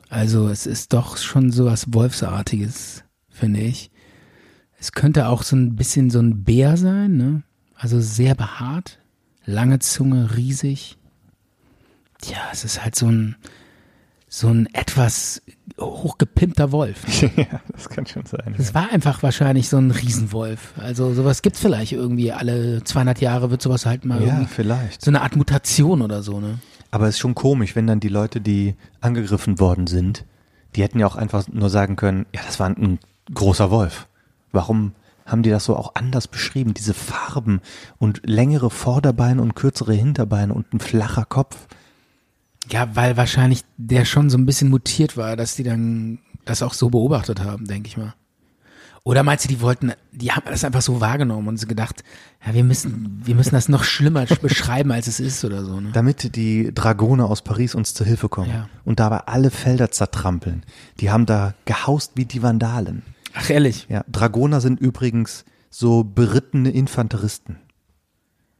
Also 0.08 0.48
es 0.48 0.66
ist 0.66 0.92
doch 0.92 1.16
schon 1.16 1.50
so 1.52 1.66
was 1.66 1.92
Wolfsartiges, 1.92 3.04
finde 3.30 3.60
ich. 3.60 3.90
Es 4.78 4.92
könnte 4.92 5.28
auch 5.28 5.42
so 5.42 5.56
ein 5.56 5.76
bisschen 5.76 6.10
so 6.10 6.20
ein 6.20 6.44
Bär 6.44 6.76
sein, 6.76 7.16
ne? 7.16 7.42
Also 7.74 8.00
sehr 8.00 8.34
behaart, 8.34 8.98
lange 9.44 9.78
Zunge, 9.78 10.36
riesig. 10.36 10.96
Tja, 12.20 12.38
es 12.52 12.64
ist 12.64 12.82
halt 12.84 12.94
so 12.94 13.06
ein 13.06 13.36
so 14.32 14.46
ein 14.46 14.68
etwas 14.74 15.42
hochgepimpter 15.80 16.70
Wolf. 16.70 17.04
ne? 17.22 17.30
ja, 17.50 17.60
das 17.72 17.88
kann 17.88 18.06
schon 18.06 18.26
sein. 18.26 18.54
Es 18.58 18.74
war 18.74 18.90
einfach 18.92 19.24
wahrscheinlich 19.24 19.68
so 19.68 19.76
ein 19.76 19.90
Riesenwolf. 19.90 20.74
Also 20.78 21.12
sowas 21.14 21.42
gibt's 21.42 21.58
vielleicht 21.58 21.92
irgendwie 21.92 22.30
alle 22.30 22.84
200 22.84 23.20
Jahre 23.20 23.50
wird 23.50 23.60
sowas 23.60 23.86
halt 23.86 24.04
mal 24.04 24.24
Ja, 24.24 24.44
vielleicht. 24.46 25.02
so 25.02 25.10
eine 25.10 25.22
Art 25.22 25.34
Mutation 25.34 26.00
oder 26.00 26.22
so, 26.22 26.38
ne? 26.38 26.60
Aber 26.92 27.08
es 27.08 27.16
ist 27.16 27.18
schon 27.20 27.34
komisch, 27.34 27.74
wenn 27.74 27.88
dann 27.88 27.98
die 27.98 28.08
Leute, 28.08 28.40
die 28.40 28.76
angegriffen 29.00 29.58
worden 29.58 29.88
sind, 29.88 30.24
die 30.76 30.82
hätten 30.84 31.00
ja 31.00 31.08
auch 31.08 31.16
einfach 31.16 31.48
nur 31.48 31.68
sagen 31.68 31.96
können, 31.96 32.26
ja, 32.32 32.40
das 32.46 32.60
war 32.60 32.68
ein 32.68 33.00
großer 33.34 33.70
Wolf. 33.70 34.06
Warum 34.52 34.92
haben 35.26 35.42
die 35.42 35.50
das 35.50 35.64
so 35.64 35.76
auch 35.76 35.94
anders 35.94 36.26
beschrieben? 36.28 36.74
Diese 36.74 36.94
Farben 36.94 37.60
und 37.98 38.20
längere 38.24 38.70
Vorderbeine 38.70 39.40
und 39.42 39.54
kürzere 39.54 39.94
Hinterbeine 39.94 40.52
und 40.54 40.72
ein 40.74 40.80
flacher 40.80 41.24
Kopf. 41.24 41.56
Ja, 42.68 42.94
weil 42.94 43.16
wahrscheinlich 43.16 43.64
der 43.76 44.04
schon 44.04 44.30
so 44.30 44.38
ein 44.38 44.46
bisschen 44.46 44.70
mutiert 44.70 45.16
war, 45.16 45.36
dass 45.36 45.54
die 45.56 45.62
dann 45.64 46.18
das 46.44 46.62
auch 46.62 46.74
so 46.74 46.90
beobachtet 46.90 47.40
haben, 47.40 47.66
denke 47.66 47.88
ich 47.88 47.96
mal. 47.96 48.14
Oder 49.02 49.22
meinst 49.22 49.44
du, 49.44 49.48
die 49.48 49.62
wollten, 49.62 49.92
die 50.12 50.30
haben 50.30 50.42
das 50.50 50.62
einfach 50.62 50.82
so 50.82 51.00
wahrgenommen 51.00 51.48
und 51.48 51.56
sie 51.56 51.66
gedacht, 51.66 52.04
ja, 52.46 52.52
wir 52.52 52.64
müssen, 52.64 53.22
wir 53.24 53.34
müssen 53.34 53.54
das 53.54 53.68
noch 53.70 53.82
schlimmer 53.82 54.26
beschreiben, 54.42 54.92
als 54.92 55.06
es 55.06 55.20
ist 55.20 55.42
oder 55.44 55.64
so, 55.64 55.80
ne? 55.80 55.90
Damit 55.94 56.36
die 56.36 56.70
Dragoner 56.74 57.24
aus 57.30 57.40
Paris 57.42 57.74
uns 57.74 57.94
zur 57.94 58.04
Hilfe 58.06 58.28
kommen 58.28 58.50
Ja. 58.50 58.68
und 58.84 59.00
dabei 59.00 59.20
alle 59.20 59.50
Felder 59.50 59.90
zertrampeln. 59.90 60.64
Die 61.00 61.10
haben 61.10 61.24
da 61.24 61.54
gehaust 61.64 62.12
wie 62.16 62.26
die 62.26 62.42
Vandalen. 62.42 63.02
Ach, 63.34 63.48
ehrlich? 63.50 63.86
Ja, 63.88 64.04
Dragoner 64.08 64.60
sind 64.60 64.80
übrigens 64.80 65.44
so 65.70 66.02
berittene 66.04 66.70
Infanteristen. 66.70 67.58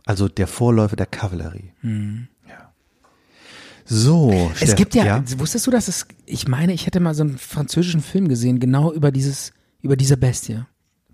Also 0.06 0.28
der 0.28 0.46
Vorläufer 0.46 0.96
der 0.96 1.06
Kavallerie. 1.06 1.72
Ja. 1.82 2.72
So, 3.84 4.30
Hm. 4.32 4.50
Es 4.54 4.60
Steff- 4.70 4.76
gibt 4.76 4.94
ja, 4.94 5.22
wusstest 5.38 5.66
du, 5.66 5.70
dass 5.70 5.88
es, 5.88 6.06
ich 6.26 6.46
meine, 6.48 6.72
ich 6.72 6.86
hätte 6.86 7.00
mal 7.00 7.14
so 7.14 7.22
einen 7.24 7.38
französischen 7.38 8.00
Film 8.00 8.28
gesehen, 8.28 8.60
genau 8.60 8.92
über 8.92 9.10
dieses, 9.10 9.52
über 9.82 9.96
diese 9.96 10.16
Bestie. 10.16 10.60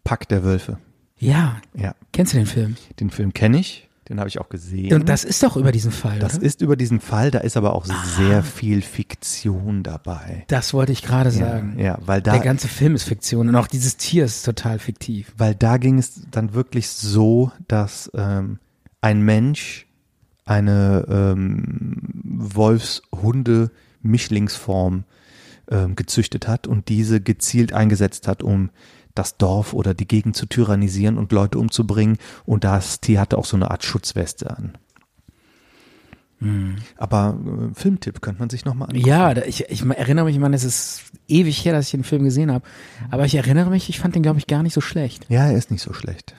Pack 0.04 0.28
der 0.28 0.44
Wölfe. 0.44 0.78
Ja. 1.18 1.61
Ja, 1.74 1.94
Kennst 2.12 2.34
du 2.34 2.36
den 2.36 2.46
Film? 2.46 2.76
den 3.00 3.11
Film 3.11 3.32
kenne 3.32 3.59
ich, 3.59 3.86
den 4.09 4.18
habe 4.20 4.28
ich 4.28 4.38
auch 4.40 4.48
gesehen. 4.48 4.92
Und 4.94 5.09
das 5.09 5.24
ist 5.24 5.42
doch 5.42 5.57
über 5.57 5.72
diesen 5.72 5.90
Fall, 5.90 6.18
das 6.18 6.36
oder? 6.36 6.44
ist 6.44 6.62
über 6.62 6.76
diesen 6.76 7.00
Fall, 7.00 7.30
da 7.30 7.38
ist 7.40 7.57
aber 7.57 7.74
auch 7.74 7.86
Ah. 7.88 8.04
sehr 8.16 8.42
viel 8.42 8.82
Fiktion 8.82 9.82
dabei. 9.82 10.44
Das 10.48 10.72
wollte 10.74 10.92
ich 10.92 11.02
gerade 11.02 11.30
Ja, 11.30 11.36
sagen. 11.36 11.76
ja, 11.78 11.98
weil 12.07 12.22
da 12.22 12.32
Der 12.32 12.40
ganze 12.40 12.68
Film 12.68 12.94
ist 12.94 13.04
Fiktion 13.04 13.48
und 13.48 13.57
auch 13.57 13.66
dieses 13.66 13.96
Tier 13.96 14.24
ist 14.24 14.44
total 14.44 14.78
fiktiv. 14.78 15.32
weil 15.36 15.54
da 15.54 15.76
ging 15.78 15.98
es 15.98 16.20
dann 16.30 16.54
wirklich 16.54 16.88
so, 16.88 17.50
dass 17.68 18.11
ähm, 18.14 18.59
ein 19.00 19.22
Mensch 19.22 19.86
eine 20.44 21.04
ähm, 21.09 21.96
Wolfs-Hunde-Mischlingsform 24.02 25.04
ähm, 25.70 25.96
gezüchtet 25.96 26.46
hat 26.48 26.66
und 26.66 26.88
diese 26.88 27.20
gezielt 27.20 27.72
eingesetzt 27.72 28.28
hat, 28.28 28.42
um 28.42 28.70
das 29.18 29.36
Dorf 29.36 29.72
oder 29.72 29.94
die 29.94 30.08
Gegend 30.08 30.36
zu 30.36 30.46
tyrannisieren 30.46 31.18
und 31.18 31.32
Leute 31.32 31.58
umzubringen. 31.58 32.18
Und 32.44 32.64
das 32.64 33.00
Tier 33.00 33.20
hatte 33.20 33.38
auch 33.38 33.44
so 33.44 33.56
eine 33.56 33.70
Art 33.70 33.84
Schutzweste 33.84 34.50
an. 34.56 34.78
Aber 36.98 37.38
äh, 37.44 37.74
Filmtipp 37.74 38.20
könnte 38.20 38.40
man 38.40 38.50
sich 38.50 38.64
nochmal 38.64 38.88
angucken. 38.88 39.08
Ja, 39.08 39.34
ich, 39.36 39.64
ich 39.70 39.84
erinnere 39.84 40.26
mich, 40.26 40.34
ich 40.34 40.40
meine, 40.40 40.56
es 40.56 40.64
ist 40.64 41.04
ewig 41.28 41.64
her, 41.64 41.72
dass 41.72 41.86
ich 41.86 41.92
den 41.92 42.04
Film 42.04 42.24
gesehen 42.24 42.52
habe. 42.52 42.64
Aber 43.10 43.24
ich 43.24 43.34
erinnere 43.34 43.70
mich, 43.70 43.88
ich 43.88 43.98
fand 43.98 44.14
den, 44.14 44.22
glaube 44.22 44.38
ich, 44.38 44.46
gar 44.46 44.62
nicht 44.62 44.74
so 44.74 44.82
schlecht. 44.82 45.24
Ja, 45.28 45.46
er 45.46 45.56
ist 45.56 45.70
nicht 45.70 45.82
so 45.82 45.94
schlecht. 45.94 46.34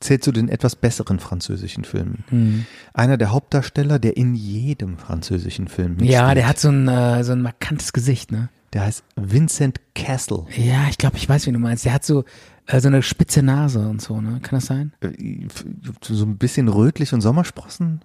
Zählt 0.00 0.24
zu 0.24 0.32
den 0.32 0.48
etwas 0.48 0.76
besseren 0.76 1.20
französischen 1.20 1.84
Filmen. 1.84 2.24
Hm. 2.30 2.64
Einer 2.94 3.16
der 3.16 3.30
Hauptdarsteller, 3.32 3.98
der 3.98 4.16
in 4.16 4.34
jedem 4.34 4.96
französischen 4.96 5.68
Film 5.68 5.90
mitspielt. 5.90 6.12
Ja, 6.12 6.34
der 6.34 6.48
hat 6.48 6.58
so 6.58 6.70
ein, 6.70 6.88
äh, 6.88 7.22
so 7.22 7.32
ein 7.32 7.42
markantes 7.42 7.92
Gesicht, 7.92 8.32
ne? 8.32 8.48
Der 8.72 8.82
heißt 8.82 9.02
Vincent 9.16 9.80
Castle. 9.94 10.46
Ja, 10.56 10.86
ich 10.88 10.96
glaube, 10.98 11.16
ich 11.16 11.28
weiß, 11.28 11.46
wie 11.46 11.52
du 11.52 11.58
meinst. 11.58 11.84
Der 11.84 11.92
hat 11.92 12.04
so, 12.04 12.24
äh, 12.66 12.80
so 12.80 12.88
eine 12.88 13.02
spitze 13.02 13.42
Nase 13.42 13.80
und 13.88 14.00
so, 14.00 14.20
ne? 14.20 14.38
Kann 14.42 14.58
das 14.58 14.66
sein? 14.66 14.92
Äh, 15.00 15.48
So 16.02 16.24
ein 16.24 16.38
bisschen 16.38 16.68
rötlich 16.68 17.12
und 17.12 17.20
Sommersprossen. 17.20 18.04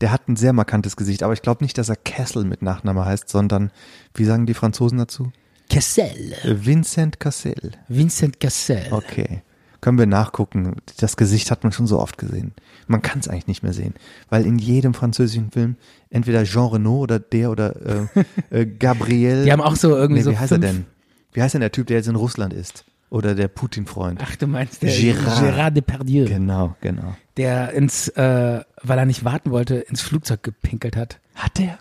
Der 0.00 0.10
hat 0.10 0.28
ein 0.28 0.36
sehr 0.36 0.52
markantes 0.52 0.96
Gesicht, 0.96 1.22
aber 1.22 1.32
ich 1.34 1.42
glaube 1.42 1.62
nicht, 1.62 1.76
dass 1.78 1.88
er 1.88 1.96
Castle 1.96 2.44
mit 2.44 2.62
Nachname 2.62 3.04
heißt, 3.04 3.28
sondern, 3.28 3.70
wie 4.14 4.24
sagen 4.24 4.46
die 4.46 4.54
Franzosen 4.54 4.98
dazu? 4.98 5.30
Cassel. 5.70 6.34
Vincent 6.44 7.20
Cassel. 7.20 7.72
Vincent 7.88 8.40
Cassel. 8.40 8.86
Okay. 8.90 9.42
Können 9.82 9.98
wir 9.98 10.06
nachgucken. 10.06 10.76
Das 10.98 11.18
Gesicht 11.18 11.50
hat 11.50 11.64
man 11.64 11.72
schon 11.72 11.86
so 11.86 11.98
oft 11.98 12.16
gesehen. 12.16 12.52
Man 12.86 13.02
kann 13.02 13.18
es 13.18 13.28
eigentlich 13.28 13.48
nicht 13.48 13.62
mehr 13.62 13.72
sehen, 13.74 13.94
weil 14.30 14.46
in 14.46 14.58
jedem 14.58 14.94
französischen 14.94 15.50
Film 15.50 15.76
entweder 16.08 16.44
Jean 16.44 16.68
Reno 16.68 16.96
oder 16.96 17.18
der 17.18 17.50
oder 17.50 17.74
äh, 17.84 18.06
äh, 18.60 18.64
Gabriel. 18.66 19.44
Die 19.44 19.52
haben 19.52 19.60
auch 19.60 19.76
so 19.76 19.94
irgendwie 19.94 20.20
nee, 20.20 20.24
so 20.24 20.30
Wie 20.30 20.38
heißt 20.38 20.52
fünf- 20.52 20.64
er 20.64 20.72
denn? 20.72 20.86
Wie 21.34 21.42
heißt 21.42 21.52
denn 21.54 21.60
der 21.60 21.72
Typ, 21.72 21.86
der 21.88 21.98
jetzt 21.98 22.08
in 22.08 22.16
Russland 22.16 22.52
ist? 22.54 22.84
Oder 23.10 23.34
der 23.34 23.48
Putin-Freund? 23.48 24.20
Ach, 24.24 24.36
du 24.36 24.46
meinst 24.46 24.82
der 24.82 24.90
Gérard. 24.90 25.38
Gérard 25.38 25.70
Depardieu, 25.72 26.24
Genau, 26.26 26.76
genau. 26.80 27.14
der 27.36 27.72
ins, 27.74 28.08
äh, 28.08 28.60
weil 28.82 28.98
er 28.98 29.04
nicht 29.04 29.24
warten 29.24 29.50
wollte, 29.50 29.74
ins 29.76 30.00
Flugzeug 30.00 30.42
gepinkelt 30.42 30.96
hat. 30.96 31.18
Hat 31.34 31.58
der? 31.58 31.78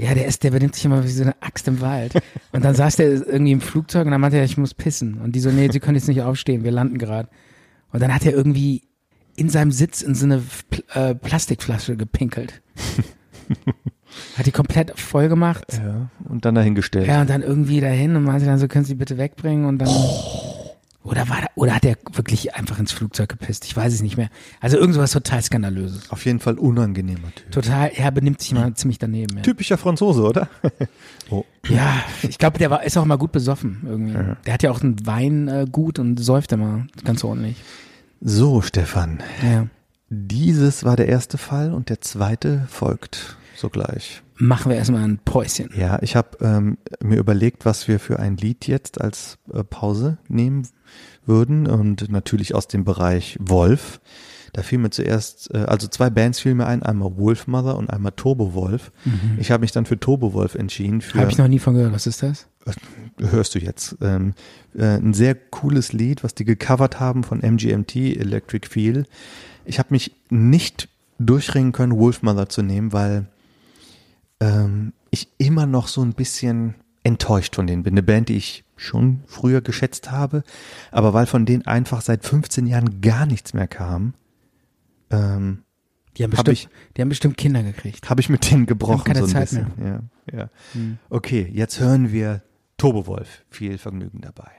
Ja, 0.00 0.14
der 0.14 0.26
ist, 0.26 0.42
der 0.44 0.50
benimmt 0.50 0.74
sich 0.74 0.84
immer 0.86 1.04
wie 1.04 1.08
so 1.08 1.22
eine 1.22 1.34
Axt 1.42 1.68
im 1.68 1.82
Wald. 1.82 2.14
Und 2.52 2.64
dann 2.64 2.74
saß 2.74 2.96
der 2.96 3.08
irgendwie 3.10 3.52
im 3.52 3.60
Flugzeug 3.60 4.06
und 4.06 4.12
dann 4.12 4.20
meinte 4.20 4.38
er, 4.38 4.44
ich 4.44 4.56
muss 4.56 4.72
pissen. 4.72 5.20
Und 5.20 5.32
die 5.32 5.40
so, 5.40 5.50
nee, 5.50 5.68
Sie 5.70 5.78
können 5.78 5.96
jetzt 5.96 6.08
nicht 6.08 6.22
aufstehen, 6.22 6.64
wir 6.64 6.70
landen 6.70 6.96
gerade. 6.96 7.28
Und 7.92 8.00
dann 8.00 8.14
hat 8.14 8.24
er 8.24 8.32
irgendwie 8.32 8.88
in 9.36 9.50
seinem 9.50 9.72
Sitz 9.72 10.00
in 10.00 10.14
so 10.14 10.24
eine 10.24 10.42
Pl 10.70 10.84
äh, 10.94 11.14
Plastikflasche 11.14 11.96
gepinkelt. 11.96 12.62
hat 14.36 14.46
die 14.46 14.52
komplett 14.52 14.98
voll 14.98 15.28
gemacht. 15.28 15.66
Ja. 15.72 16.08
Und 16.28 16.46
dann 16.46 16.54
dahingestellt. 16.54 17.06
Ja, 17.06 17.20
und 17.20 17.28
dann 17.28 17.42
irgendwie 17.42 17.80
dahin 17.80 18.16
und 18.16 18.24
meinte 18.24 18.46
dann 18.46 18.58
so, 18.58 18.68
können 18.68 18.86
Sie 18.86 18.94
bitte 18.94 19.18
wegbringen 19.18 19.66
und 19.66 19.78
dann. 19.78 19.88
Oder 21.02 21.30
war 21.30 21.38
oder 21.54 21.74
hat 21.74 21.84
er 21.86 21.96
wirklich 22.12 22.54
einfach 22.54 22.78
ins 22.78 22.92
Flugzeug 22.92 23.30
gepisst? 23.30 23.64
Ich 23.64 23.74
weiß 23.74 23.92
es 23.94 24.02
nicht 24.02 24.18
mehr. 24.18 24.28
Also 24.60 24.76
irgend 24.76 24.94
sowas 24.94 25.12
total 25.12 25.42
skandalöses. 25.42 26.10
Auf 26.10 26.26
jeden 26.26 26.40
Fall 26.40 26.58
unangenehmer 26.58 27.34
Typ. 27.34 27.50
Total, 27.52 27.90
er 27.94 28.10
benimmt 28.10 28.40
sich 28.42 28.52
mal 28.52 28.74
ziemlich 28.74 28.98
daneben. 28.98 29.38
Ja. 29.38 29.42
Typischer 29.42 29.78
Franzose, 29.78 30.22
oder? 30.22 30.48
oh. 31.30 31.44
Ja, 31.68 32.02
ich 32.22 32.36
glaube, 32.36 32.58
der 32.58 32.70
war, 32.70 32.84
ist 32.84 32.98
auch 32.98 33.06
mal 33.06 33.16
gut 33.16 33.32
besoffen 33.32 33.80
irgendwie. 33.86 34.36
Der 34.44 34.54
hat 34.54 34.62
ja 34.62 34.70
auch 34.70 34.82
ein 34.82 35.06
Weingut 35.06 35.54
äh, 35.54 35.70
gut 35.70 35.98
und 35.98 36.18
säuft 36.18 36.52
immer 36.52 36.86
ganz 37.02 37.24
ordentlich. 37.24 37.56
So, 38.20 38.60
Stefan. 38.60 39.22
Ja. 39.42 39.68
Dieses 40.10 40.84
war 40.84 40.96
der 40.96 41.08
erste 41.08 41.38
Fall 41.38 41.72
und 41.72 41.88
der 41.88 42.02
zweite 42.02 42.66
folgt 42.68 43.36
sogleich. 43.56 44.22
Machen 44.40 44.70
wir 44.70 44.76
erstmal 44.76 45.04
ein 45.04 45.18
Päuschen. 45.24 45.70
Ja, 45.76 45.98
ich 46.02 46.16
habe 46.16 46.38
ähm, 46.40 46.78
mir 47.02 47.18
überlegt, 47.18 47.64
was 47.64 47.88
wir 47.88 48.00
für 48.00 48.18
ein 48.18 48.36
Lied 48.36 48.66
jetzt 48.66 49.00
als 49.00 49.38
äh, 49.52 49.62
Pause 49.62 50.18
nehmen 50.28 50.66
würden 51.26 51.66
und 51.66 52.10
natürlich 52.10 52.54
aus 52.54 52.66
dem 52.66 52.84
Bereich 52.84 53.36
Wolf. 53.40 54.00
Da 54.52 54.62
fiel 54.62 54.78
mir 54.78 54.90
zuerst, 54.90 55.54
äh, 55.54 55.58
also 55.58 55.86
zwei 55.88 56.10
Bands 56.10 56.40
fielen 56.40 56.56
mir 56.56 56.66
ein, 56.66 56.82
einmal 56.82 57.16
Wolfmother 57.16 57.76
und 57.76 57.90
einmal 57.90 58.12
Turbo 58.12 58.54
Wolf. 58.54 58.90
Ich 59.38 59.50
habe 59.50 59.60
mich 59.60 59.72
dann 59.72 59.86
für 59.86 60.00
Turbo 60.00 60.32
Wolf 60.32 60.54
entschieden. 60.54 61.02
Habe 61.14 61.30
ich 61.30 61.38
noch 61.38 61.46
nie 61.46 61.58
von 61.58 61.74
gehört. 61.74 61.92
Was 61.92 62.06
ist 62.06 62.22
das? 62.22 62.46
hörst 63.18 63.54
du 63.54 63.58
jetzt. 63.58 63.96
Ähm, 64.00 64.34
äh, 64.76 64.96
ein 64.96 65.14
sehr 65.14 65.34
cooles 65.34 65.92
Lied, 65.92 66.24
was 66.24 66.34
die 66.34 66.44
gecovert 66.44 67.00
haben 67.00 67.24
von 67.24 67.40
MGMT, 67.40 67.96
Electric 67.96 68.68
Feel. 68.68 69.06
Ich 69.64 69.78
habe 69.78 69.88
mich 69.90 70.12
nicht 70.30 70.88
durchringen 71.18 71.72
können, 71.72 71.96
Wolfmother 71.98 72.48
zu 72.48 72.62
nehmen, 72.62 72.92
weil 72.92 73.26
ähm, 74.40 74.92
ich 75.10 75.28
immer 75.38 75.66
noch 75.66 75.88
so 75.88 76.02
ein 76.02 76.12
bisschen 76.14 76.74
enttäuscht 77.02 77.54
von 77.56 77.66
denen 77.66 77.82
bin. 77.82 77.94
Eine 77.94 78.02
Band, 78.02 78.28
die 78.28 78.36
ich 78.36 78.64
schon 78.76 79.22
früher 79.26 79.60
geschätzt 79.60 80.10
habe, 80.10 80.42
aber 80.90 81.12
weil 81.14 81.26
von 81.26 81.46
denen 81.46 81.66
einfach 81.66 82.00
seit 82.02 82.24
15 82.24 82.66
Jahren 82.66 83.00
gar 83.00 83.26
nichts 83.26 83.52
mehr 83.54 83.68
kam, 83.68 84.14
ähm, 85.10 85.62
Die 86.16 86.24
haben 86.24 86.32
Hab 86.32 86.44
bestimmt, 86.44 86.70
ich- 86.72 86.94
die 86.96 87.02
haben 87.02 87.08
bestimmt 87.08 87.36
Kinder 87.36 87.62
gekriegt. 87.62 88.10
habe 88.10 88.20
ich 88.20 88.28
mit 88.28 88.50
denen 88.50 88.66
gebrochen 88.66 89.04
keine 89.04 89.20
so 89.20 89.24
ein 89.26 89.30
Zeit 89.30 89.42
bisschen. 89.50 89.66
Ja, 89.84 90.00
ja. 90.32 90.48
Okay, 91.08 91.48
jetzt 91.52 91.78
hören 91.80 92.10
wir 92.12 92.42
Turbo 92.76 93.06
Wolf. 93.06 93.44
Viel 93.50 93.78
Vergnügen 93.78 94.20
dabei. 94.20 94.50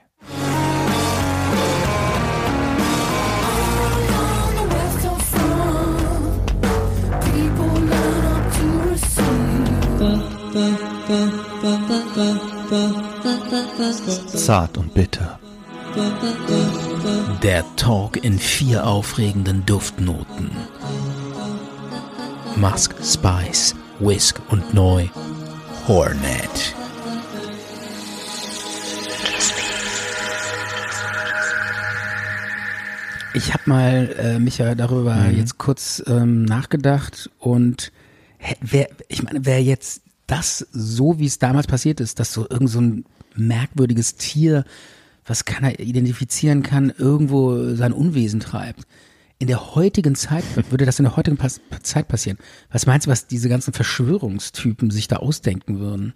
Zart 14.26 14.76
und 14.76 14.92
bitter. 14.92 15.38
Der 17.42 17.64
Talk 17.76 18.22
in 18.22 18.38
vier 18.38 18.86
aufregenden 18.86 19.64
Duftnoten. 19.64 20.50
Musk, 22.56 22.94
Spice, 23.02 23.74
Whisk 23.98 24.40
und 24.50 24.74
neu 24.74 25.08
Hornet. 25.88 26.74
Ich 33.34 33.54
habe 33.54 33.62
mal, 33.64 34.14
äh, 34.18 34.38
Micha, 34.38 34.74
darüber 34.74 35.28
jetzt 35.30 35.56
kurz 35.56 36.02
ähm, 36.06 36.44
nachgedacht 36.44 37.30
und 37.38 37.90
wer, 38.60 38.88
ich 39.08 39.22
meine, 39.22 39.46
wer 39.46 39.62
jetzt 39.62 40.01
das 40.32 40.66
so, 40.72 41.18
wie 41.18 41.26
es 41.26 41.38
damals 41.38 41.66
passiert 41.66 42.00
ist, 42.00 42.18
dass 42.18 42.32
so 42.32 42.48
irgend 42.48 42.70
so 42.70 42.80
ein 42.80 43.04
merkwürdiges 43.36 44.16
Tier, 44.16 44.64
was 45.26 45.44
keiner 45.44 45.78
identifizieren 45.78 46.62
kann, 46.62 46.90
irgendwo 46.96 47.74
sein 47.74 47.92
Unwesen 47.92 48.40
treibt. 48.40 48.86
In 49.38 49.48
der 49.48 49.74
heutigen 49.74 50.14
Zeit, 50.14 50.44
würde 50.70 50.86
das 50.86 50.98
in 50.98 51.04
der 51.04 51.16
heutigen 51.16 51.36
Pas 51.36 51.60
Zeit 51.82 52.08
passieren? 52.08 52.38
Was 52.70 52.86
meinst 52.86 53.06
du, 53.06 53.10
was 53.10 53.26
diese 53.26 53.50
ganzen 53.50 53.74
Verschwörungstypen 53.74 54.90
sich 54.90 55.06
da 55.06 55.16
ausdenken 55.16 55.78
würden? 55.78 56.14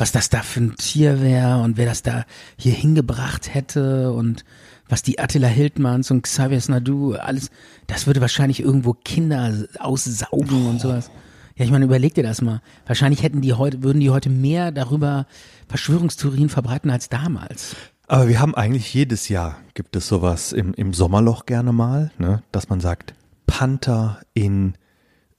was 0.00 0.12
das 0.12 0.30
da 0.30 0.42
für 0.42 0.60
ein 0.60 0.76
Tier 0.76 1.20
wäre 1.20 1.60
und 1.60 1.76
wer 1.76 1.86
das 1.86 2.02
da 2.02 2.24
hier 2.56 2.72
hingebracht 2.72 3.52
hätte 3.52 4.12
und 4.12 4.44
was 4.88 5.02
die 5.02 5.18
Attila 5.18 5.48
Hildmanns 5.48 6.12
und 6.12 6.22
Xavier 6.22 6.62
Nadu 6.68 7.14
alles, 7.14 7.50
das 7.88 8.06
würde 8.06 8.20
wahrscheinlich 8.20 8.60
irgendwo 8.60 8.92
Kinder 8.92 9.52
aussaugen 9.80 10.66
und 10.66 10.80
sowas. 10.80 11.10
Ja, 11.58 11.64
ich 11.64 11.72
meine, 11.72 11.84
überleg 11.84 12.14
dir 12.14 12.22
das 12.22 12.40
mal. 12.40 12.62
Wahrscheinlich 12.86 13.24
hätten 13.24 13.40
die 13.40 13.52
heute, 13.52 13.82
würden 13.82 13.98
die 13.98 14.10
heute 14.10 14.30
mehr 14.30 14.70
darüber 14.70 15.26
Verschwörungstheorien 15.66 16.48
verbreiten 16.48 16.88
als 16.88 17.08
damals. 17.08 17.74
Aber 18.06 18.28
wir 18.28 18.40
haben 18.40 18.54
eigentlich 18.54 18.94
jedes 18.94 19.28
Jahr 19.28 19.58
gibt 19.74 19.96
es 19.96 20.06
sowas 20.06 20.52
im, 20.52 20.72
im 20.74 20.94
Sommerloch 20.94 21.46
gerne 21.46 21.72
mal, 21.72 22.12
ne, 22.16 22.42
dass 22.52 22.68
man 22.68 22.80
sagt, 22.80 23.12
Panther 23.46 24.20
in 24.34 24.74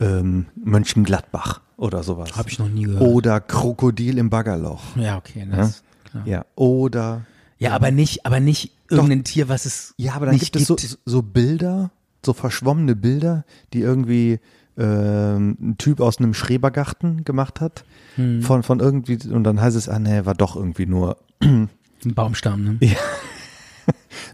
ähm, 0.01 0.47
Mönchengladbach 0.55 1.61
oder 1.78 2.03
sowas. 2.03 2.36
Habe 2.36 2.49
ich 2.49 2.59
noch 2.59 2.67
nie 2.67 2.84
gehört. 2.84 3.01
Oder 3.01 3.39
Krokodil 3.39 4.17
im 4.17 4.30
Baggerloch. 4.30 4.97
Ja, 4.97 5.17
okay. 5.17 5.47
Das, 5.49 5.84
klar. 6.03 6.28
Ja. 6.28 6.45
Oder 6.55 7.26
Ja, 7.59 7.72
aber 7.72 7.91
nicht, 7.91 8.26
aber 8.26 8.41
nicht 8.41 8.74
irgendein 8.89 9.24
Tier, 9.24 9.47
was 9.47 9.65
es 9.65 9.93
Ja, 9.95 10.13
aber 10.13 10.26
dann 10.26 10.38
gibt 10.38 10.55
es 10.55 10.67
so, 10.67 10.76
so 11.05 11.22
Bilder, 11.22 11.91
so 12.26 12.34
verschwommene 12.34 12.95
Bilder, 12.95 13.45
die 13.74 13.80
irgendwie 13.80 14.39
ähm, 14.80 15.57
ein 15.61 15.77
Typ 15.77 15.99
aus 15.99 16.19
einem 16.19 16.34
Schrebergarten 16.34 17.25
gemacht 17.25 17.61
hat. 17.61 17.84
Hm. 18.15 18.41
Von, 18.41 18.63
von 18.63 18.80
irgendwie, 18.80 19.19
und 19.30 19.43
dann 19.43 19.61
heißt 19.61 19.77
es, 19.77 19.89
ah 19.89 19.99
nee, 19.99 20.25
war 20.25 20.34
doch 20.34 20.55
irgendwie 20.55 20.86
nur 20.86 21.17
Ein 22.05 22.13
Baumstamm, 22.13 22.63
ne? 22.63 22.77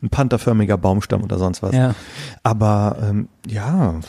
ein 0.02 0.10
pantherförmiger 0.10 0.78
Baumstamm 0.78 1.24
oder 1.24 1.40
sonst 1.40 1.64
was. 1.64 1.74
Ja. 1.74 1.96
Aber 2.44 2.98
ähm, 3.02 3.28
ja, 3.48 4.00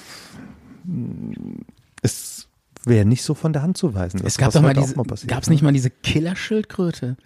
es 2.03 2.49
wäre 2.85 3.05
nicht 3.07 3.23
so 3.23 3.35
von 3.35 3.53
der 3.53 3.63
Hand 3.63 3.77
zu 3.77 3.95
weisen. 3.95 4.21
Es 4.25 4.37
gab 4.37 4.53
doch 4.53 4.61
mal 4.61 4.75
diese, 4.75 4.95
passiert, 4.95 5.31
gab's 5.31 5.49
ne? 5.49 5.55
nicht 5.55 5.63
mal 5.63 5.73
diese 5.73 5.91
Killerschildkröte? 5.91 7.17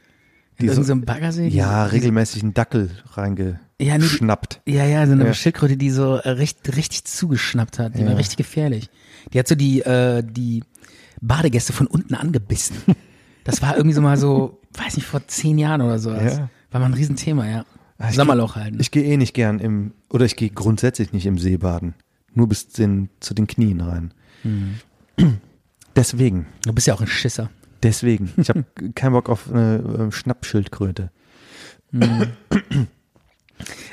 Die 0.61 0.66
In 0.66 0.72
so- 0.74 0.80
irgendeinem 0.80 1.04
Baggersee? 1.06 1.48
Ja, 1.48 1.84
Diese- 1.84 1.92
regelmäßig 1.96 2.42
einen 2.42 2.54
Dackel 2.54 2.90
Ja, 3.16 3.28
nee, 3.30 3.90
reingeschnappt. 3.90 4.61
Ja, 4.66 4.84
ja, 4.84 5.06
so 5.06 5.12
eine 5.12 5.24
Ja. 5.26 5.34
Schildkröte, 5.34 5.76
die 5.76 5.90
so 5.90 6.16
äh, 6.16 6.28
richtig, 6.30 6.76
richtig 6.76 7.04
zugeschnappt 7.04 7.78
hat. 7.78 7.96
Die 7.98 8.04
war 8.06 8.16
richtig 8.16 8.36
gefährlich. 8.36 8.90
Die 9.32 9.38
hat 9.38 9.48
so 9.48 9.54
die, 9.54 9.80
äh, 9.80 10.22
die 10.22 10.62
Badegäste 11.20 11.72
von 11.72 11.86
unten 11.86 12.14
angebissen. 12.14 12.76
Das 13.42 13.62
war 13.62 13.74
irgendwie 13.74 13.94
so 13.94 14.02
mal 14.02 14.18
so, 14.18 14.61
weiß 14.74 14.96
nicht, 14.96 15.06
vor 15.06 15.26
zehn 15.26 15.56
Jahren 15.56 15.80
oder 15.80 15.98
so. 15.98 16.11
Ja. 16.12 16.50
War 16.70 16.78
mal 16.80 16.86
ein 16.86 16.94
Riesenthema, 16.94 17.48
ja. 17.48 17.64
ich 18.11 18.14
Sommerloch 18.14 18.54
halt. 18.54 18.74
ne? 18.74 18.80
Ich 18.82 18.90
gehe 18.90 19.02
eh 19.02 19.16
nicht 19.16 19.32
gern 19.32 19.58
im, 19.61 19.94
oder 20.11 20.26
ich 20.26 20.36
gehe 20.36 20.50
grundsätzlich 20.50 21.14
nicht 21.14 21.24
im 21.24 21.38
See 21.38 21.56
baden. 21.56 21.94
Nur 22.34 22.50
bis 22.50 22.68
den, 22.68 23.08
zu 23.18 23.32
den 23.32 23.46
Knien 23.46 23.80
rein. 23.80 24.12
Hm. 24.42 24.74
Deswegen, 25.96 26.46
Du 26.64 26.72
bist 26.74 26.86
ja 26.86 26.92
auch 26.94 27.00
ein 27.00 27.06
Schisser. 27.06 27.50
Deswegen. 27.83 28.33
Ich 28.37 28.49
habe 28.49 28.64
keinen 28.95 29.12
Bock 29.12 29.28
auf 29.28 29.51
eine 29.51 30.09
äh, 30.09 30.12
Schnappschildkröte. 30.12 31.11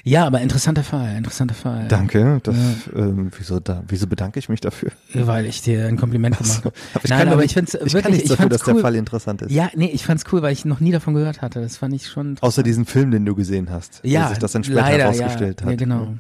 Ja, 0.04 0.26
aber 0.26 0.40
interessanter 0.40 0.84
Fall, 0.84 1.18
interessanter 1.18 1.56
Fall. 1.56 1.88
Danke. 1.90 2.40
Das, 2.44 2.56
ähm, 2.96 3.30
wieso, 3.38 3.60
da, 3.60 3.84
wieso 3.88 4.08
bedanke 4.08 4.40
ich 4.40 4.48
mich 4.48 4.62
dafür? 4.62 4.92
Weil 5.14 5.46
ich 5.46 5.62
dir 5.62 5.88
ein 5.88 5.98
Kompliment 5.98 6.38
gemacht 6.38 6.64
habe. 6.64 6.74
Ich 7.04 7.10
Nein, 7.10 7.20
kann 7.20 7.28
aber 7.30 7.42
nicht- 7.42 7.48
ich 7.52 7.54
find's 7.56 7.74
ich 7.74 7.82
wirklich, 7.82 8.04
kann 8.04 8.12
nichts 8.12 8.24
ich 8.26 8.30
dafür, 8.30 8.44
fand's 8.44 8.58
dass 8.60 8.68
cool. 8.68 8.74
der 8.76 8.82
Fall 8.84 8.96
interessant 8.96 9.42
ist. 9.42 9.52
Ja, 9.52 9.70
nee, 9.76 9.90
ich 9.92 10.06
fand's 10.06 10.24
cool, 10.32 10.42
weil 10.42 10.54
ich 10.54 10.64
noch 10.64 10.80
nie 10.80 10.92
davon 10.92 11.14
gehört 11.14 11.42
hatte. 11.42 11.60
Das 11.60 11.76
fand 11.78 11.94
ich 11.94 12.08
schon. 12.08 12.38
Außer 12.40 12.64
diesen 12.64 12.86
Film, 12.86 13.12
den 13.12 13.26
du 13.26 13.36
gesehen 13.36 13.70
hast, 13.70 14.00
ja, 14.04 14.30
sich 14.30 14.38
das 14.38 14.54
dann 14.54 14.64
später 14.64 14.82
leider, 14.82 15.04
herausgestellt 15.04 15.60
ja. 15.60 15.66
hat. 15.66 15.72
Ja, 15.72 15.78
genau. 15.78 16.14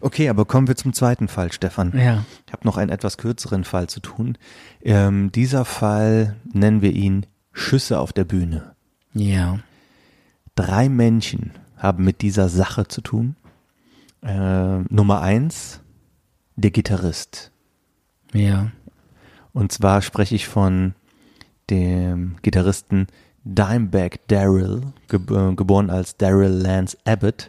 Okay, 0.00 0.28
aber 0.28 0.44
kommen 0.44 0.68
wir 0.68 0.76
zum 0.76 0.92
zweiten 0.92 1.28
Fall, 1.28 1.52
Stefan. 1.52 1.92
Ja. 1.96 2.24
Ich 2.46 2.52
habe 2.52 2.66
noch 2.66 2.76
einen 2.76 2.90
etwas 2.90 3.18
kürzeren 3.18 3.64
Fall 3.64 3.88
zu 3.88 4.00
tun. 4.00 4.36
Ähm, 4.82 5.32
dieser 5.32 5.64
Fall 5.64 6.36
nennen 6.52 6.82
wir 6.82 6.92
ihn 6.92 7.26
Schüsse 7.52 7.98
auf 7.98 8.12
der 8.12 8.24
Bühne. 8.24 8.74
Ja. 9.14 9.58
Drei 10.54 10.88
Menschen 10.88 11.52
haben 11.76 12.04
mit 12.04 12.22
dieser 12.22 12.48
Sache 12.48 12.88
zu 12.88 13.00
tun. 13.00 13.36
Äh, 14.22 14.78
Nummer 14.88 15.20
eins, 15.22 15.80
der 16.56 16.70
Gitarrist. 16.70 17.50
Ja. 18.32 18.70
Und 19.52 19.72
zwar 19.72 20.02
spreche 20.02 20.34
ich 20.34 20.48
von 20.48 20.94
dem 21.70 22.36
Gitarristen 22.42 23.06
Dimebag 23.44 24.18
Darrell, 24.26 24.82
geb 25.08 25.30
äh, 25.30 25.54
geboren 25.54 25.88
als 25.88 26.16
Darrell 26.16 26.52
Lance 26.52 26.96
Abbott. 27.04 27.48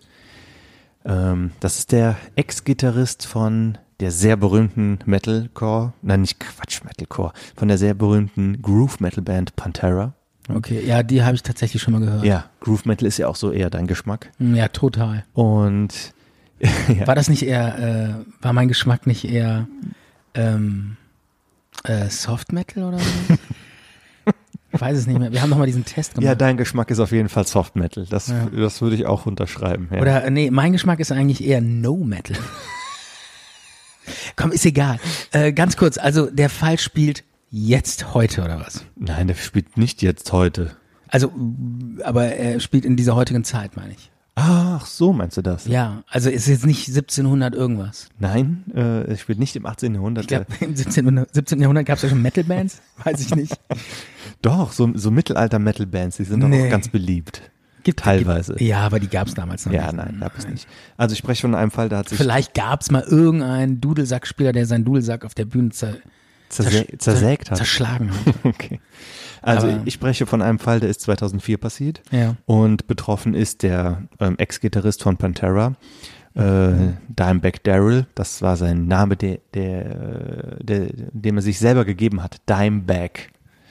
Ähm, 1.08 1.52
das 1.60 1.80
ist 1.80 1.92
der 1.92 2.18
Ex-Gitarrist 2.36 3.26
von 3.26 3.78
der 4.00 4.12
sehr 4.12 4.36
berühmten 4.38 5.00
Metalcore, 5.06 5.94
nein, 6.04 6.22
nicht 6.22 6.40
Quatsch, 6.40 6.84
Metalcore, 6.84 7.34
von 7.56 7.68
der 7.68 7.78
sehr 7.78 7.94
berühmten 7.94 8.62
Groove 8.62 9.00
Metal 9.00 9.24
Band 9.24 9.56
Pantera. 9.56 10.14
Okay. 10.50 10.86
Ja, 10.86 11.04
die 11.04 11.24
habe 11.24 11.36
ich 11.36 11.44
tatsächlich 11.44 11.82
schon 11.82 11.94
mal 11.94 12.00
gehört. 12.02 12.24
Ja, 12.24 12.46
Groove 12.60 12.86
Metal 12.86 13.08
ist 13.08 13.18
ja 13.18 13.28
auch 13.28 13.36
so 13.36 13.52
eher 13.52 13.70
dein 13.70 13.88
Geschmack. 13.88 14.32
Ja, 14.40 14.68
total. 14.68 15.26
Und 15.34 16.14
ja, 16.60 17.08
War 17.08 17.16
das 17.16 17.30
nicht 17.30 17.44
eher, 17.44 17.80
äh, 17.80 18.44
war 18.44 18.54
mein 18.54 18.68
Geschmack 18.68 19.08
nicht 19.08 19.26
eher 19.26 19.68
ähm, 20.34 20.98
äh, 21.84 22.10
Soft 22.10 22.52
Metal 22.52 22.84
oder 22.84 23.00
so? 23.00 23.06
ich 24.72 24.82
weiß 24.82 24.98
es 24.98 25.08
nicht 25.08 25.18
mehr. 25.20 25.32
Wir 25.32 25.42
haben 25.42 25.50
noch 25.50 25.58
mal 25.58 25.66
diesen 25.66 25.86
Test 25.86 26.16
gemacht. 26.16 26.26
ja, 26.26 26.36
dein 26.36 26.58
Geschmack 26.58 26.92
ist 26.92 27.00
auf 27.00 27.12
jeden 27.12 27.30
Fall 27.30 27.48
Soft 27.48 27.76
Metal. 27.76 28.06
Das, 28.10 28.28
Ja. 28.28 28.48
das 28.54 28.82
würde 28.82 28.96
ich 28.96 29.06
auch 29.06 29.26
unterschreiben. 29.26 29.88
Ja. 29.92 30.02
Oder 30.02 30.24
äh, 30.26 30.32
nee, 30.32 30.52
mein 30.52 30.72
Geschmack 30.74 31.00
ist 31.00 31.12
eigentlich 31.12 31.44
eher 31.44 31.62
No 31.62 31.96
Metal. 31.98 32.38
Komm, 34.36 34.52
ist 34.52 34.66
egal. 34.66 35.00
Äh, 35.32 35.52
ganz 35.54 35.78
kurz, 35.78 35.98
also 35.98 36.28
der 36.30 36.50
Fall 36.50 36.78
spielt 36.78 37.24
jetzt 37.50 38.14
heute 38.14 38.44
oder 38.44 38.60
was? 38.60 38.84
Nein, 38.96 39.28
der 39.28 39.36
spielt 39.36 39.78
nicht 39.78 40.02
jetzt 40.02 40.32
heute. 40.32 40.72
Also, 41.10 41.32
aber 42.04 42.26
er 42.26 42.60
spielt 42.60 42.84
in 42.86 42.96
dieser 42.98 43.16
heutigen 43.16 43.44
Zeit, 43.44 43.76
meine 43.78 43.94
ich. 43.94 44.12
Ach, 44.40 44.86
so 44.86 45.14
meinst 45.14 45.36
du 45.38 45.42
das? 45.42 45.66
Ja, 45.66 46.04
also 46.08 46.30
ist 46.30 46.46
jetzt 46.48 46.64
nicht 46.66 46.88
1700 46.88 47.56
irgendwas. 47.56 48.08
Nein, 48.20 48.66
äh, 48.76 49.02
es 49.12 49.22
spielt 49.22 49.40
nicht 49.40 49.56
im 49.56 49.66
18. 49.66 49.96
Jahrhundert. 49.96 50.26
Ich 50.26 50.28
glaube, 50.28 50.46
im 50.60 50.76
17. 50.76 51.26
17. 51.32 51.60
Jahrhundert 51.60 51.88
gab 51.88 51.96
es 51.98 52.04
ja 52.04 52.10
schon 52.10 52.22
Metal-Bands, 52.22 52.80
weiß 53.04 53.20
ich 53.22 53.34
nicht. 53.36 53.60
Doch, 54.44 54.74
so, 54.74 54.92
so 54.94 55.10
Mittelalter-Metal-Bands, 55.10 56.18
die 56.18 56.24
sind 56.26 56.42
doch 56.42 56.50
Nee. 56.50 56.68
auch 56.68 56.70
ganz 56.70 56.88
beliebt. 56.90 57.42
Gibt, 57.84 58.02
Teilweise. 58.02 58.54
Gibt, 58.54 58.62
ja, 58.70 58.82
aber 58.82 59.00
die 59.00 59.08
gab 59.08 59.28
es 59.28 59.34
damals 59.34 59.66
noch 59.66 59.74
Ja, 59.74 59.86
nicht. 59.92 59.96
nein, 59.96 60.18
gab 60.20 60.38
es 60.38 60.48
nicht. 60.48 60.68
Also 60.98 61.14
ich 61.14 61.18
spreche 61.20 61.42
von 61.42 61.56
einem 61.56 61.72
Fall, 61.72 61.90
da 61.90 61.98
hat 62.00 62.10
sich 62.10 62.18
Vielleicht 62.20 62.54
gab 62.54 62.82
es 62.82 62.92
mal 62.92 63.02
irgendeinen 63.02 63.82
Dudelsackspieler, 63.82 64.52
der 64.52 64.68
seinen 64.68 64.86
Dudelsack 64.86 65.26
auf 65.26 65.34
der 65.34 65.46
Bühne 65.46 65.70
zer, 65.72 65.96
zersch- 66.52 67.00
zersägt 67.00 67.50
hat. 67.50 67.58
zerschlagen 67.58 68.12
hat. 68.12 68.36
Okay. 68.44 68.80
Also 69.42 69.68
Aber- 69.68 69.82
ich 69.86 69.94
spreche 69.94 70.26
von 70.26 70.42
einem 70.42 70.60
Fall, 70.60 70.80
der 70.80 70.90
ist 70.90 71.02
2004 71.02 71.58
passiert. 71.58 72.02
Ja. 72.12 72.36
Und 72.46 72.88
betroffen 72.88 73.34
ist 73.34 73.64
der 73.64 74.04
ähm, 74.20 74.36
Ex-Gitarrist 74.38 75.04
von 75.04 75.18
Pantera, 75.18 75.76
äh, 76.36 76.72
Dimebag 77.08 77.64
Darrell. 77.64 78.06
Das 78.16 78.42
war 78.42 78.58
sein 78.58 78.88
Name, 78.88 79.16
der, 79.18 79.40
der, 79.54 80.58
der, 80.62 80.88
dem 81.12 81.38
er 81.38 81.42
sich 81.42 81.60
selber 81.60 81.86
gegeben 81.86 82.22
hat. 82.24 82.38
Dimebag. 82.50 83.30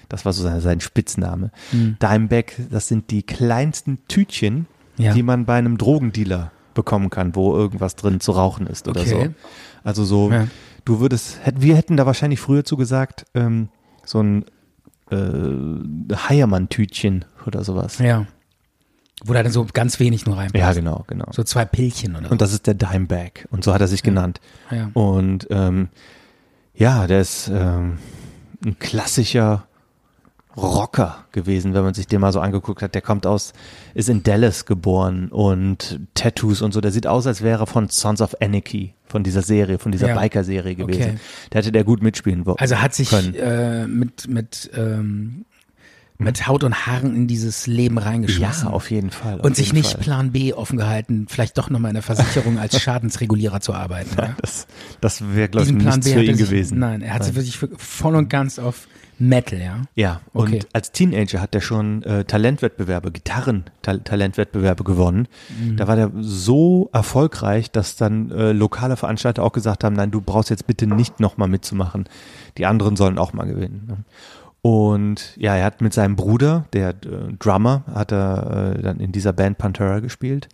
Das 0.08 0.24
war 0.24 0.32
so 0.32 0.42
sein, 0.44 0.60
sein 0.60 0.80
Spitzname. 0.80 1.50
Dimebag, 1.72 2.52
das 2.70 2.86
sind 2.88 3.10
die 3.10 3.22
kleinsten 3.24 3.98
Tütchen, 4.08 4.66
Ja. 4.98 5.12
die 5.12 5.22
man 5.22 5.44
bei 5.46 5.58
einem 5.58 5.78
Drogendealer 5.78 6.52
bekommen 6.74 7.10
kann, 7.10 7.34
wo 7.34 7.56
irgendwas 7.56 7.96
drin 7.96 8.20
zu 8.20 8.32
rauchen 8.32 8.66
ist 8.66 8.86
oder 8.86 9.00
Okay. 9.00 9.10
so. 9.10 9.34
Also 9.82 10.04
so, 10.04 10.30
Ja. 10.30 10.46
du 10.84 11.00
würdest, 11.00 11.38
wir 11.58 11.74
hätten 11.76 11.96
da 11.96 12.06
wahrscheinlich 12.06 12.38
früher 12.40 12.64
zugesagt, 12.64 13.24
ähm, 13.34 13.68
so 14.04 14.20
ein 14.22 14.44
äh, 15.11 16.14
Heiermann-Tütchen 16.14 17.24
oder 17.46 17.64
sowas. 17.64 17.98
Ja. 17.98 18.26
Wo 19.24 19.32
da 19.32 19.42
dann 19.42 19.52
so 19.52 19.66
ganz 19.72 19.98
wenig 19.98 20.26
nur 20.26 20.36
reinpasst. 20.36 20.61
Ja, 20.61 20.72
genau, 20.72 21.04
genau. 21.07 21.26
So 21.32 21.42
zwei 21.42 21.64
Pillchen 21.64 22.16
oder 22.16 22.30
Und 22.30 22.40
das 22.42 22.52
ist 22.52 22.66
der 22.66 22.74
Dimebag. 22.74 23.46
Und 23.50 23.64
so 23.64 23.72
hat 23.72 23.80
er 23.80 23.88
sich 23.88 24.02
genannt. 24.02 24.40
Ja. 24.70 24.90
Und 24.92 25.46
ähm, 25.50 25.88
ja, 26.74 27.07
der 27.07 27.22
ist 27.22 27.48
ähm, 27.48 27.98
ein 28.64 28.78
klassischer 28.78 29.66
Rocker 30.57 31.24
gewesen, 31.32 31.74
wenn 31.74 31.82
man 31.82 31.94
sich 31.94 32.07
den 32.07 32.20
mal 32.20 32.32
so 32.32 32.40
angeguckt 32.40 32.82
hat. 32.82 32.94
Der 32.94 33.02
kommt 33.02 33.26
aus, 33.26 33.52
ist 33.94 34.09
in 34.09 34.22
Dallas 34.22 34.64
geboren 34.64 35.28
und 35.28 36.00
Tattoos 36.14 36.62
und 36.62 36.72
so. 36.72 36.80
Der 36.80 36.92
sieht 36.92 37.07
aus, 37.07 37.26
als 37.26 37.42
wäre 37.42 37.62
er 37.64 37.66
von 37.66 37.88
Sons 37.88 38.20
of 38.22 38.34
Anarchy, 38.40 38.94
von 39.04 39.22
dieser 39.22 39.42
Serie, 39.42 39.78
von 39.78 39.92
dieser 39.92 40.09
Ja. 40.09 40.14
Biker-Serie 40.18 40.74
gewesen. 40.74 41.02
Okay. 41.02 41.18
Der 41.52 41.59
hätte 41.61 41.72
der 41.72 41.84
gut 41.84 42.02
mitspielen 42.02 42.46
wollen. 42.46 42.59
Also 42.59 42.80
hat 42.80 42.94
sich 42.94 43.12
äh, 43.12 43.86
mit, 43.86 44.28
mit, 44.28 44.70
ähm, 44.74 45.44
mit 46.18 46.46
Haut 46.46 46.64
und 46.64 46.86
Haaren 46.86 47.14
in 47.14 47.26
dieses 47.26 47.66
Leben 47.66 47.98
reingeschlossen. 47.98 48.68
Ja, 48.68 48.72
auf 48.72 48.90
jeden 48.90 49.10
Fall. 49.10 49.38
auf 49.40 49.44
Und 49.44 49.56
sich 49.56 49.72
nicht 49.72 49.92
Fall. 49.92 50.00
Plan 50.00 50.32
B 50.32 50.52
offen 50.52 50.78
gehalten, 50.78 51.26
vielleicht 51.28 51.58
doch 51.58 51.70
nochmal 51.70 51.90
in 51.90 51.94
der 51.94 52.02
Versicherung 52.02 52.58
als 52.58 52.80
Schadensregulierer 52.80 53.60
zu 53.60 53.74
arbeiten. 53.74 54.10
Ja? 54.18 54.34
Das, 54.40 54.66
das 55.00 55.34
wäre, 55.34 55.48
glaube 55.48 55.66
ich, 55.66 55.72
nichts 55.72 56.00
B 56.00 56.12
für 56.12 56.22
ihn 56.22 56.36
sich, 56.36 56.48
gewesen. 56.48 56.78
Nein, 56.78 57.02
er 57.02 57.14
hat 57.14 57.24
sich 57.24 57.34
wirklich 57.34 57.58
voll 57.76 58.14
und 58.16 58.28
ganz 58.30 58.58
auf 58.58 58.88
Metal, 59.18 59.58
ja. 59.58 59.82
Ja, 59.94 60.20
und 60.34 60.48
Okay. 60.48 60.60
als 60.74 60.92
Teenager 60.92 61.40
hat 61.40 61.54
er 61.54 61.62
schon 61.62 62.02
äh, 62.02 62.24
Talentwettbewerbe, 62.24 63.10
Gitarren-Talentwettbewerbe 63.12 64.84
gewonnen. 64.84 65.28
Mhm. 65.58 65.76
Da 65.78 65.88
war 65.88 65.96
der 65.96 66.10
so 66.20 66.90
erfolgreich, 66.92 67.70
dass 67.70 67.96
dann 67.96 68.30
äh, 68.30 68.52
lokale 68.52 68.96
Veranstalter 68.96 69.42
auch 69.42 69.52
gesagt 69.52 69.84
haben, 69.84 69.96
nein, 69.96 70.10
du 70.10 70.20
brauchst 70.20 70.50
jetzt 70.50 70.66
bitte 70.66 70.86
nicht 70.86 71.18
nochmal 71.18 71.48
mitzumachen. 71.48 72.04
Die 72.58 72.66
anderen 72.66 72.96
sollen 72.96 73.18
auch 73.18 73.32
mal 73.32 73.46
gewinnen. 73.46 73.84
Ne? 73.88 73.96
Und 74.66 75.36
ja, 75.36 75.54
er 75.54 75.64
hat 75.64 75.80
mit 75.80 75.92
seinem 75.94 76.16
Bruder, 76.16 76.64
der 76.72 76.88
äh, 76.90 76.94
Drummer, 77.38 77.84
hat 77.94 78.10
er 78.12 78.74
äh, 78.76 78.82
dann 78.82 78.98
in 78.98 79.12
dieser 79.12 79.32
Band 79.32 79.58
Pantera 79.58 80.00
gespielt. 80.00 80.48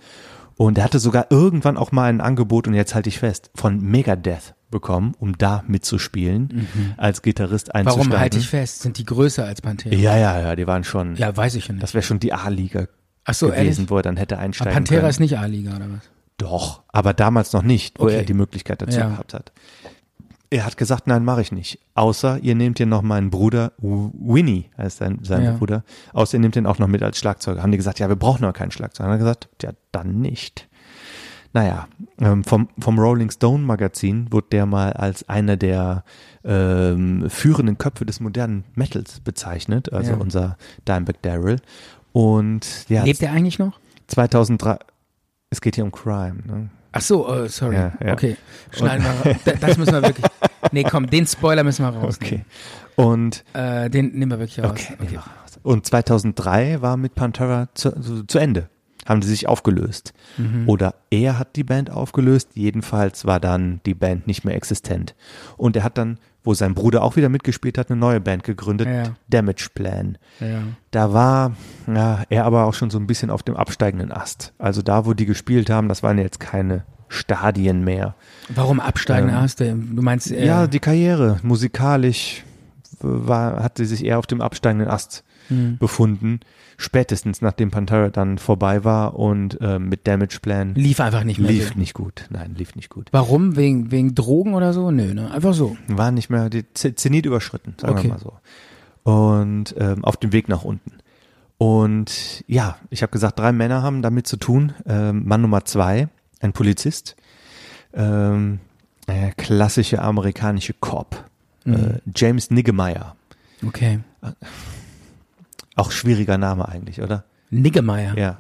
Und 0.57 0.77
er 0.77 0.85
hatte 0.85 0.99
sogar 0.99 1.29
irgendwann 1.31 1.79
auch 1.79 1.93
mal 1.93 2.11
ein 2.11 2.21
Angebot, 2.21 2.69
und 2.69 2.75
jetzt 2.75 2.95
halte 2.95 3.09
ich 3.09 3.19
fest, 3.19 3.51
von 3.55 3.81
Megadeth 3.81 4.55
bekommen, 4.71 5.15
um 5.19 5.39
da 5.39 5.65
mitzuspielen, 5.67 6.69
als 6.99 7.23
Gitarrist 7.23 7.75
einzusteigen. 7.75 8.09
Mhm. 8.09 8.13
Warum 8.13 8.21
halte 8.21 8.39
ich 8.39 8.49
fest? 8.49 8.83
Sind 8.83 8.99
die 8.99 9.05
größer 9.07 9.47
als 9.47 9.63
Pantera? 9.63 9.95
Ja, 9.95 10.17
ja, 10.19 10.39
ja, 10.41 10.57
die 10.57 10.67
waren 10.67 10.85
schon, 10.85 11.17
Ja, 11.17 11.35
weiß 11.35 11.55
ich 11.55 11.69
ja 11.69 11.73
nicht. 11.73 11.83
das 11.83 11.95
wäre 11.95 12.03
schon 12.03 12.21
die 12.21 12.35
A-Liga 12.35 12.89
so, 13.31 13.47
gewesen, 13.47 13.59
ehrlich? 13.65 13.91
wo 13.91 13.97
er 13.97 14.03
dann 14.03 14.19
hätte 14.19 14.37
Aber 14.37 14.45
einsteigen 14.45 14.75
Pantera 14.75 15.01
können. 15.01 15.11
ist 15.11 15.21
nicht 15.21 15.39
A-Liga 15.39 15.75
oder 15.77 15.87
was? 15.91 16.11
Doch, 16.37 16.83
aber 16.89 17.15
damals 17.15 17.55
noch 17.55 17.63
nicht, 17.63 17.99
wo 17.99 18.05
Okay. 18.05 18.17
er 18.17 18.25
die 18.25 18.35
Möglichkeit 18.35 18.83
dazu 18.83 18.99
Ja. 18.99 19.09
gehabt 19.09 19.33
hat. 19.33 19.53
Er 20.53 20.67
hat 20.67 20.77
gesagt, 20.77 21.07
nein, 21.07 21.25
mache 21.25 21.41
ich 21.41 21.51
nicht. 21.51 21.79
Außer 21.95 22.39
ihr 22.43 22.55
nehmt 22.55 22.77
hier 22.79 22.87
noch 22.87 23.01
meinen 23.03 23.31
Bruder, 23.31 23.73
Winnie 23.79 24.69
heißt 24.77 24.99
sein, 24.99 25.19
sein 25.23 25.43
Ja. 25.45 25.53
Bruder. 25.53 25.83
Außer 26.13 26.37
ihr 26.37 26.41
nehmt 26.41 26.57
den 26.57 26.67
auch 26.67 26.79
noch 26.79 26.89
mit 26.89 27.03
als 27.03 27.19
Schlagzeuger. 27.19 27.63
Haben 27.63 27.71
die 27.73 27.79
gesagt, 27.79 27.99
ja, 28.01 28.09
wir 28.09 28.17
brauchen 28.17 28.43
noch 28.43 28.53
keinen 28.53 28.71
Schlagzeuger. 28.71 29.09
Er 29.11 29.19
gesagt, 29.19 29.49
ja, 29.63 29.71
dann 29.93 30.21
nicht. 30.21 30.69
Naja, 31.55 31.87
ähm, 32.19 32.45
vom, 32.45 32.69
vom 32.79 32.99
Rolling 32.99 33.31
Stone 33.31 33.63
Magazin 33.65 34.31
wurde 34.31 34.47
der 34.53 34.67
mal 34.67 34.93
als 34.93 35.29
einer 35.29 35.57
der 35.57 36.05
ähm, 36.45 37.29
führenden 37.29 37.77
Köpfe 37.79 38.05
des 38.07 38.21
modernen 38.21 38.65
Metals 38.75 39.21
bezeichnet, 39.21 39.93
also 39.93 40.13
Ja. 40.13 40.17
unser 40.19 40.57
Dimebag 40.89 41.21
Darrell. 41.23 41.61
Und 42.13 42.89
ja, 42.89 43.05
Lebt 43.05 43.23
er 43.23 43.33
eigentlich 43.33 43.59
noch? 43.59 43.79
2003, 44.09 44.79
es 45.51 45.61
geht 45.61 45.77
hier 45.77 45.85
um 45.85 45.93
Crime, 45.93 46.41
ne? 46.47 46.71
Ach 46.93 47.01
so, 47.01 47.29
oh, 47.29 47.47
sorry. 47.49 47.75
Ja, 47.77 47.93
ja. 48.05 48.13
Okay, 48.13 48.37
schneiden 48.71 49.05
wir 49.05 49.33
raus. 49.33 49.41
Da- 49.45 49.53
Das 49.55 49.77
müssen 49.79 49.93
wir 49.95 50.03
wirklich. 50.03 50.27
Nee, 50.71 50.85
komm, 50.85 51.09
den 51.09 51.27
Spoiler 51.27 51.65
müssen 51.65 51.85
wir 51.85 51.89
rausnehmen. 51.91 52.45
Okay. 52.95 53.03
Und, 53.03 53.45
Äh, 53.53 53.91
den 53.91 54.13
nehmen 54.13 54.31
wir 54.31 54.39
wirklich 54.39 54.63
raus. 54.65 54.71
okay, 54.71 54.95
nehmen 55.01 55.11
wir 55.13 55.19
raus. 55.19 55.59
und 55.63 55.85
2003 55.85 56.81
war 56.81 56.97
mit 56.97 57.15
Pantera 57.15 57.69
zu, 57.75 57.91
zu, 58.01 58.23
zu 58.25 58.39
Ende. 58.39 58.69
Haben 59.07 59.23
sie 59.23 59.29
sich 59.31 59.49
aufgelöst. 59.49 60.13
Mhm. 60.39 60.69
Oder 60.69 60.95
er 61.11 61.39
hat 61.39 61.57
die 61.57 61.65
Band 61.65 61.91
aufgelöst. 61.91 62.51
Jedenfalls 62.55 63.25
war 63.27 63.41
dann 63.41 63.81
die 63.85 63.95
Band 63.95 64.27
nicht 64.27 64.45
mehr 64.45 64.55
existent. 64.55 65.15
Und 65.57 65.77
er 65.77 65.83
hat 65.85 65.99
dann, 65.99 66.19
wo 66.45 66.55
sein 66.55 66.75
Bruder 66.75 67.03
auch 67.03 67.17
wieder 67.17 67.29
mitgespielt 67.29 67.79
hat, 67.79 67.91
eine 67.91 67.99
neue 67.99 68.21
Band 68.21 68.45
gegründet. 68.45 68.87
Ja. 68.89 69.15
Damage 69.29 69.69
Plan. 69.75 70.19
Ja. 70.41 70.63
Da 70.93 71.13
war 71.13 71.57
ja, 71.87 72.23
er 72.29 72.45
aber 72.45 72.65
auch 72.65 72.75
schon 72.75 72.91
so 72.91 72.99
ein 72.99 73.07
bisschen 73.07 73.31
auf 73.31 73.43
dem 73.43 73.57
absteigenden 73.57 74.13
Ast. 74.13 74.53
Also 74.59 74.83
da, 74.83 75.05
wo 75.05 75.15
die 75.15 75.27
gespielt 75.27 75.69
haben, 75.71 75.89
das 75.89 76.03
waren 76.03 76.19
jetzt 76.19 76.39
keine 76.41 76.85
Stadien 77.09 77.85
mehr. 77.85 78.15
Warum 78.49 78.81
absteigen 78.81 79.29
Ähm, 79.29 79.35
hast 79.37 79.61
du? 79.61 79.75
Du 79.75 80.03
meinst, 80.03 80.31
äh, 80.31 80.47
Ja, 80.47 80.67
die 80.67 80.81
Karriere 80.81 81.39
musikalisch 81.43 82.45
war, 83.03 83.63
hat 83.63 83.77
sie 83.79 83.85
sich 83.85 84.05
eher 84.05 84.19
auf 84.19 84.27
dem 84.27 84.41
absteigenden 84.41 84.89
Ast 84.89 85.25
Hm. 85.49 85.77
befunden. 85.79 86.39
Spätestens 86.77 87.43
nachdem 87.43 87.73
Pantera 87.73 88.11
dann 88.11 88.39
vorbei 88.39 88.85
war 88.85 89.17
und 89.19 89.59
ähm, 89.61 89.89
mit 89.89 90.07
Damage 90.07 90.39
Plan 90.41 90.75
lief 90.77 91.01
einfach 91.01 91.25
nicht 91.25 91.41
mehr. 91.41 91.51
lief 91.51 91.71
so. 91.73 91.79
nicht 91.81 91.95
gut. 91.95 92.27
Nein, 92.31 92.55
lief 92.57 92.77
nicht 92.77 92.91
gut. 92.91 93.09
Warum? 93.11 93.57
Wegen, 93.57 93.91
wegen 93.91 94.15
Drogen 94.15 94.55
oder 94.55 94.73
so? 94.73 94.93
Nö, 94.93 95.15
ne? 95.15 95.33
Einfach 95.33 95.53
so. 95.53 95.77
War 95.89 96.13
nicht 96.13 96.31
mehr 96.31 96.49
die 96.49 96.65
Zenit 96.75 97.27
überschritten, 97.27 97.75
sagen 97.77 97.95
Okay. 97.95 98.05
wir 98.05 98.11
mal 98.11 98.21
so. 98.21 98.33
Und 99.03 99.75
ähm, 99.79 100.05
auf 100.05 100.17
dem 100.17 100.33
Weg 100.33 100.49
nach 100.49 100.63
unten. 100.63 100.93
Und 101.59 102.45
ja, 102.47 102.77
ich 102.91 103.03
habe 103.03 103.11
gesagt, 103.11 103.39
drei 103.39 103.51
Männer 103.53 103.83
haben 103.83 104.01
damit 104.03 104.29
zu 104.29 104.37
tun. 104.37 104.73
Ähm, 104.87 105.27
Mann 105.27 105.43
Nummer 105.43 105.65
zwei, 105.65 106.09
ein 106.41 106.53
Polizist, 106.53 107.17
ähm, 107.95 108.61
äh, 109.09 109.33
klassische 109.37 110.03
amerikanische 110.03 110.73
Cop, 110.73 111.25
Mhm. 111.65 111.75
äh, 111.75 112.01
James 112.15 112.51
Niggemeier. 112.51 113.17
Okay. 113.65 114.01
Auch 115.77 115.91
schwieriger 115.91 116.39
Name 116.39 116.69
eigentlich, 116.69 117.01
oder? 117.01 117.25
Niggemeier. 117.51 118.17
Ja. 118.17 118.39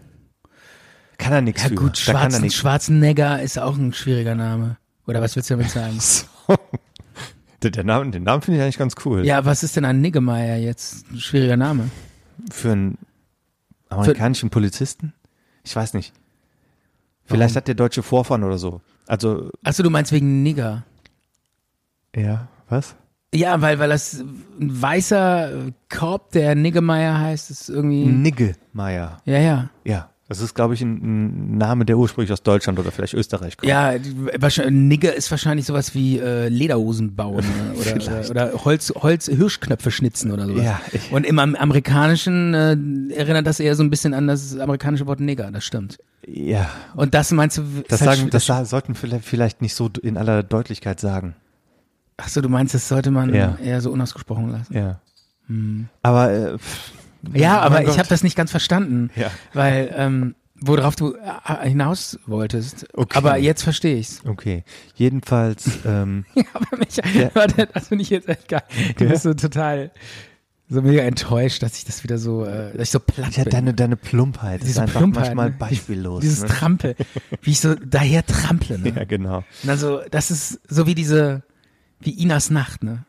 Kann 1.18 1.32
er 1.32 1.40
nichts 1.42 1.62
Ja 1.62 1.68
für. 1.68 1.74
gut, 1.76 2.02
kann 2.04 2.16
er 2.16 2.30
Schwarzen. 2.30 2.50
Schwarzenegger 2.50 3.40
ist 3.42 3.58
auch 3.58 3.76
ein 3.76 3.92
schwieriger 3.92 4.34
Name. 4.34 4.76
Oder 5.06 5.20
was 5.20 5.36
willst 5.36 5.50
du 5.50 5.54
damit 5.54 5.70
sagen? 5.70 5.98
Der, 7.62 7.70
der 7.70 7.84
Name, 7.84 8.10
den 8.10 8.24
Namen 8.24 8.42
finde 8.42 8.58
ich 8.58 8.64
eigentlich 8.64 8.76
ganz 8.78 8.94
cool. 9.04 9.24
ja, 9.24 9.44
was 9.44 9.62
ist 9.62 9.76
denn 9.76 9.84
ein 9.84 10.00
Niggemeier 10.00 10.56
jetzt? 10.56 11.08
Ein 11.12 11.20
schwieriger 11.20 11.56
Name. 11.56 11.90
Für 12.50 12.72
einen 12.72 12.98
amerikanischen 13.88 14.50
Polizisten? 14.50 15.12
Ich 15.62 15.76
weiß 15.76 15.94
nicht. 15.94 16.12
Vielleicht 17.24 17.54
Warum? 17.54 17.56
hat 17.58 17.68
der 17.68 17.76
deutsche 17.76 18.02
Vorfahren 18.02 18.42
oder 18.42 18.58
so. 18.58 18.80
Also, 19.06 19.50
Achso, 19.62 19.84
du 19.84 19.90
meinst 19.90 20.10
wegen 20.10 20.42
Nigger. 20.42 20.82
ja, 22.16 22.48
was? 22.68 22.96
Ja, 23.35 23.61
weil, 23.62 23.78
weil 23.78 23.89
das 23.89 24.14
ein 24.61 24.83
weißer 24.83 25.51
Korb, 25.91 26.33
der 26.33 26.55
Niggemeier 26.55 27.18
heißt, 27.18 27.51
ist 27.51 27.68
irgendwie. 27.70 28.05
Niggemeier. 28.05 29.18
Ja, 29.24 29.39
ja. 29.39 29.70
Ja. 29.85 30.09
Das 30.28 30.41
ist, 30.41 30.55
glaube 30.55 30.72
ich, 30.72 30.80
ein, 30.80 30.93
ein 31.55 31.59
Name, 31.59 31.85
der 31.85 31.99
ursprünglich 31.99 32.33
aus 32.33 32.43
Deutschland 32.43 32.78
oder 32.78 32.91
vielleicht 32.91 33.12
Österreich 33.12 33.59
kommt. 33.59 33.68
Ja, 33.68 33.93
wahrscheinlich, 34.39 34.72
Nigger 34.89 35.14
ist 35.14 35.30
wahrscheinlich 35.30 35.66
sowas 35.66 35.95
wie 35.95 36.18
äh, 36.20 36.49
Lederhosen 36.49 37.14
bauen 37.14 37.45
oder, 37.78 37.97
oder, 37.97 38.30
oder 38.30 38.64
Holz, 38.64 38.95
Holz 38.97 39.26
Hirschknöpfe 39.26 39.91
schnitzen 39.91 40.30
oder 40.30 40.47
sowas. 40.47 40.64
Ja, 40.64 40.80
Und 41.11 41.26
im 41.26 41.39
Am- 41.39 41.55
Amerikanischen 41.55 42.55
äh, 42.55 43.14
erinnert 43.14 43.47
das 43.47 43.61
eher 43.61 43.74
so 43.76 43.83
ein 43.83 43.91
bisschen 43.91 44.14
an 44.14 44.26
das 44.26 44.57
amerikanische 44.59 45.07
Wort 45.07 45.20
Nigger, 45.20 45.51
das 45.51 45.64
stimmt. 45.64 45.99
Ja. 46.26 46.70
Und 46.95 47.12
das 47.12 47.30
meinst 47.33 47.59
du? 47.59 47.62
Das, 47.89 48.01
halt 48.01 48.12
sagen, 48.16 48.28
sch- 48.28 48.30
das 48.33 48.47
sa- 48.47 48.64
sollten 48.64 48.95
vielleicht, 48.95 49.26
vielleicht 49.26 49.61
nicht 49.61 49.74
so 49.74 49.91
in 50.03 50.16
aller 50.16 50.43
Deutlichkeit 50.43 50.99
sagen. 50.99 51.35
Ach 52.24 52.28
so, 52.28 52.40
du 52.40 52.48
meinst, 52.48 52.74
das 52.74 52.88
sollte 52.88 53.10
man 53.10 53.34
Ja. 53.34 53.56
eher 53.62 53.80
so 53.80 53.90
unausgesprochen 53.90 54.50
lassen. 54.50 54.74
Ja. 54.76 55.00
Aber, 56.02 56.30
äh, 56.32 56.58
pff, 56.58 56.92
Ja, 57.34 57.60
aber 57.60 57.74
mein 57.76 57.82
ich 57.82 57.88
Gott. 57.90 57.98
habe 57.98 58.08
das 58.08 58.22
nicht 58.22 58.36
ganz 58.36 58.50
verstanden, 58.50 59.10
Ja. 59.16 59.30
weil 59.52 59.92
ähm, 59.96 60.34
worauf 60.56 60.94
du 60.96 61.14
äh, 61.14 61.68
hinaus 61.68 62.18
wolltest. 62.26 62.86
Okay. 62.94 63.18
Aber 63.18 63.36
jetzt 63.38 63.62
verstehe 63.62 63.96
ich's. 63.96 64.22
Okay. 64.24 64.64
Jedenfalls, 64.94 65.78
ähm, 65.84 66.24
Ja, 66.34 66.44
aber 66.54 66.76
mich, 66.78 66.96
warte, 67.34 67.66
das 67.72 67.88
finde 67.88 68.02
ich 68.02 68.10
jetzt 68.10 68.28
echt 68.28 68.48
geil. 68.48 68.62
Du 68.96 69.04
Ja. 69.04 69.10
bist 69.10 69.24
so 69.24 69.34
total 69.34 69.90
so 70.68 70.80
mega 70.80 71.02
enttäuscht, 71.02 71.62
dass 71.62 71.76
ich 71.76 71.84
das 71.84 72.02
wieder 72.02 72.16
so, 72.16 72.46
äh, 72.46 72.72
dass 72.72 72.82
ich 72.88 72.90
so 72.90 73.00
platt 73.00 73.36
ja, 73.36 73.42
bin. 73.44 73.50
deine, 73.50 73.74
deine 73.74 73.96
Plumpheit 73.96 74.60
ist 74.62 74.68
Diese 74.68 74.82
einfach 74.82 75.00
Plumpheit, 75.00 75.24
manchmal 75.34 75.50
ne? 75.50 75.56
beispiellos. 75.58 76.20
Dieses 76.22 76.40
ne? 76.42 76.48
Trampel, 76.48 76.96
wie 77.42 77.50
ich 77.50 77.60
so 77.60 77.74
daher 77.74 78.24
trample. 78.24 78.78
Ne? 78.78 78.92
Ja, 78.96 79.04
genau. 79.04 79.38
Und 79.38 79.44
dann 79.64 79.76
so, 79.78 80.00
das 80.10 80.30
ist 80.30 80.60
so 80.68 80.86
wie 80.86 80.94
diese, 80.94 81.42
wie 82.03 82.11
Inas 82.22 82.50
Nacht, 82.50 82.82
ne? 82.82 83.05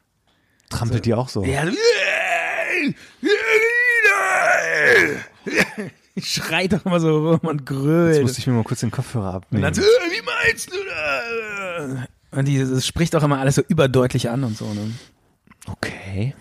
Trampelt 0.70 1.06
die 1.06 1.14
auch 1.14 1.30
so? 1.30 1.44
Ja, 1.44 1.66
schreit 6.22 6.74
doch 6.74 6.86
immer 6.86 7.00
so 7.00 7.30
rum 7.32 7.40
und 7.44 7.62
Jetzt 7.62 7.66
grölt. 7.66 8.22
musste 8.22 8.40
ich 8.40 8.48
mir 8.48 8.54
mal 8.54 8.64
kurz 8.64 8.82
den 8.82 8.92
Kopfhörer 8.92 9.30
Und 9.30 9.36
abnehmen. 9.36 9.64
dann 9.64 9.74
so, 9.74 9.82
äh, 9.82 9.86
wie 10.12 10.22
meinst 10.22 10.72
du 10.72 10.78
das? 10.86 12.08
Und 12.32 12.46
die, 12.48 12.60
das 12.60 12.86
spricht 12.86 13.16
auch 13.16 13.24
immer 13.24 13.40
alles 13.40 13.56
so 13.56 13.62
überdeutlich 13.68 14.30
an 14.30 14.44
und 14.44 14.58
so, 14.58 14.74
ne? 14.74 14.92
Okay. 15.68 16.36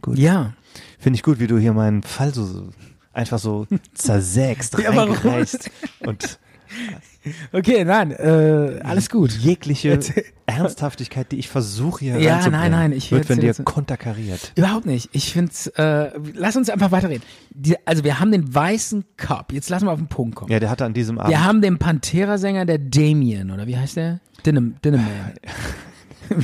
Gut. 0.00 0.18
Ja. 0.18 0.54
Finde 0.98 1.16
ich 1.16 1.22
gut, 1.22 1.38
wie 1.38 1.46
du 1.46 1.58
hier 1.58 1.72
meinen 1.72 2.02
Fall 2.02 2.32
so, 2.34 2.70
einfach 3.12 3.38
so 3.38 3.66
zersägst, 3.94 4.78
Ja, 4.78 4.94
warum? 4.94 5.12
reingereichst 5.14 5.70
und 6.00 6.38
Okay, 7.52 7.84
nein, 7.84 8.10
äh, 8.10 8.80
alles 8.82 9.08
gut. 9.10 9.32
jegliche 9.32 9.98
Ernsthaftigkeit, 10.46 11.30
die 11.32 11.38
ich 11.38 11.48
versuche 11.48 12.04
hier 12.04 12.18
Ja, 12.18 12.34
reinzubringen, 12.34 12.60
nein, 12.60 12.70
nein, 12.70 12.92
ich 12.92 13.10
wird 13.12 13.26
von 13.26 13.38
dir 13.38 13.54
konterkariert. 13.54 14.52
Überhaupt 14.56 14.86
nicht. 14.86 15.08
Ich 15.12 15.32
finde, 15.32 15.52
äh, 15.76 16.10
lass 16.34 16.56
uns 16.56 16.68
einfach 16.68 16.90
weiterreden. 16.90 17.22
Die, 17.50 17.76
also 17.86 18.04
wir 18.04 18.18
haben 18.20 18.32
den 18.32 18.52
weißen 18.54 19.04
Cup. 19.16 19.52
Jetzt 19.52 19.70
lass 19.70 19.82
mal 19.82 19.92
auf 19.92 19.98
den 19.98 20.08
Punkt 20.08 20.34
kommen. 20.34 20.50
Ja, 20.50 20.58
der 20.60 20.70
hatte 20.70 20.84
an 20.84 20.94
diesem 20.94 21.18
Abend 21.18 21.30
Wir 21.30 21.44
haben 21.44 21.62
den 21.62 21.78
Pantera-Sänger, 21.78 22.64
der 22.66 22.78
Damien, 22.78 23.50
oder 23.50 23.66
wie 23.66 23.76
heißt 23.76 23.96
der? 23.96 24.20
Dinnem, 24.44 24.74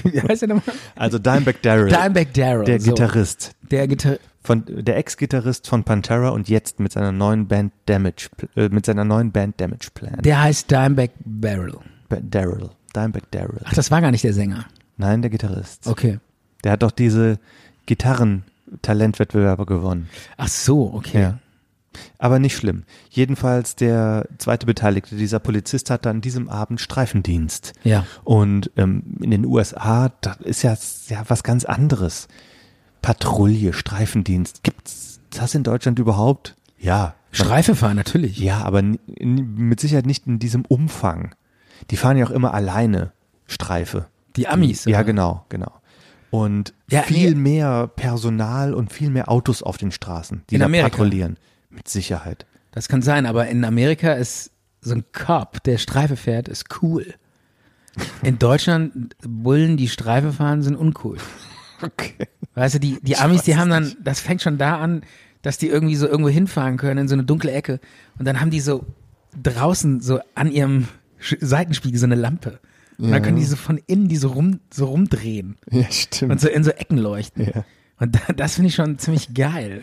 wie 0.05 0.20
heißt 0.20 0.43
der 0.43 0.49
nochmal? 0.49 0.74
also 0.95 1.18
Dimebag 1.18 1.62
Darrell, 1.62 1.89
Dimebag 1.89 2.33
Darrell. 2.35 2.64
der 2.64 2.81
so. 2.81 2.91
Gitarrist 2.93 3.53
Der 3.70 3.89
Gitarrist. 3.89 4.20
Von 4.49 4.65
der 4.67 4.97
Ex-Gitarrist 4.97 5.69
von 5.69 5.85
Pantera 5.85 6.31
und 6.31 6.49
jetzt 6.49 6.81
mit 6.81 6.91
seiner 6.93 7.13
neuen 7.13 7.47
Band 7.49 7.71
Damage 7.85 8.31
äh, 8.57 8.71
mit 8.71 8.87
seiner 8.87 9.05
neuen 9.05 9.31
Band 9.31 9.61
Damage 9.61 9.91
Plan. 9.93 10.17
Der 10.23 10.41
heißt 10.43 10.71
Dimebag 10.71 11.11
Barrel. 11.25 11.77
Ba- 12.09 12.17
Darrell, 12.23 12.71
Dimebag 12.97 13.31
Darrell. 13.31 13.61
Ach, 13.65 13.75
das 13.75 13.91
war 13.91 14.01
gar 14.01 14.11
nicht 14.11 14.25
der 14.25 14.33
Sänger. 14.33 14.65
Nein, 14.97 15.21
der 15.21 15.31
Gitarrist. 15.31 15.87
Okay. 15.87 16.19
Der 16.65 16.73
hat 16.73 16.83
doch 16.83 16.91
diese 16.93 17.39
Gitarren-Talentwettbewerbe 17.85 19.67
gewonnen. 19.67 20.09
Ach 20.37 20.49
so, 20.49 20.93
okay. 20.95 21.21
Ja. 21.21 21.39
Aber 22.19 22.39
nicht 22.39 22.57
schlimm. 22.57 22.85
Jedenfalls 23.11 23.75
der 23.77 24.27
zweite 24.39 24.67
Beteiligte, 24.67 25.17
dieser 25.17 25.41
Polizist, 25.41 25.91
hatte 25.91 26.11
an 26.11 26.21
diesem 26.21 26.49
Abend 26.49 26.81
Streifendienst. 26.81 27.73
Ja. 27.83 28.07
Und 28.25 28.71
ähm, 28.77 29.03
in 29.21 29.31
den 29.31 29.45
USA, 29.45 30.11
da 30.21 30.33
ist 30.45 30.63
ja, 30.63 30.75
ja 31.09 31.23
was 31.29 31.43
ganz 31.43 31.65
anderes. 31.65 32.29
Patrouille, 33.03 33.73
Streifendienst. 33.73 34.63
Gibt's 34.63 35.21
das 35.31 35.55
in 35.55 35.63
Deutschland 35.63 35.99
überhaupt? 35.99 36.57
Ja. 36.79 37.15
Streife 37.31 37.75
fahren, 37.75 37.97
natürlich. 37.97 38.39
Ja, 38.39 38.63
aber 38.63 38.83
mit 39.21 39.81
Sicherheit 39.81 40.07
nicht 40.07 40.27
in 40.27 40.39
diesem 40.39 40.65
Umfang. 40.65 41.35
Die 41.91 41.97
fahren 41.97 42.17
ja 42.17 42.27
auch 42.27 42.31
immer 42.31 42.55
alleine 42.55 43.13
Streife. 43.47 44.07
Die 44.37 44.49
Amis. 44.49 44.85
Ja, 44.85 44.99
oder? 44.99 45.05
genau, 45.05 45.45
genau. 45.49 45.73
Und 46.31 46.75
Ja, 46.91 47.03
viel 47.03 47.31
nee. 47.35 47.37
mehr 47.41 47.87
Personal 47.89 48.75
und 48.75 48.93
viel 48.93 49.11
mehr 49.11 49.31
Autos 49.31 49.63
auf 49.63 49.77
den 49.79 49.91
Straßen, 49.93 50.43
die 50.51 50.55
In 50.57 50.61
da 50.61 50.67
Amerika. 50.67 50.91
patrouillieren. 50.91 51.37
Mit 51.71 51.89
Sicherheit. 51.89 52.47
Das 52.73 52.89
kann 52.89 53.03
sein, 53.03 53.27
aber 53.27 53.49
in 53.49 53.65
Amerika 53.65 54.13
ist 54.13 54.51
so 54.81 54.95
ein 54.95 55.05
Cop, 55.13 55.63
der 55.65 55.79
Streife 55.79 56.17
fährt, 56.17 56.49
ist 56.49 56.67
cool. 56.83 57.15
In 58.23 58.39
Deutschland, 58.39 59.17
Bullen, 59.27 59.77
die 59.77 59.89
Streife 59.89 60.33
fahren, 60.33 60.63
sind 60.63 60.77
uncool. 60.77 61.19
Okay. 61.81 62.27
Weißt 62.59 62.75
du, 62.77 62.81
die, 62.81 62.99
die 63.03 63.17
Amis, 63.17 63.43
die 63.43 63.57
haben 63.57 63.71
dann, 63.71 63.95
das 64.03 64.21
fängt 64.21 64.43
schon 64.43 64.59
da 64.59 64.79
an, 64.79 65.03
dass 65.43 65.59
die 65.59 65.69
irgendwie 65.69 65.97
so 65.97 66.07
irgendwo 66.07 66.29
hinfahren 66.31 66.77
können 66.77 66.99
in 67.03 67.09
so 67.09 67.15
eine 67.15 67.25
dunkle 67.25 67.53
Ecke 67.53 67.81
und 68.19 68.27
dann 68.27 68.41
haben 68.41 68.51
die 68.51 68.61
so 68.61 68.85
draußen 69.43 70.01
so 70.01 70.21
an 70.35 70.51
ihrem 70.51 70.89
Seitenspiegel 71.21 71.99
so 71.99 72.07
eine 72.07 72.15
Lampe. 72.15 72.61
Und 72.99 73.13
dann 73.13 73.23
können 73.23 73.37
die 73.37 73.45
so 73.45 73.55
von 73.55 73.79
innen 73.87 74.09
die 74.09 74.17
so 74.17 74.29
rum 74.31 74.59
so 74.75 74.87
rumdrehen 74.87 75.57
Ja, 75.71 75.89
stimmt. 75.89 76.33
und 76.33 76.41
so 76.41 76.49
in 76.49 76.65
so 76.65 76.71
Ecken 76.71 76.99
leuchten. 76.99 77.45
Ja. 77.47 77.65
Und 78.01 78.17
da, 78.17 78.33
das 78.35 78.55
finde 78.57 78.69
ich 78.69 78.75
schon 78.75 78.99
ziemlich 78.99 79.35
geil. 79.35 79.83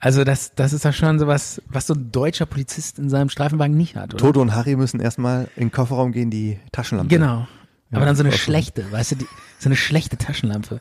Also 0.00 0.24
das, 0.24 0.52
das 0.56 0.72
ist 0.72 0.84
doch 0.84 0.92
schon 0.92 1.20
sowas, 1.20 1.62
was 1.68 1.86
so 1.86 1.94
ein 1.94 2.10
deutscher 2.10 2.46
Polizist 2.46 2.98
in 2.98 3.08
seinem 3.08 3.28
Streifenwagen 3.28 3.76
nicht 3.76 3.94
hat, 3.94 4.14
oder? 4.14 4.24
Toto 4.24 4.40
und 4.42 4.56
Harry 4.56 4.74
müssen 4.74 4.98
erstmal 4.98 5.48
in 5.54 5.68
den 5.68 5.70
Kofferraum 5.72 6.10
gehen, 6.10 6.30
die 6.30 6.58
Taschenlampe. 6.72 7.14
Genau. 7.14 7.46
Aber 7.92 8.00
Ja, 8.00 8.06
dann 8.06 8.16
so 8.16 8.24
eine 8.24 8.32
schlechte, 8.32 8.90
weißt 8.90 9.12
du, 9.12 9.16
die, 9.16 9.26
so 9.60 9.68
eine 9.68 9.76
schlechte 9.76 10.16
Taschenlampe, 10.16 10.80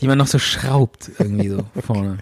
die 0.00 0.06
man 0.06 0.18
noch 0.18 0.26
so 0.26 0.38
schraubt 0.38 1.10
irgendwie 1.18 1.48
so 1.48 1.64
vorne. 1.82 2.18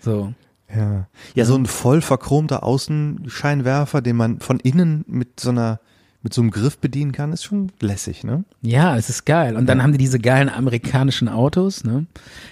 So. 0.00 0.32
Ja. 0.74 1.06
ja, 1.34 1.44
so 1.46 1.54
ein 1.56 1.64
voll 1.64 2.02
verchromter 2.02 2.62
Außenscheinwerfer, 2.62 4.02
den 4.02 4.16
man 4.16 4.40
von 4.40 4.60
innen 4.60 5.04
mit 5.08 5.40
so 5.40 5.50
einer 5.50 5.80
mit 6.20 6.34
so 6.34 6.42
einem 6.42 6.50
Griff 6.50 6.78
bedienen 6.78 7.12
kann, 7.12 7.32
ist 7.32 7.44
schon 7.44 7.70
lässig, 7.80 8.24
ne? 8.24 8.42
Ja, 8.60 8.96
es 8.96 9.08
ist 9.08 9.24
geil. 9.24 9.56
Und 9.56 9.66
dann 9.66 9.82
haben 9.84 9.92
die 9.92 9.98
diese 9.98 10.18
geilen 10.18 10.48
amerikanischen 10.48 11.28
Autos, 11.28 11.84
ne? 11.84 12.06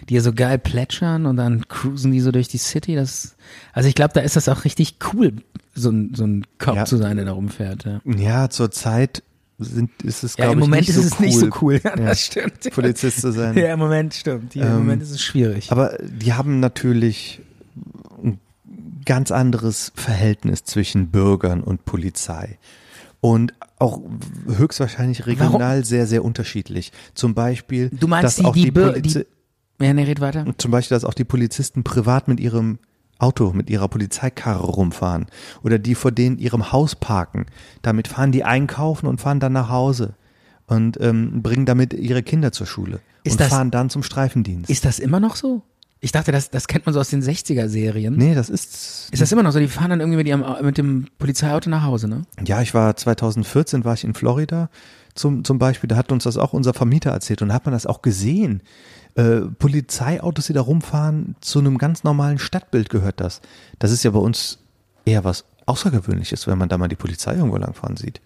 Die 0.08 0.14
ja 0.14 0.20
so 0.20 0.32
geil 0.32 0.56
plätschern 0.58 1.26
und 1.26 1.36
dann 1.36 1.66
cruisen 1.66 2.12
die 2.12 2.20
so 2.20 2.30
durch 2.30 2.46
die 2.46 2.58
City. 2.58 2.94
Das, 2.94 3.34
also 3.72 3.88
ich 3.88 3.96
glaube, 3.96 4.14
da 4.14 4.20
ist 4.20 4.36
das 4.36 4.48
auch 4.48 4.64
richtig 4.64 4.98
cool, 5.12 5.32
so 5.74 5.90
ein, 5.90 6.14
so 6.14 6.24
ein 6.24 6.46
Cop 6.58 6.76
Ja. 6.76 6.84
zu 6.84 6.96
sein, 6.96 7.16
der 7.16 7.26
da 7.26 7.32
rumfährt. 7.32 7.84
Ja. 7.84 8.00
Ja, 8.04 8.50
zur 8.50 8.70
Zeit 8.70 9.24
sind, 9.58 9.90
ist 10.02 10.22
es, 10.22 10.36
Ja, 10.36 10.44
glaube 10.46 10.52
im 10.54 10.58
ich, 10.58 10.64
Moment 10.64 10.80
nicht 10.88 10.96
ist 10.96 10.96
so 10.96 11.02
es 11.02 11.18
cool, 11.20 11.26
nicht 11.26 11.38
so 11.38 11.50
cool. 11.62 11.80
Ja, 11.84 11.96
das 11.96 12.20
stimmt. 12.20 12.70
Polizist 12.72 13.20
zu 13.20 13.32
sein. 13.32 13.56
Ja, 13.56 13.72
im 13.72 13.78
Moment 13.78 14.14
stimmt. 14.14 14.54
Ja, 14.54 14.64
Im 14.64 14.68
Ähm, 14.70 14.76
Moment 14.78 15.02
ist 15.02 15.10
es 15.10 15.22
schwierig. 15.22 15.72
Aber 15.72 15.96
die 16.02 16.32
haben 16.34 16.60
natürlich 16.60 17.40
ein 18.22 18.38
ganz 19.04 19.30
anderes 19.30 19.92
Verhältnis 19.94 20.64
zwischen 20.64 21.08
Bürgern 21.08 21.62
und 21.62 21.84
Polizei. 21.84 22.58
Und 23.20 23.54
auch 23.78 24.00
höchstwahrscheinlich 24.46 25.26
regional 25.26 25.84
sehr, 25.84 26.06
sehr 26.06 26.24
unterschiedlich. 26.24 26.92
Zum 27.14 27.34
Beispiel, 27.34 27.90
Du 27.90 28.08
meinst 28.08 28.24
dass 28.24 28.36
die- 28.36 28.44
auch 28.44 28.54
die 28.54 28.64
die, 28.64 28.70
Polizi 28.72 29.26
ja, 29.80 29.92
ne, 29.92 30.06
red 30.06 30.20
weiter. 30.20 30.44
zum 30.58 30.70
Beispiel, 30.70 30.94
dass 30.94 31.04
auch 31.04 31.14
die 31.14 31.24
Polizisten 31.24 31.82
privat 31.82 32.28
mit 32.28 32.40
ihrem 32.40 32.78
Auto, 33.18 33.52
mit 33.52 33.70
ihrer 33.70 33.88
Polizeikarre 33.88 34.64
rumfahren. 34.66 35.26
Oder 35.62 35.78
die 35.78 35.94
vor 35.94 36.12
denen 36.12 36.38
ihrem 36.38 36.72
Haus 36.72 36.94
parken. 36.94 37.46
Damit 37.82 38.08
fahren 38.08 38.32
die 38.32 38.44
einkaufen 38.44 39.06
und 39.06 39.20
fahren 39.20 39.40
dann 39.40 39.52
nach 39.52 39.68
Hause. 39.70 40.14
Und 40.66 41.00
ähm, 41.00 41.42
bringen 41.42 41.64
damit 41.66 41.92
ihre 41.94 42.22
Kinder 42.22 42.52
zur 42.52 42.66
Schule. 42.66 43.00
Ist 43.24 43.32
und 43.32 43.40
das- 43.40 43.48
fahren 43.48 43.70
dann 43.70 43.88
zum 43.90 44.02
Streifendienst. 44.02 44.68
Ist 44.70 44.84
das 44.84 44.98
immer 44.98 45.20
noch 45.20 45.36
so? 45.36 45.62
Ich 46.00 46.12
dachte, 46.12 46.30
das, 46.30 46.50
das 46.50 46.68
kennt 46.68 46.84
man 46.84 46.92
so 46.92 47.00
aus 47.00 47.08
den 47.08 47.22
60er-Serien. 47.22 48.14
nee, 48.16 48.34
das 48.34 48.50
ist 48.50 49.08
Ist 49.12 49.22
das 49.22 49.32
immer 49.32 49.42
noch 49.42 49.52
so? 49.52 49.58
Die 49.58 49.66
fahren 49.66 49.90
dann 49.90 50.00
irgendwie 50.00 50.18
mit, 50.18 50.28
ihrem, 50.28 50.44
mit 50.62 50.76
dem 50.76 51.06
Polizeiauto 51.18 51.70
nach 51.70 51.84
Hause, 51.84 52.06
ne? 52.06 52.22
Ja, 52.44 52.60
ich 52.60 52.74
war 52.74 52.94
2014 52.94 53.84
war 53.84 53.94
ich 53.94 54.04
in 54.04 54.12
Florida 54.12 54.68
zum, 55.14 55.42
zum 55.44 55.58
Beispiel, 55.58 55.88
da 55.88 55.96
hat 55.96 56.12
uns 56.12 56.24
das 56.24 56.36
auch 56.36 56.52
unser 56.52 56.74
Vermieter 56.74 57.10
erzählt 57.10 57.40
und 57.40 57.48
da 57.48 57.54
hat 57.54 57.64
man 57.64 57.72
das 57.72 57.86
auch 57.86 58.02
gesehen. 58.02 58.62
Äh, 59.16 59.40
Polizeiautos, 59.58 60.46
die 60.46 60.52
da 60.52 60.60
rumfahren, 60.60 61.36
zu 61.40 61.58
einem 61.58 61.78
ganz 61.78 62.04
normalen 62.04 62.38
Stadtbild 62.38 62.90
gehört 62.90 63.20
das. 63.20 63.40
Das 63.78 63.90
ist 63.90 64.02
ja 64.04 64.10
bei 64.10 64.18
uns 64.18 64.58
eher 65.04 65.24
was 65.24 65.44
Außergewöhnliches, 65.66 66.46
wenn 66.46 66.58
man 66.58 66.68
da 66.68 66.78
mal 66.78 66.88
die 66.88 66.96
Polizei 66.96 67.34
irgendwo 67.34 67.56
langfahren 67.56 67.96
sieht. 67.96 68.20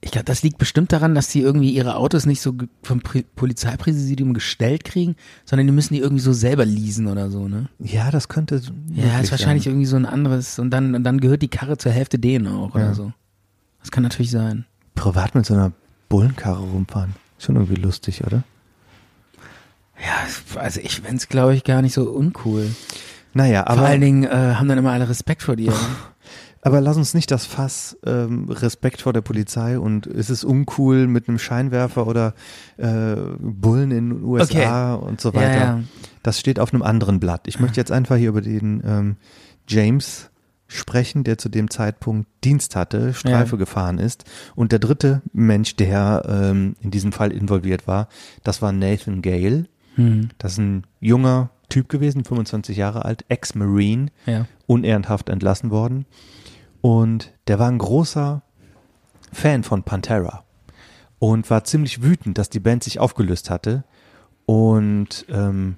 Ich 0.00 0.12
glaube, 0.12 0.24
das 0.26 0.42
liegt 0.44 0.58
bestimmt 0.58 0.92
daran, 0.92 1.16
dass 1.16 1.28
die 1.28 1.40
irgendwie 1.40 1.70
ihre 1.72 1.96
Autos 1.96 2.24
nicht 2.26 2.40
so 2.40 2.54
vom 2.84 3.00
Polizeipräsidium 3.34 4.32
gestellt 4.32 4.84
kriegen, 4.84 5.16
sondern 5.44 5.66
die 5.66 5.72
müssen 5.72 5.94
die 5.94 6.00
irgendwie 6.00 6.22
so 6.22 6.32
selber 6.32 6.64
leasen 6.64 7.08
oder 7.08 7.30
so, 7.30 7.48
ne? 7.48 7.68
Ja, 7.80 8.10
das 8.12 8.28
könnte. 8.28 8.62
Ja, 8.92 9.18
ist 9.18 9.32
wahrscheinlich 9.32 9.64
sein. 9.64 9.72
irgendwie 9.72 9.86
so 9.86 9.96
ein 9.96 10.06
anderes 10.06 10.58
und 10.60 10.70
dann, 10.70 10.94
und 10.94 11.02
dann 11.02 11.18
gehört 11.20 11.42
die 11.42 11.48
Karre 11.48 11.78
zur 11.78 11.90
Hälfte 11.90 12.18
denen 12.20 12.46
auch 12.46 12.74
oder 12.76 12.86
Ja. 12.88 12.94
so. 12.94 13.12
Das 13.80 13.90
kann 13.90 14.02
natürlich 14.04 14.30
sein. 14.30 14.64
privat 14.94 15.34
mit 15.34 15.46
so 15.46 15.54
einer 15.54 15.72
Bullenkarre 16.08 16.62
rumfahren. 16.62 17.14
Schon 17.38 17.56
irgendwie 17.56 17.80
lustig, 17.80 18.24
oder? 18.24 18.44
Ja, 20.00 20.60
also 20.60 20.80
ich 20.80 21.00
fänd's, 21.00 21.28
glaube 21.28 21.54
ich, 21.54 21.64
gar 21.64 21.82
nicht 21.82 21.94
so 21.94 22.10
uncool. 22.10 22.70
Naja, 23.34 23.64
Vor 23.64 23.78
aber, 23.78 23.86
allen 23.86 24.00
Dingen 24.00 24.24
äh, 24.24 24.54
haben 24.54 24.68
dann 24.68 24.78
immer 24.78 24.92
alle 24.92 25.08
Respekt 25.08 25.42
vor 25.42 25.56
dir. 25.56 25.72
aber 26.62 26.80
lass 26.80 26.96
uns 26.96 27.14
nicht 27.14 27.30
das 27.30 27.46
Fass 27.46 27.96
ähm, 28.04 28.48
Respekt 28.48 29.02
vor 29.02 29.12
der 29.12 29.20
Polizei 29.20 29.78
und 29.78 30.06
ist 30.06 30.30
es 30.30 30.44
uncool 30.44 31.06
mit 31.06 31.28
einem 31.28 31.38
Scheinwerfer 31.38 32.06
oder 32.06 32.34
äh, 32.76 33.16
Bullen 33.38 33.90
in 33.90 34.10
den 34.10 34.24
USA 34.24 34.94
und 34.94 35.20
so 35.20 35.34
weiter. 35.34 35.52
Ja, 35.54 35.64
ja. 35.78 35.80
Das 36.22 36.40
steht 36.40 36.58
auf 36.58 36.72
einem 36.72 36.82
anderen 36.82 37.20
Blatt. 37.20 37.42
Ich 37.46 37.60
möchte 37.60 37.78
jetzt 37.80 37.92
einfach 37.92 38.16
hier 38.16 38.30
über 38.30 38.40
den 38.40 38.82
ähm, 38.84 39.16
James 39.68 40.30
sprechen, 40.66 41.24
der 41.24 41.38
zu 41.38 41.48
dem 41.48 41.70
Zeitpunkt 41.70 42.28
Dienst 42.44 42.76
hatte, 42.76 43.14
Streife 43.14 43.56
Ja. 43.56 43.58
gefahren 43.58 43.98
ist. 43.98 44.24
Und 44.54 44.70
der 44.72 44.78
dritte 44.78 45.22
Mensch, 45.32 45.76
der 45.76 46.24
ähm, 46.28 46.74
in 46.80 46.90
diesem 46.90 47.12
Fall 47.12 47.32
involviert 47.32 47.86
war, 47.86 48.08
das 48.44 48.60
war 48.62 48.72
Nathan 48.72 49.22
Gale. 49.22 49.64
Hm. 49.98 50.30
Das 50.38 50.52
ist 50.52 50.58
ein 50.58 50.86
junger 51.00 51.50
Typ 51.68 51.88
gewesen, 51.88 52.24
25 52.24 52.76
Jahre 52.76 53.04
alt, 53.04 53.24
Ex-Marine, 53.28 54.06
Ja. 54.26 54.46
unehrenhaft 54.66 55.28
entlassen 55.28 55.70
worden. 55.70 56.06
Und 56.80 57.32
der 57.48 57.58
war 57.58 57.68
ein 57.68 57.78
großer 57.78 58.42
Fan 59.32 59.64
von 59.64 59.82
Pantera 59.82 60.44
und 61.18 61.50
war 61.50 61.64
ziemlich 61.64 62.02
wütend, 62.02 62.38
dass 62.38 62.48
die 62.48 62.60
Band 62.60 62.84
sich 62.84 63.00
aufgelöst 63.00 63.50
hatte. 63.50 63.84
Und 64.46 65.26
ähm, 65.28 65.76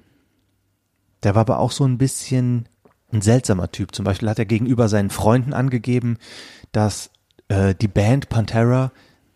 der 1.23 1.35
war 1.35 1.41
aber 1.41 1.59
auch 1.59 1.71
so 1.71 1.83
ein 1.83 1.97
bisschen 1.97 2.69
ein 3.11 3.21
seltsamer 3.21 3.71
Typ. 3.71 3.93
Zum 3.93 4.05
Beispiel 4.05 4.29
hat 4.29 4.39
er 4.39 4.45
gegenüber 4.45 4.87
seinen 4.87 5.09
Freunden 5.09 5.53
angegeben, 5.53 6.17
dass 6.71 7.09
äh, 7.49 7.75
die 7.75 7.89
Band 7.89 8.29
Pantera 8.29 8.91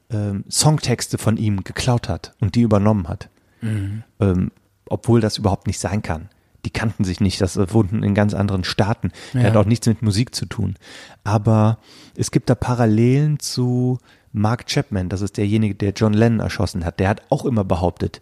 ähm, 0.09 0.45
Songtexte 0.49 1.17
von 1.17 1.35
ihm 1.35 1.63
geklaut 1.65 2.07
hat 2.07 2.33
und 2.39 2.55
die 2.55 2.61
übernommen 2.61 3.09
hat. 3.09 3.29
Ähm, 3.61 4.51
obwohl 4.89 5.21
das 5.21 5.37
überhaupt 5.37 5.67
nicht 5.67 5.79
sein 5.79 6.01
kann. 6.01 6.29
Die 6.65 6.71
kannten 6.71 7.03
sich 7.03 7.21
nicht, 7.21 7.41
das 7.41 7.57
wohnten 7.73 8.01
in 8.01 8.15
ganz 8.15 8.33
anderen 8.33 8.63
Staaten. 8.63 9.11
Der 9.33 9.41
Ja. 9.43 9.47
hat 9.49 9.57
auch 9.57 9.65
nichts 9.65 9.85
mit 9.87 10.01
Musik 10.01 10.33
zu 10.33 10.45
tun. 10.47 10.75
Aber 11.23 11.77
es 12.15 12.31
gibt 12.31 12.49
da 12.49 12.55
Parallelen 12.55 13.39
zu 13.39 13.99
Mark 14.33 14.65
Chapman, 14.67 15.07
das 15.09 15.21
ist 15.21 15.37
derjenige, 15.37 15.75
der 15.75 15.91
John 15.93 16.13
Lennon 16.13 16.39
erschossen 16.39 16.83
hat. 16.83 16.99
Der 16.99 17.07
hat 17.09 17.21
auch 17.29 17.45
immer 17.45 17.63
behauptet, 17.63 18.21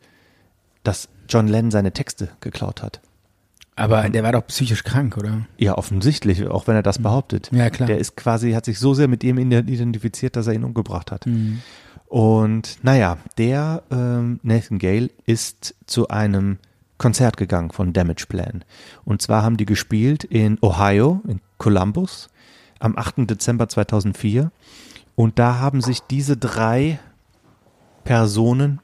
dass 0.84 1.08
John 1.30 1.48
Lennon 1.48 1.72
seine 1.72 1.94
Texte 1.94 2.30
geklaut 2.42 2.84
hat. 2.84 3.00
Aber 3.76 4.08
der 4.08 4.22
war 4.22 4.34
doch 4.34 4.46
psychisch 4.46 4.84
krank, 4.84 5.18
oder? 5.18 5.48
Ja, 5.58 5.76
offensichtlich, 5.78 6.46
auch 6.48 6.68
wenn 6.68 6.76
er 6.76 6.84
das 6.84 7.00
behauptet. 7.00 7.50
Ja, 7.52 7.72
klar. 7.72 7.88
Der 7.88 7.98
ist 7.98 8.16
quasi, 8.16 8.52
hat 8.52 8.66
sich 8.66 8.78
so 8.78 8.94
sehr 8.94 9.08
mit 9.08 9.24
ihm 9.24 9.40
identifiziert, 9.40 10.36
dass 10.36 10.46
er 10.46 10.54
ihn 10.54 10.64
umgebracht 10.64 11.12
hat. 11.12 11.26
Und 12.14 12.78
naja, 12.84 13.18
der 13.40 13.82
ähm, 13.90 14.40
Nathan 14.44 14.78
Gale 14.78 15.10
ist 15.26 15.74
zu 15.88 16.10
einem 16.10 16.60
Konzert 17.00 17.38
gegangen 17.38 17.72
von 17.72 17.92
Damage 17.92 18.28
Plan. 18.30 18.64
Und 19.04 19.24
zwar 19.24 19.42
haben 19.42 19.58
die 19.58 19.66
gespielt 19.66 20.24
in 20.24 20.60
Ohio, 20.62 21.24
in 21.28 21.42
Columbus, 21.58 22.30
am 22.80 22.96
8. 23.00 23.28
Dezember 23.28 23.68
2004. 23.68 24.52
Und 25.16 25.40
da 25.40 25.58
haben 25.58 25.82
sich 25.82 26.02
diese 26.02 26.38
drei 26.38 27.00
Personen, 28.04 28.80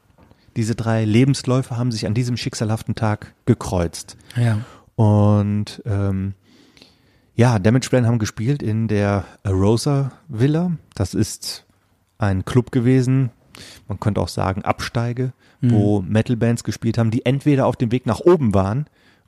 diese 0.55 0.73
drei 0.73 1.05
Lebensläufe 1.05 1.77
haben 1.77 1.91
sich 1.91 2.07
an 2.07 2.15
diesem 2.15 2.35
schicksalhaften 2.35 2.95
Tag 2.95 3.35
gekreuzt. 3.45 4.17
Ja. 4.37 4.61
Und 4.95 5.83
ähm, 5.85 6.33
ja, 7.35 7.59
Damage 7.59 7.89
Plan 7.89 8.07
haben 8.07 8.17
gespielt 8.17 8.63
in 8.63 8.87
der 8.87 9.23
Rosa 9.47 10.13
Villa. 10.29 10.71
Das 10.95 11.13
ist 11.13 11.67
ein 12.19 12.45
Club 12.45 12.71
gewesen, 12.71 13.31
man 13.87 13.99
könnte 13.99 14.21
auch 14.21 14.27
sagen 14.27 14.63
Absteige, 14.63 15.33
wo 15.61 16.01
Metal-Bands 16.01 16.63
gespielt 16.63 16.97
haben, 16.97 17.11
die 17.11 17.25
entweder 17.25 17.65
auf 17.65 17.75
dem 17.75 17.91
Weg 17.91 18.05
nach 18.05 18.19
oben 18.21 18.53
waren 18.53 18.85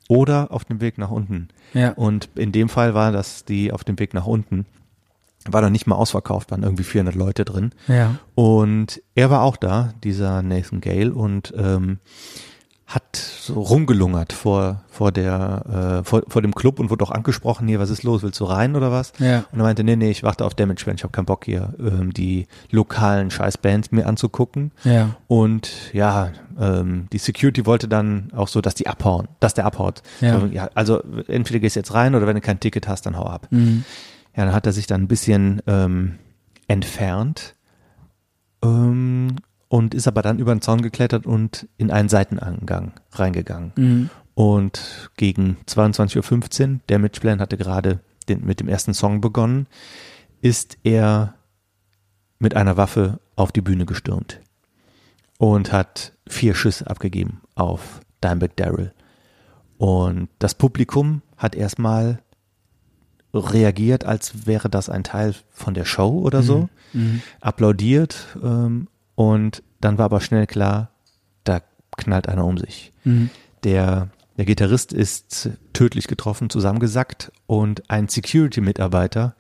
oder 0.07 0.51
auf 0.51 0.63
dem 0.63 0.79
Weg 0.79 0.97
nach 0.97 1.11
unten. 1.11 1.49
Ja. 1.73 1.91
Und 1.91 2.29
in 2.35 2.51
dem 2.51 2.69
Fall 2.69 2.93
war 2.93 3.11
das 3.11 3.43
die 3.43 3.71
auf 3.71 3.83
dem 3.83 3.99
Weg 3.99 4.13
nach 4.13 4.25
unten. 4.25 4.65
War 5.45 5.61
dann 5.61 5.71
nicht 5.71 5.87
mal 5.87 5.95
ausverkauft, 5.95 6.51
waren 6.51 6.63
irgendwie 6.63 6.83
400 6.83 7.15
Leute 7.15 7.45
drin. 7.45 7.71
Ja. 7.87 8.15
Und 8.35 9.01
er 9.15 9.29
war 9.29 9.41
auch 9.41 9.57
da, 9.57 9.93
dieser 10.03 10.41
Nathan 10.43 10.81
Gale, 10.81 11.13
und 11.13 11.53
ähm, 11.57 11.99
hat 12.93 13.15
so 13.15 13.53
rumgelungert 13.53 14.33
vor, 14.33 14.83
vor, 14.89 15.11
der, 15.11 16.01
äh, 16.01 16.03
vor, 16.03 16.23
vor 16.27 16.41
dem 16.41 16.53
Club 16.53 16.77
und 16.79 16.89
wurde 16.89 17.05
auch 17.05 17.11
angesprochen, 17.11 17.67
hier, 17.67 17.79
was 17.79 17.89
ist 17.89 18.03
los, 18.03 18.21
willst 18.21 18.39
du 18.41 18.45
rein 18.45 18.75
oder 18.75 18.91
was? 18.91 19.13
Ja. 19.17 19.45
Und 19.51 19.59
er 19.59 19.63
meinte, 19.63 19.83
nee, 19.83 19.95
nee, 19.95 20.11
ich 20.11 20.23
warte 20.23 20.43
auf 20.43 20.55
Damage 20.55 20.83
Band, 20.85 20.99
ich 20.99 21.03
habe 21.03 21.11
keinen 21.11 21.25
Bock 21.25 21.45
hier, 21.45 21.73
ähm, 21.79 22.13
die 22.13 22.47
lokalen 22.69 23.31
Scheißbands 23.31 23.91
mir 23.91 24.05
anzugucken. 24.07 24.71
Ja. 24.83 25.15
Und 25.27 25.71
ja, 25.93 26.31
ähm, 26.59 27.07
die 27.13 27.17
Security 27.17 27.65
wollte 27.65 27.87
dann 27.87 28.29
auch 28.35 28.49
so, 28.49 28.59
dass 28.59 28.75
die 28.75 28.87
abhauen, 28.87 29.29
dass 29.39 29.53
der 29.53 29.65
abhaut. 29.65 30.01
Ja. 30.19 30.39
So, 30.39 30.45
ja, 30.47 30.69
also 30.75 31.01
entweder 31.27 31.59
gehst 31.59 31.77
du 31.77 31.79
jetzt 31.79 31.93
rein 31.93 32.13
oder 32.13 32.27
wenn 32.27 32.35
du 32.35 32.41
kein 32.41 32.59
Ticket 32.59 32.89
hast, 32.89 33.05
dann 33.05 33.17
hau 33.17 33.25
ab. 33.25 33.47
Mhm. 33.51 33.85
Ja, 34.35 34.45
dann 34.45 34.53
hat 34.53 34.65
er 34.65 34.73
sich 34.73 34.87
dann 34.87 35.03
ein 35.03 35.07
bisschen 35.07 35.61
ähm, 35.65 36.19
entfernt 36.67 37.55
ähm, 38.63 39.35
und 39.71 39.93
ist 39.93 40.05
aber 40.05 40.21
dann 40.21 40.37
über 40.37 40.53
den 40.53 40.61
Zaun 40.61 40.81
geklettert 40.81 41.25
und 41.25 41.65
in 41.77 41.91
einen 41.91 42.09
Seiteneingang 42.09 42.91
reingegangen. 43.13 43.71
Mhm. 43.77 44.09
Und 44.33 45.09
gegen 45.15 45.55
22.15 45.65 46.73
Uhr, 46.73 46.79
der 46.89 46.99
Mitchplan 46.99 47.39
hatte 47.39 47.55
gerade 47.55 48.01
den, 48.27 48.43
mit 48.45 48.59
dem 48.59 48.67
ersten 48.67 48.93
Song 48.93 49.21
begonnen, 49.21 49.67
ist 50.41 50.77
er 50.83 51.35
mit 52.37 52.53
einer 52.53 52.75
Waffe 52.75 53.21
auf 53.37 53.53
die 53.53 53.61
Bühne 53.61 53.85
gestürmt 53.85 54.41
und 55.37 55.71
hat 55.71 56.11
vier 56.27 56.53
Schüsse 56.53 56.87
abgegeben 56.87 57.39
auf 57.55 58.01
Dimebag 58.21 58.57
Daryl. 58.57 58.91
Und 59.77 60.27
das 60.39 60.53
Publikum 60.53 61.21
hat 61.37 61.55
erstmal 61.55 62.19
reagiert, 63.33 64.03
als 64.03 64.45
wäre 64.45 64.69
das 64.69 64.89
ein 64.89 65.05
Teil 65.05 65.33
von 65.49 65.73
der 65.73 65.85
Show 65.85 66.19
oder 66.19 66.43
so, 66.43 66.67
applaudiert 67.39 68.37
ähm, 68.43 68.89
und 69.15 69.63
dann 69.79 69.97
war 69.97 70.05
aber 70.05 70.21
schnell 70.21 70.47
klar, 70.47 70.91
da 71.43 71.61
knallt 71.97 72.29
einer 72.29 72.45
um 72.45 72.57
sich. 72.57 72.91
Der, 73.63 74.09
der 74.37 74.45
Gitarrist 74.45 74.93
ist 74.93 75.49
tödlich 75.73 76.07
getroffen, 76.07 76.49
zusammengesackt 76.49 77.31
und 77.47 77.89
ein 77.89 78.07
Security-Mitarbeiter 78.07 79.35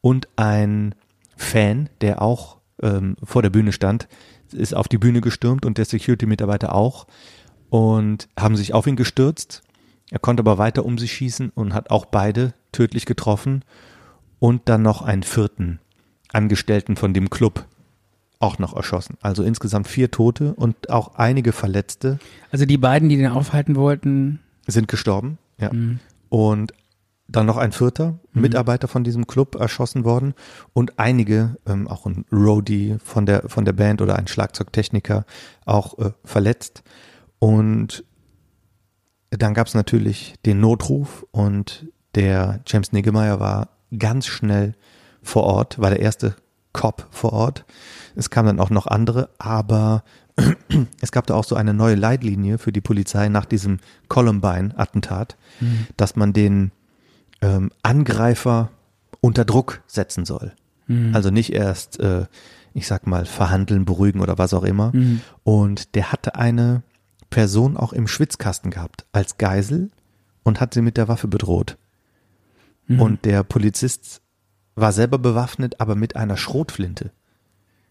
und 0.00 0.28
ein 0.36 0.94
Fan, 1.36 1.88
der 2.00 2.22
auch 2.22 2.58
ähm, 2.82 3.16
vor 3.22 3.42
der 3.42 3.50
Bühne 3.50 3.72
stand, 3.72 4.08
ist 4.52 4.74
auf 4.74 4.88
die 4.88 4.98
Bühne 4.98 5.20
gestürmt 5.20 5.64
und 5.64 5.78
der 5.78 5.84
Security-Mitarbeiter 5.84 6.74
auch 6.74 7.06
und 7.70 8.28
haben 8.38 8.56
sich 8.56 8.74
auf 8.74 8.86
ihn 8.86 8.96
gestürzt. 8.96 9.62
Er 10.10 10.18
konnte 10.18 10.42
aber 10.42 10.58
weiter 10.58 10.84
um 10.84 10.98
sich 10.98 11.12
schießen 11.12 11.50
und 11.54 11.74
hat 11.74 11.90
auch 11.90 12.04
beide 12.04 12.54
tödlich 12.72 13.06
getroffen 13.06 13.64
und 14.38 14.68
dann 14.68 14.82
noch 14.82 15.02
einen 15.02 15.22
vierten 15.22 15.80
Angestellten 16.32 16.96
von 16.96 17.14
dem 17.14 17.30
Club 17.30 17.66
auch 18.44 18.58
noch 18.58 18.76
erschossen. 18.76 19.16
Also 19.22 19.42
insgesamt 19.42 19.88
vier 19.88 20.10
Tote 20.10 20.54
und 20.54 20.90
auch 20.90 21.14
einige 21.16 21.52
Verletzte 21.52 22.18
Also 22.50 22.66
die 22.66 22.78
beiden, 22.78 23.08
die 23.08 23.16
den 23.16 23.28
aufhalten 23.28 23.74
wollten, 23.74 24.40
sind 24.66 24.86
gestorben. 24.88 25.38
Ja. 25.58 25.70
Und 26.28 26.74
dann 27.26 27.46
noch 27.46 27.56
ein 27.56 27.72
vierter 27.72 28.18
Mitarbeiter 28.32 28.86
von 28.86 29.02
diesem 29.02 29.26
Club 29.26 29.54
erschossen 29.54 30.04
worden 30.04 30.34
und 30.74 30.98
einige, 30.98 31.56
ähm, 31.66 31.88
auch 31.88 32.04
ein 32.04 32.26
Roadie 32.30 32.96
von 33.02 33.24
der, 33.24 33.48
von 33.48 33.64
der 33.64 33.72
Band 33.72 34.02
oder 34.02 34.16
ein 34.16 34.26
Schlagzeugtechniker 34.26 35.24
auch 35.64 35.98
äh, 35.98 36.10
verletzt. 36.22 36.82
Und 37.38 38.04
dann 39.30 39.54
gab 39.54 39.68
es 39.68 39.74
natürlich 39.74 40.34
den 40.44 40.60
Notruf 40.60 41.26
und 41.30 41.88
der 42.14 42.60
James 42.66 42.92
Niggemeier 42.92 43.40
war 43.40 43.70
ganz 43.98 44.26
schnell 44.26 44.74
vor 45.22 45.44
Ort, 45.44 45.78
war 45.78 45.90
der 45.90 46.00
erste 46.00 46.36
Cop 46.74 47.06
vor 47.10 47.32
Ort. 47.32 47.64
Es 48.14 48.28
kamen 48.28 48.48
dann 48.48 48.60
auch 48.60 48.68
noch 48.68 48.86
andere, 48.86 49.30
aber 49.38 50.04
es 51.00 51.10
gab 51.10 51.26
da 51.26 51.34
auch 51.34 51.44
so 51.44 51.54
eine 51.54 51.72
neue 51.72 51.94
Leitlinie 51.94 52.58
für 52.58 52.72
die 52.72 52.82
Polizei 52.82 53.30
nach 53.30 53.46
diesem 53.46 53.78
Columbine-Attentat, 54.08 55.36
dass 55.96 56.16
man 56.16 56.34
den 56.34 56.72
ähm, 57.40 57.70
Angreifer 57.82 58.70
unter 59.22 59.46
Druck 59.46 59.82
setzen 59.86 60.26
soll. 60.26 60.52
Also 61.14 61.30
nicht 61.30 61.52
erst, 61.54 61.98
äh, 62.00 62.26
ich 62.74 62.86
sag 62.86 63.06
mal, 63.06 63.24
verhandeln, 63.24 63.86
beruhigen 63.86 64.20
oder 64.20 64.36
was 64.36 64.52
auch 64.52 64.64
immer. 64.64 64.92
Und 65.44 65.94
der 65.94 66.12
hatte 66.12 66.34
eine 66.34 66.82
Person 67.30 67.76
auch 67.76 67.92
im 67.92 68.06
Schwitzkasten 68.06 68.70
gehabt 68.70 69.06
als 69.12 69.38
Geisel 69.38 69.90
und 70.42 70.60
hat 70.60 70.74
sie 70.74 70.82
mit 70.82 70.96
der 70.96 71.08
Waffe 71.08 71.26
bedroht. 71.26 71.78
Und 73.00 73.24
der 73.24 73.44
Polizist 73.44 74.20
war 74.74 74.92
selber 74.92 75.18
bewaffnet, 75.18 75.80
aber 75.80 75.94
mit 75.94 76.16
einer 76.16 76.36
Schrotflinte. 76.36 77.10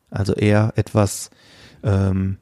Also 0.10 0.34
eher 0.34 0.74
etwas 0.76 1.30
ähm, 1.84 2.38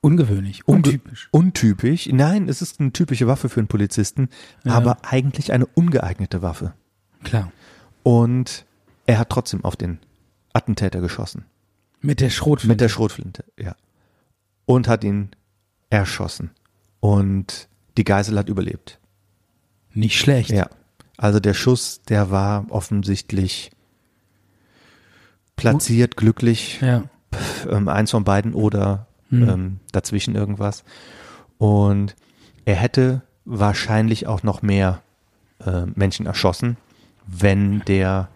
ungewöhnlich, 0.00 0.62
unge- 0.62 0.66
untypisch. 0.66 1.28
Untypisch. 1.32 2.08
Nein, 2.12 2.48
es 2.48 2.62
ist 2.62 2.80
eine 2.80 2.92
typische 2.92 3.26
Waffe 3.26 3.48
für 3.48 3.60
einen 3.60 3.68
Polizisten, 3.68 4.28
aber 4.64 4.98
eigentlich 5.02 5.52
eine 5.52 5.66
ungeeignete 5.66 6.42
Waffe. 6.42 6.72
Klar. 7.22 7.52
Und 8.02 8.64
er 9.06 9.18
hat 9.18 9.30
trotzdem 9.30 9.64
auf 9.64 9.76
den 9.76 9.98
Attentäter 10.52 11.00
geschossen. 11.00 11.44
Mit 12.00 12.20
der 12.20 12.30
Schrotflinte. 12.30 12.72
Mit 12.72 12.80
der 12.80 12.88
Schrotflinte, 12.88 13.44
ja. 13.58 13.76
Und 14.66 14.88
hat 14.88 15.04
ihn 15.04 15.30
erschossen. 15.90 16.50
Und 17.00 17.68
die 17.96 18.04
Geisel 18.04 18.38
hat 18.38 18.48
überlebt. 18.48 18.98
Nicht 19.92 20.18
schlecht. 20.18 20.50
Ja. 20.50 20.68
Also 21.16 21.40
der 21.40 21.54
Schuss, 21.54 22.02
der 22.02 22.30
war 22.30 22.66
offensichtlich 22.70 23.70
platziert, 25.56 26.16
glücklich. 26.16 26.80
Ja. 26.80 27.04
ähm, 27.70 27.88
eins 27.88 28.10
von 28.10 28.24
beiden 28.24 28.54
oder 28.54 29.06
ähm, 29.32 29.80
dazwischen 29.92 30.34
irgendwas. 30.34 30.84
Und 31.58 32.14
er 32.64 32.76
hätte 32.76 33.22
wahrscheinlich 33.44 34.26
auch 34.26 34.42
noch 34.42 34.62
mehr 34.62 35.02
äh, 35.64 35.86
Menschen 35.94 36.26
erschossen, 36.26 36.76
wenn 37.26 37.80
der 37.80 38.28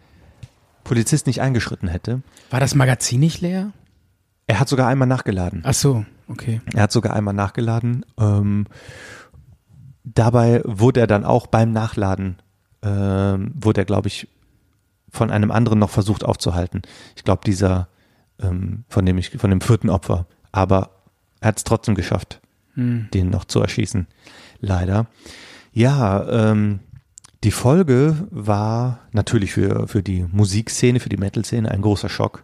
Polizist 0.84 1.26
nicht 1.26 1.40
eingeschritten 1.40 1.88
hätte. 1.88 2.22
War 2.50 2.60
das 2.60 2.74
Magazin 2.74 3.20
nicht 3.20 3.40
leer? 3.40 3.72
Er 4.46 4.60
hat 4.60 4.68
sogar 4.68 4.88
einmal 4.88 5.08
nachgeladen. 5.08 5.62
Ach 5.64 5.74
so, 5.74 6.06
okay. 6.28 6.60
Er 6.74 6.84
hat 6.84 6.92
sogar 6.92 7.14
einmal 7.14 7.34
nachgeladen. 7.34 8.04
Ähm, 8.18 8.66
dabei 10.04 10.62
wurde 10.64 11.00
er 11.00 11.06
dann 11.06 11.24
auch 11.24 11.46
beim 11.46 11.72
Nachladen, 11.72 12.36
ähm, 12.88 13.52
wurde 13.54 13.82
er, 13.82 13.84
glaube 13.84 14.08
ich, 14.08 14.28
von 15.10 15.30
einem 15.30 15.50
anderen 15.50 15.78
noch 15.78 15.90
versucht 15.90 16.24
aufzuhalten. 16.24 16.82
Ich 17.16 17.24
glaube, 17.24 17.42
dieser, 17.44 17.88
ähm, 18.40 18.84
von 18.88 19.06
dem 19.06 19.18
ich, 19.18 19.30
von 19.30 19.50
dem 19.50 19.60
vierten 19.60 19.90
Opfer. 19.90 20.26
Aber 20.52 20.90
er 21.40 21.48
hat 21.48 21.58
es 21.58 21.64
trotzdem 21.64 21.94
geschafft, 21.94 22.40
den 22.76 23.30
noch 23.30 23.44
zu 23.44 23.60
erschießen. 23.60 24.06
Leider. 24.60 25.06
Ja, 25.72 26.50
ähm, 26.50 26.80
die 27.44 27.50
Folge 27.50 28.26
war 28.30 29.00
natürlich 29.12 29.52
für, 29.52 29.86
für 29.86 30.02
die 30.02 30.24
Musikszene, 30.30 31.00
für 31.00 31.08
die 31.08 31.16
Metal-Szene 31.16 31.70
ein 31.70 31.82
großer 31.82 32.08
Schock. 32.08 32.42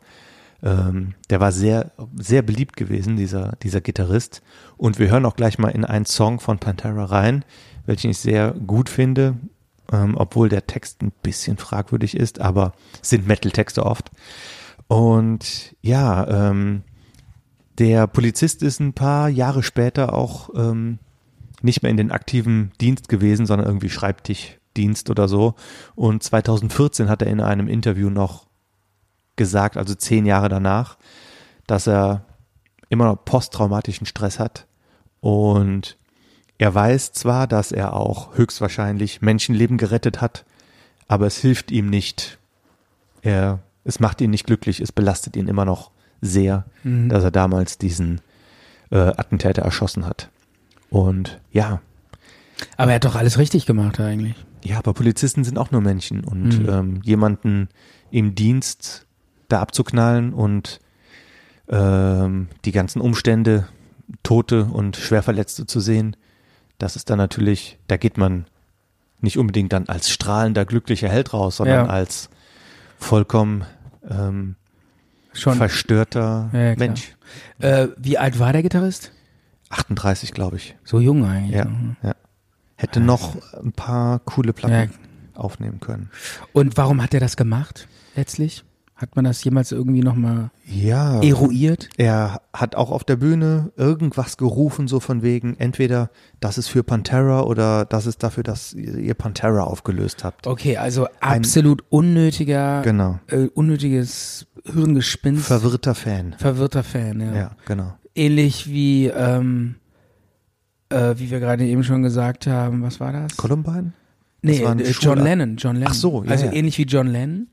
Ähm, 0.62 1.14
der 1.30 1.40
war 1.40 1.52
sehr, 1.52 1.90
sehr 2.16 2.42
beliebt 2.42 2.76
gewesen, 2.76 3.16
dieser, 3.16 3.56
dieser 3.62 3.80
Gitarrist. 3.80 4.42
Und 4.76 4.98
wir 4.98 5.10
hören 5.10 5.26
auch 5.26 5.36
gleich 5.36 5.58
mal 5.58 5.70
in 5.70 5.84
einen 5.84 6.06
Song 6.06 6.40
von 6.40 6.58
Pantera 6.58 7.04
rein, 7.04 7.44
welchen 7.86 8.10
ich 8.10 8.18
sehr 8.18 8.52
gut 8.52 8.88
finde, 8.88 9.36
ähm, 9.94 10.16
obwohl 10.16 10.48
der 10.48 10.66
Text 10.66 11.02
ein 11.02 11.12
bisschen 11.22 11.56
fragwürdig 11.56 12.16
ist, 12.16 12.40
aber 12.40 12.72
sind 13.00 13.28
Metal-Texte 13.28 13.86
oft. 13.86 14.10
Und 14.88 15.74
ja, 15.80 16.50
ähm, 16.50 16.82
der 17.78 18.06
Polizist 18.06 18.62
ist 18.62 18.80
ein 18.80 18.92
paar 18.92 19.28
Jahre 19.28 19.62
später 19.62 20.14
auch 20.14 20.50
ähm, 20.56 20.98
nicht 21.62 21.82
mehr 21.82 21.90
in 21.90 21.96
den 21.96 22.10
aktiven 22.10 22.72
Dienst 22.80 23.08
gewesen, 23.08 23.46
sondern 23.46 23.68
irgendwie 23.68 23.88
Schreibtischdienst 23.88 25.10
oder 25.10 25.28
so. 25.28 25.54
Und 25.94 26.22
2014 26.22 27.08
hat 27.08 27.22
er 27.22 27.28
in 27.28 27.40
einem 27.40 27.68
Interview 27.68 28.10
noch 28.10 28.46
gesagt, 29.36 29.76
also 29.76 29.94
zehn 29.94 30.26
Jahre 30.26 30.48
danach, 30.48 30.98
dass 31.66 31.86
er 31.86 32.24
immer 32.88 33.06
noch 33.06 33.24
posttraumatischen 33.24 34.06
Stress 34.06 34.38
hat 34.38 34.66
und 35.20 35.96
er 36.58 36.74
weiß 36.74 37.12
zwar, 37.12 37.46
dass 37.46 37.72
er 37.72 37.94
auch 37.94 38.36
höchstwahrscheinlich 38.36 39.20
Menschenleben 39.22 39.76
gerettet 39.76 40.20
hat, 40.20 40.44
aber 41.08 41.26
es 41.26 41.36
hilft 41.38 41.70
ihm 41.70 41.90
nicht. 41.90 42.38
Er, 43.22 43.60
es 43.84 44.00
macht 44.00 44.20
ihn 44.20 44.30
nicht 44.30 44.46
glücklich, 44.46 44.80
es 44.80 44.92
belastet 44.92 45.36
ihn 45.36 45.48
immer 45.48 45.64
noch 45.64 45.90
sehr, 46.20 46.64
dass 46.84 47.22
er 47.24 47.30
damals 47.30 47.76
diesen 47.78 48.20
äh, 48.90 48.96
Attentäter 48.98 49.62
erschossen 49.62 50.06
hat. 50.06 50.30
Und 50.90 51.40
ja, 51.52 51.80
Aber 52.76 52.92
er 52.92 52.96
hat 52.96 53.04
doch 53.04 53.16
alles 53.16 53.36
richtig 53.38 53.66
gemacht 53.66 53.98
eigentlich. 54.00 54.36
ja, 54.62 54.78
aber 54.78 54.94
Polizisten 54.94 55.44
sind 55.44 55.58
auch 55.58 55.70
nur 55.70 55.80
Menschen 55.80 56.24
und 56.24 56.66
ähm, 56.68 57.00
jemanden 57.02 57.68
im 58.10 58.34
Dienst 58.34 59.06
da 59.48 59.60
abzuknallen 59.60 60.32
und 60.32 60.78
ähm, 61.68 62.48
die 62.64 62.72
ganzen 62.72 63.00
Umstände, 63.02 63.66
Tote 64.22 64.64
und 64.64 64.96
Schwerverletzte 64.96 65.66
zu 65.66 65.80
sehen, 65.80 66.16
das 66.78 66.96
ist 66.96 67.10
dann 67.10 67.18
natürlich, 67.18 67.78
da 67.86 67.96
geht 67.96 68.18
man 68.18 68.46
nicht 69.20 69.38
unbedingt 69.38 69.72
dann 69.72 69.88
als 69.88 70.10
strahlender, 70.10 70.64
glücklicher 70.64 71.08
Held 71.08 71.32
raus, 71.32 71.56
sondern 71.56 71.86
Ja. 71.86 71.90
als 71.92 72.28
vollkommen 72.98 73.64
ähm, 74.08 74.56
Schon. 75.32 75.56
verstörter 75.56 76.50
Ja. 76.52 76.74
Mensch. 76.76 77.16
Äh, 77.58 77.88
wie 77.96 78.18
alt 78.18 78.38
war 78.38 78.52
der 78.52 78.62
Gitarrist? 78.62 79.12
38, 79.70 80.32
glaube 80.32 80.56
ich. 80.56 80.76
So 80.84 81.00
jung 81.00 81.24
eigentlich. 81.24 81.56
Ja, 81.56 81.64
ne? 81.64 81.96
ja. 82.02 82.14
Hätte 82.76 83.00
noch 83.00 83.36
ein 83.54 83.72
paar 83.72 84.18
coole 84.20 84.52
Platten 84.52 84.92
aufnehmen 85.34 85.80
können. 85.80 86.10
Und 86.52 86.76
warum 86.76 87.02
hat 87.02 87.14
er 87.14 87.20
das 87.20 87.36
gemacht 87.36 87.88
letztlich? 88.14 88.64
Hat 89.04 89.16
man 89.16 89.26
das 89.26 89.44
jemals 89.44 89.70
irgendwie 89.70 90.00
nochmal 90.00 90.50
Ja. 90.64 91.20
eruiert? 91.20 91.90
Er 91.98 92.40
hat 92.54 92.74
auch 92.74 92.90
auf 92.90 93.04
der 93.04 93.16
Bühne 93.16 93.70
irgendwas 93.76 94.38
gerufen, 94.38 94.88
so 94.88 94.98
von 94.98 95.20
wegen, 95.22 95.56
entweder 95.58 96.08
das 96.40 96.56
ist 96.56 96.68
für 96.68 96.82
Pantera 96.82 97.42
oder 97.42 97.84
das 97.84 98.06
ist 98.06 98.22
dafür, 98.22 98.44
dass 98.44 98.72
ihr 98.72 99.12
Pantera 99.12 99.64
aufgelöst 99.64 100.24
habt. 100.24 100.46
Okay, 100.46 100.78
also 100.78 101.06
absolut 101.20 101.84
unnötiger, 101.90 102.80
Genau. 102.80 103.20
äh, 103.26 103.48
unnötiges 103.48 104.46
Hirngespinst. 104.64 105.44
Verwirrter 105.44 105.94
Fan. 105.94 106.34
verwirrter 106.38 106.82
Fan, 106.82 107.20
ja. 107.20 107.34
Ja, 107.34 107.50
genau. 107.66 107.92
Ähnlich 108.14 108.70
wie, 108.70 109.08
ähm, 109.08 109.74
äh, 110.88 111.14
wie 111.18 111.30
wir 111.30 111.40
gerade 111.40 111.66
eben 111.66 111.84
schon 111.84 112.02
gesagt 112.02 112.46
haben, 112.46 112.80
was 112.82 113.00
war 113.00 113.12
das? 113.12 113.36
Columbine? 113.36 113.92
Nee, 114.40 114.64
ein 114.64 114.78
äh, 114.78 114.90
John 114.98 115.18
Lennon, 115.18 115.56
John 115.58 115.76
Lennon. 115.76 115.90
Ach 115.90 115.94
so, 115.94 116.24
ja, 116.24 116.30
Also 116.30 116.46
ja. 116.46 116.52
ähnlich 116.52 116.78
wie 116.78 116.84
John 116.84 117.06
Lennon. 117.08 117.48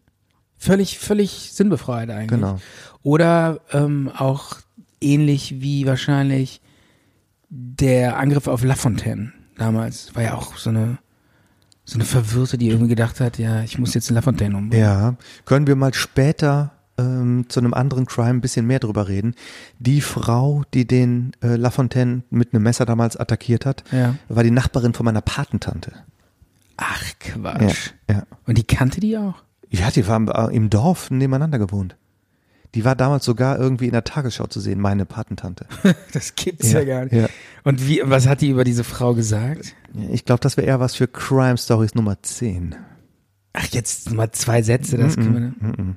Völlig, 0.64 1.00
völlig 1.00 1.52
sinnbefreit 1.54 2.10
eigentlich. 2.12 2.40
Genau. 2.40 2.60
Oder 3.02 3.62
ähm, 3.74 4.12
auch 4.16 4.58
ähnlich 5.02 5.56
wie 5.60 5.88
wahrscheinlich 5.88 6.62
der 7.50 8.18
Angriff 8.18 8.48
auf 8.48 8.64
Lafontaine 8.64 9.34
damals. 9.58 10.14
War 10.16 10.22
ja 10.24 10.36
auch 10.36 10.58
so 10.58 10.70
eine, 10.70 11.00
so 11.84 11.96
eine 11.96 12.06
Verwirrte, 12.06 12.60
die 12.60 12.70
irgendwie 12.70 12.90
gedacht 12.90 13.20
hat, 13.20 13.40
ja, 13.40 13.64
ich 13.64 13.80
muss 13.80 13.96
jetzt 13.96 14.12
Lafontaine 14.12 14.56
umbringen. 14.56 14.86
Ja, 14.86 15.16
können 15.46 15.66
wir 15.66 15.76
mal 15.76 15.96
später 15.96 16.74
ähm, 17.00 17.46
zu 17.50 17.60
einem 17.60 17.74
anderen 17.74 18.06
Crime 18.06 18.30
ein 18.30 18.42
bisschen 18.42 18.68
mehr 18.68 18.80
drüber 18.80 19.08
reden. 19.08 19.34
Die 19.80 20.02
Frau, 20.02 20.62
die 20.76 20.86
den 20.86 21.32
äh, 21.42 21.56
Lafontaine 21.56 22.22
mit 22.30 22.54
einem 22.54 22.62
Messer 22.64 22.86
damals 22.86 23.18
attackiert 23.18 23.66
hat, 23.66 23.84
Ja. 23.92 24.14
war 24.30 24.44
die 24.44 24.52
Nachbarin 24.52 24.94
von 24.94 25.06
meiner 25.06 25.22
Patentante. 25.22 25.92
Ach, 26.78 27.04
Quatsch. 27.20 27.92
ja. 28.08 28.24
Und 28.46 28.60
die 28.60 28.64
kannte 28.64 29.00
die 29.00 29.18
auch? 29.18 29.44
Ja, 29.72 29.90
die 29.90 30.04
haben 30.06 30.28
äh, 30.28 30.48
im 30.56 30.70
Dorf 30.70 31.10
nebeneinander 31.12 31.58
gewohnt. 31.58 31.96
Die 32.76 32.86
war 32.86 32.96
damals 32.96 33.26
sogar 33.26 33.58
irgendwie 33.60 33.86
in 33.88 33.92
der 33.92 34.04
Tagesschau 34.04 34.48
zu 34.48 34.60
sehen, 34.60 34.80
meine 34.80 35.06
Patentante. 35.06 35.66
Das 36.14 36.36
gibt's 36.36 36.72
ja, 36.72 36.80
Ja, 36.82 36.86
gar 36.86 37.04
nicht. 37.06 37.14
ja. 37.14 37.28
Und 37.64 37.88
wie, 37.88 38.02
was 38.06 38.28
hat 38.28 38.42
die 38.42 38.50
über 38.50 38.64
diese 38.64 38.84
Frau 38.84 39.14
gesagt? 39.14 39.74
Ich 40.12 40.26
glaube, 40.26 40.42
das 40.42 40.56
wäre 40.58 40.68
eher 40.68 40.80
was 40.80 40.96
für 40.96 41.08
Crime 41.08 41.58
Stories 41.58 41.96
Nummer 41.96 42.22
10. 42.22 42.76
Ach, 43.54 43.66
jetzt 43.72 44.12
mal 44.14 44.32
zwei 44.32 44.62
Sätze, 44.62 44.98
das 44.98 45.16
können 45.16 45.56
wir. 45.60 45.96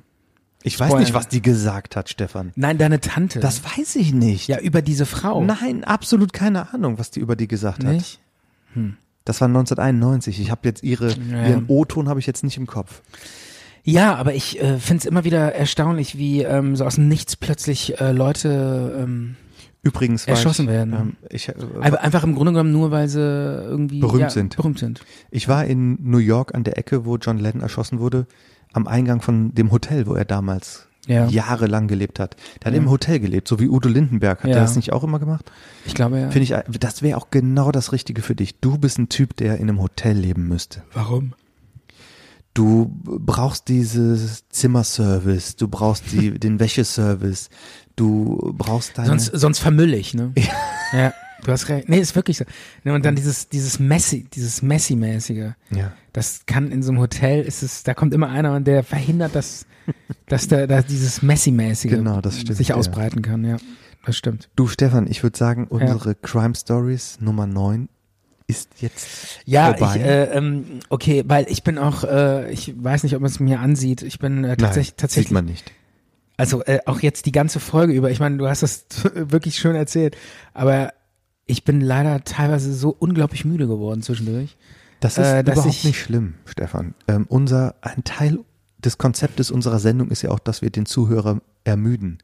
Ich 0.63 0.79
weiß 0.79 0.87
Spoiler. 0.87 0.99
nicht, 1.01 1.13
was 1.13 1.27
die 1.29 1.41
gesagt 1.41 1.95
hat, 1.95 2.09
Stefan. 2.09 2.51
Nein, 2.55 2.77
deine 2.77 2.99
Tante. 2.99 3.39
Das 3.39 3.61
weiß 3.63 3.95
ich 3.97 4.13
nicht. 4.13 4.47
ja, 4.47 4.59
über 4.59 4.81
diese 4.81 5.05
Frau. 5.05 5.43
Nein, 5.43 5.83
absolut 5.83 6.33
keine 6.33 6.73
Ahnung, 6.73 6.97
was 6.97 7.11
die 7.11 7.19
über 7.19 7.35
die 7.35 7.47
gesagt 7.47 7.83
hat. 7.85 7.93
Nicht? 7.93 8.19
Das 9.23 9.39
war 9.41 9.47
1991. 9.47 10.41
Ich 10.41 10.51
habe 10.51 10.61
jetzt 10.63 10.83
ihre 10.83 11.11
Ja. 11.31 11.47
ihren 11.47 11.65
O-Ton 11.67 12.09
habe 12.09 12.19
ich 12.19 12.25
jetzt 12.27 12.43
nicht 12.43 12.57
im 12.57 12.67
Kopf. 12.67 13.01
Ja, 13.85 14.15
aber 14.15 14.33
ich 14.33 14.59
äh, 14.59 14.79
finde 14.79 15.01
es 15.01 15.05
immer 15.05 15.23
wieder 15.23 15.53
erstaunlich, 15.53 16.17
wie 16.17 16.41
ähm, 16.41 16.75
so 16.75 16.85
aus 16.85 16.95
dem 16.95 17.07
Nichts 17.07 17.35
plötzlich 17.35 18.01
äh, 18.01 18.11
Leute 18.11 18.99
ähm, 18.99 19.35
Übrigens 19.83 20.25
Erschossen 20.25 20.63
ich, 20.63 20.71
werden. 20.71 20.93
Ähm, 20.93 21.15
ich, 21.29 21.49
äh, 21.49 21.53
einfach, 21.81 22.23
im 22.23 22.33
Grunde 22.33 22.51
genommen 22.51 22.71
nur, 22.71 22.89
weil 22.89 23.07
sie 23.07 23.19
irgendwie 23.21 23.99
Berühmt 23.99 24.21
ja, 24.21 24.29
sind. 24.31 24.55
Berühmt 24.55 24.79
sind. 24.79 25.01
ich 25.29 25.47
war 25.47 25.65
in 25.65 25.99
New 26.01 26.17
York 26.17 26.55
an 26.55 26.63
der 26.63 26.79
Ecke, 26.79 27.05
wo 27.05 27.17
John 27.17 27.37
Lennon 27.37 27.61
erschossen 27.61 27.99
wurde, 27.99 28.25
am 28.73 28.87
Eingang 28.87 29.21
von 29.21 29.53
dem 29.53 29.71
Hotel, 29.71 30.07
wo 30.07 30.15
er 30.15 30.25
damals 30.25 30.87
Ja. 31.05 31.27
jahrelang 31.27 31.87
gelebt 31.87 32.19
hat. 32.19 32.35
Der 32.63 32.71
hat 32.71 32.73
Ja. 32.73 32.81
im 32.81 32.89
Hotel 32.89 33.19
gelebt, 33.19 33.47
so 33.47 33.59
wie 33.59 33.69
Udo 33.69 33.87
Lindenberg. 33.87 34.41
Hat 34.41 34.49
Ja. 34.49 34.55
er 34.55 34.61
das 34.63 34.75
nicht 34.75 34.91
auch 34.91 35.03
immer 35.03 35.19
gemacht? 35.19 35.51
Ich 35.85 35.93
glaube 35.93 36.19
ja. 36.19 36.31
Finde 36.31 36.43
ich, 36.65 36.79
das 36.79 37.03
wäre 37.03 37.17
auch 37.17 37.29
genau 37.29 37.71
das 37.71 37.91
Richtige 37.91 38.23
für 38.23 38.33
dich. 38.33 38.59
Du 38.59 38.79
bist 38.79 38.97
ein 38.97 39.09
Typ, 39.09 39.35
der 39.37 39.57
in 39.57 39.69
einem 39.69 39.79
Hotel 39.79 40.17
leben 40.17 40.47
müsste. 40.47 40.81
Warum? 40.93 41.35
Du 42.55 42.89
brauchst 43.03 43.67
dieses 43.67 44.47
Zimmerservice, 44.49 45.57
du 45.57 45.67
brauchst 45.67 46.11
die, 46.11 46.31
den 46.39 46.59
Wäscheservice, 46.59 47.49
du 47.95 48.53
brauchst 48.57 48.97
deine. 48.97 49.09
Sonst, 49.09 49.25
sonst 49.33 49.59
vermüll 49.59 49.93
ich, 49.93 50.13
ne? 50.15 50.33
Ja. 50.93 51.13
Du 51.43 51.51
hast 51.51 51.69
recht. 51.69 51.89
Nee, 51.89 51.99
ist 51.99 52.15
wirklich 52.15 52.37
so. 52.37 52.45
Ne, 52.83 52.93
Und 52.93 53.05
dann 53.05 53.15
dieses, 53.15 53.49
dieses 53.49 53.77
Messi, 53.77 54.25
dieses 54.33 54.63
Messi-mäßige. 54.63 55.53
ja. 55.69 55.91
Das 56.13 56.45
kann 56.45 56.71
in 56.71 56.81
so 56.81 56.91
einem 56.91 57.01
Hotel, 57.01 57.41
ist 57.43 57.61
es, 57.61 57.83
da 57.83 57.93
kommt 57.93 58.13
immer 58.13 58.29
einer 58.29 58.55
und 58.55 58.65
der 58.65 58.83
verhindert, 58.83 59.35
dass, 59.35 59.65
dass 60.27 60.47
da, 60.47 60.65
dass 60.65 60.85
dieses 60.85 61.21
Messi-mäßige 61.21 61.91
Genau, 61.91 62.21
sich 62.23 62.69
ja. 62.69 62.75
ausbreiten 62.75 63.21
kann, 63.21 63.43
ja. 63.43 63.57
Das 64.05 64.15
stimmt. 64.15 64.49
Du 64.55 64.67
Stefan, 64.67 65.07
ich 65.07 65.23
würde 65.23 65.37
sagen, 65.37 65.67
unsere 65.67 66.15
Crime 66.15 66.55
Stories 66.55 67.17
Nummer 67.19 67.47
9 67.47 67.89
ist 68.47 68.69
jetzt 68.81 69.07
Ja, 69.45 69.73
vorbei. 69.73 69.95
ich, 69.97 70.01
äh, 70.03 70.23
ähm, 70.37 70.65
okay, 70.89 71.23
weil 71.27 71.45
ich 71.49 71.63
bin 71.63 71.77
auch, 71.77 72.03
äh, 72.03 72.51
ich 72.51 72.73
weiß 72.81 73.03
nicht, 73.03 73.15
ob 73.15 73.21
man 73.21 73.29
es 73.31 73.39
mir 73.39 73.59
ansieht. 73.59 74.01
Ich 74.03 74.19
bin 74.19 74.43
äh, 74.43 74.55
tatsächlich, 74.57 74.91
Nein, 74.91 74.97
tatsächlich, 74.97 75.27
sieht 75.27 75.33
man 75.33 75.45
nicht. 75.45 75.71
also 76.37 76.63
äh, 76.65 76.79
auch 76.85 76.99
jetzt 76.99 77.25
die 77.25 77.31
ganze 77.31 77.59
Folge 77.59 77.93
über. 77.93 78.11
Ich 78.11 78.19
meine, 78.19 78.37
du 78.37 78.47
hast 78.47 78.61
das 78.63 78.85
wirklich 79.15 79.55
schön 79.57 79.75
erzählt, 79.75 80.15
aber 80.53 80.93
ich 81.47 81.63
bin 81.63 81.81
leider 81.81 82.23
teilweise 82.23 82.73
so 82.73 82.95
unglaublich 82.97 83.45
müde 83.45 83.67
geworden 83.67 84.01
zwischendurch. 84.01 84.57
Das 84.99 85.17
ist 85.17 85.25
äh, 85.27 85.41
überhaupt 85.41 85.67
ich- 85.67 85.83
nicht 85.83 85.99
schlimm, 85.99 86.35
Stefan. 86.45 86.93
Ähm, 87.07 87.25
unser, 87.29 87.75
ein 87.81 88.03
Teil 88.03 88.39
des 88.79 88.97
Konzeptes 88.97 89.49
unserer 89.51 89.79
Sendung 89.79 90.09
ist 90.09 90.21
ja 90.21 90.29
auch, 90.31 90.39
dass 90.39 90.61
wir 90.61 90.69
den 90.69 90.85
Zuhörer 90.85 91.41
ermüden. 91.63 92.19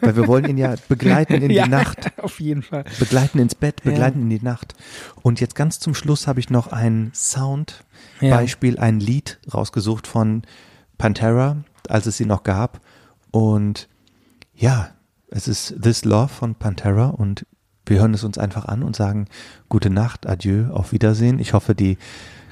Weil 0.00 0.16
wir 0.16 0.26
wollen 0.26 0.46
ihn 0.46 0.58
ja 0.58 0.74
begleiten 0.88 1.34
in 1.34 1.50
ja, 1.50 1.64
die 1.64 1.70
Nacht. 1.70 2.12
auf 2.18 2.40
jeden 2.40 2.62
Fall. 2.62 2.84
Begleiten 2.98 3.38
ins 3.38 3.54
Bett, 3.54 3.80
Ja. 3.84 3.90
begleiten 3.90 4.22
in 4.22 4.30
die 4.30 4.42
Nacht. 4.42 4.74
Und 5.22 5.40
jetzt 5.40 5.54
ganz 5.54 5.78
zum 5.80 5.94
Schluss 5.94 6.26
habe 6.26 6.40
ich 6.40 6.50
noch 6.50 6.68
ein 6.68 7.10
Sound-Beispiel, 7.14 8.78
ein 8.78 9.00
Lied 9.00 9.38
rausgesucht 9.52 10.06
von 10.06 10.42
Pantera, 10.98 11.58
als 11.88 12.06
es 12.06 12.16
sie 12.16 12.26
noch 12.26 12.42
gab. 12.42 12.80
Und 13.30 13.88
ja, 14.54 14.90
es 15.30 15.48
ist 15.48 15.74
This 15.82 16.04
Love 16.04 16.28
von 16.28 16.54
Pantera 16.54 17.08
und 17.08 17.46
wir 17.84 18.00
hören 18.00 18.14
es 18.14 18.24
uns 18.24 18.38
einfach 18.38 18.64
an 18.64 18.82
und 18.82 18.96
sagen 18.96 19.26
gute 19.68 19.90
Nacht, 19.90 20.26
adieu, 20.26 20.70
auf 20.72 20.92
Wiedersehen. 20.92 21.38
Ich 21.38 21.52
hoffe, 21.52 21.74
die 21.74 21.98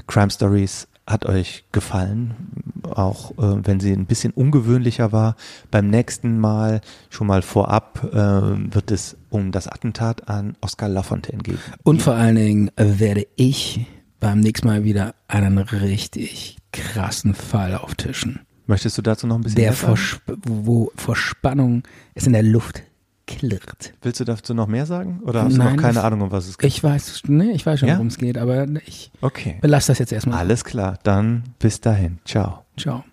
Crime 0.06 0.30
Stories 0.30 0.86
hat 1.06 1.26
euch 1.26 1.64
gefallen, 1.70 2.34
auch 2.82 3.32
äh, 3.32 3.66
wenn 3.66 3.80
sie 3.80 3.92
ein 3.92 4.06
bisschen 4.06 4.32
ungewöhnlicher 4.32 5.12
war. 5.12 5.36
Beim 5.70 5.88
nächsten 5.88 6.38
Mal, 6.38 6.80
schon 7.10 7.26
mal 7.26 7.42
vorab, 7.42 8.02
äh, 8.12 8.74
wird 8.74 8.90
es 8.90 9.16
um 9.28 9.52
das 9.52 9.68
Attentat 9.68 10.28
an 10.28 10.56
Oscar 10.60 10.88
Lafontaine 10.88 11.42
gehen. 11.42 11.58
Und 11.82 12.00
vor 12.00 12.14
allen 12.14 12.36
Dingen 12.36 12.70
äh, 12.76 12.98
werde 12.98 13.26
ich 13.36 13.86
beim 14.20 14.40
nächsten 14.40 14.66
Mal 14.66 14.84
wieder 14.84 15.14
einen 15.28 15.58
richtig 15.58 16.56
krassen 16.72 17.34
Fall 17.34 17.74
auftischen. 17.74 18.40
Möchtest 18.66 18.96
du 18.96 19.02
dazu 19.02 19.26
noch 19.26 19.36
ein 19.36 19.42
bisschen 19.42 19.56
Der 19.56 19.70
mehr 19.70 19.74
vor, 19.74 19.98
wo 20.46 20.90
vor 20.96 21.16
Spannung 21.16 21.82
es 22.14 22.26
in 22.26 22.32
der 22.32 22.42
Luft 22.42 22.82
klirrt. 23.26 23.94
Willst 24.02 24.20
du 24.20 24.24
dazu 24.24 24.54
noch 24.54 24.66
mehr 24.66 24.86
sagen? 24.86 25.20
Oder 25.24 25.44
hast 25.44 25.54
du 25.54 25.58
Nein, 25.58 25.76
noch 25.76 25.82
keine 25.82 26.02
Ahnung, 26.02 26.22
um 26.22 26.30
was 26.32 26.46
es 26.46 26.58
geht? 26.58 26.68
Ich 26.68 26.82
weiß, 26.82 27.22
ne, 27.26 27.52
ich 27.52 27.64
weiß 27.64 27.80
schon, 27.80 27.88
Ja? 27.88 27.94
worum 27.94 28.08
es 28.08 28.18
geht, 28.18 28.36
aber 28.38 28.66
ich 28.86 29.10
Okay. 29.20 29.58
belasse 29.60 29.88
das 29.92 29.98
jetzt 29.98 30.12
erstmal. 30.12 30.38
Alles 30.38 30.64
klar, 30.64 30.98
dann 31.02 31.44
bis 31.58 31.80
dahin. 31.80 32.18
Ciao. 32.24 32.64
Ciao. 32.76 33.04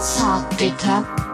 Zartbitter. 0.00 1.33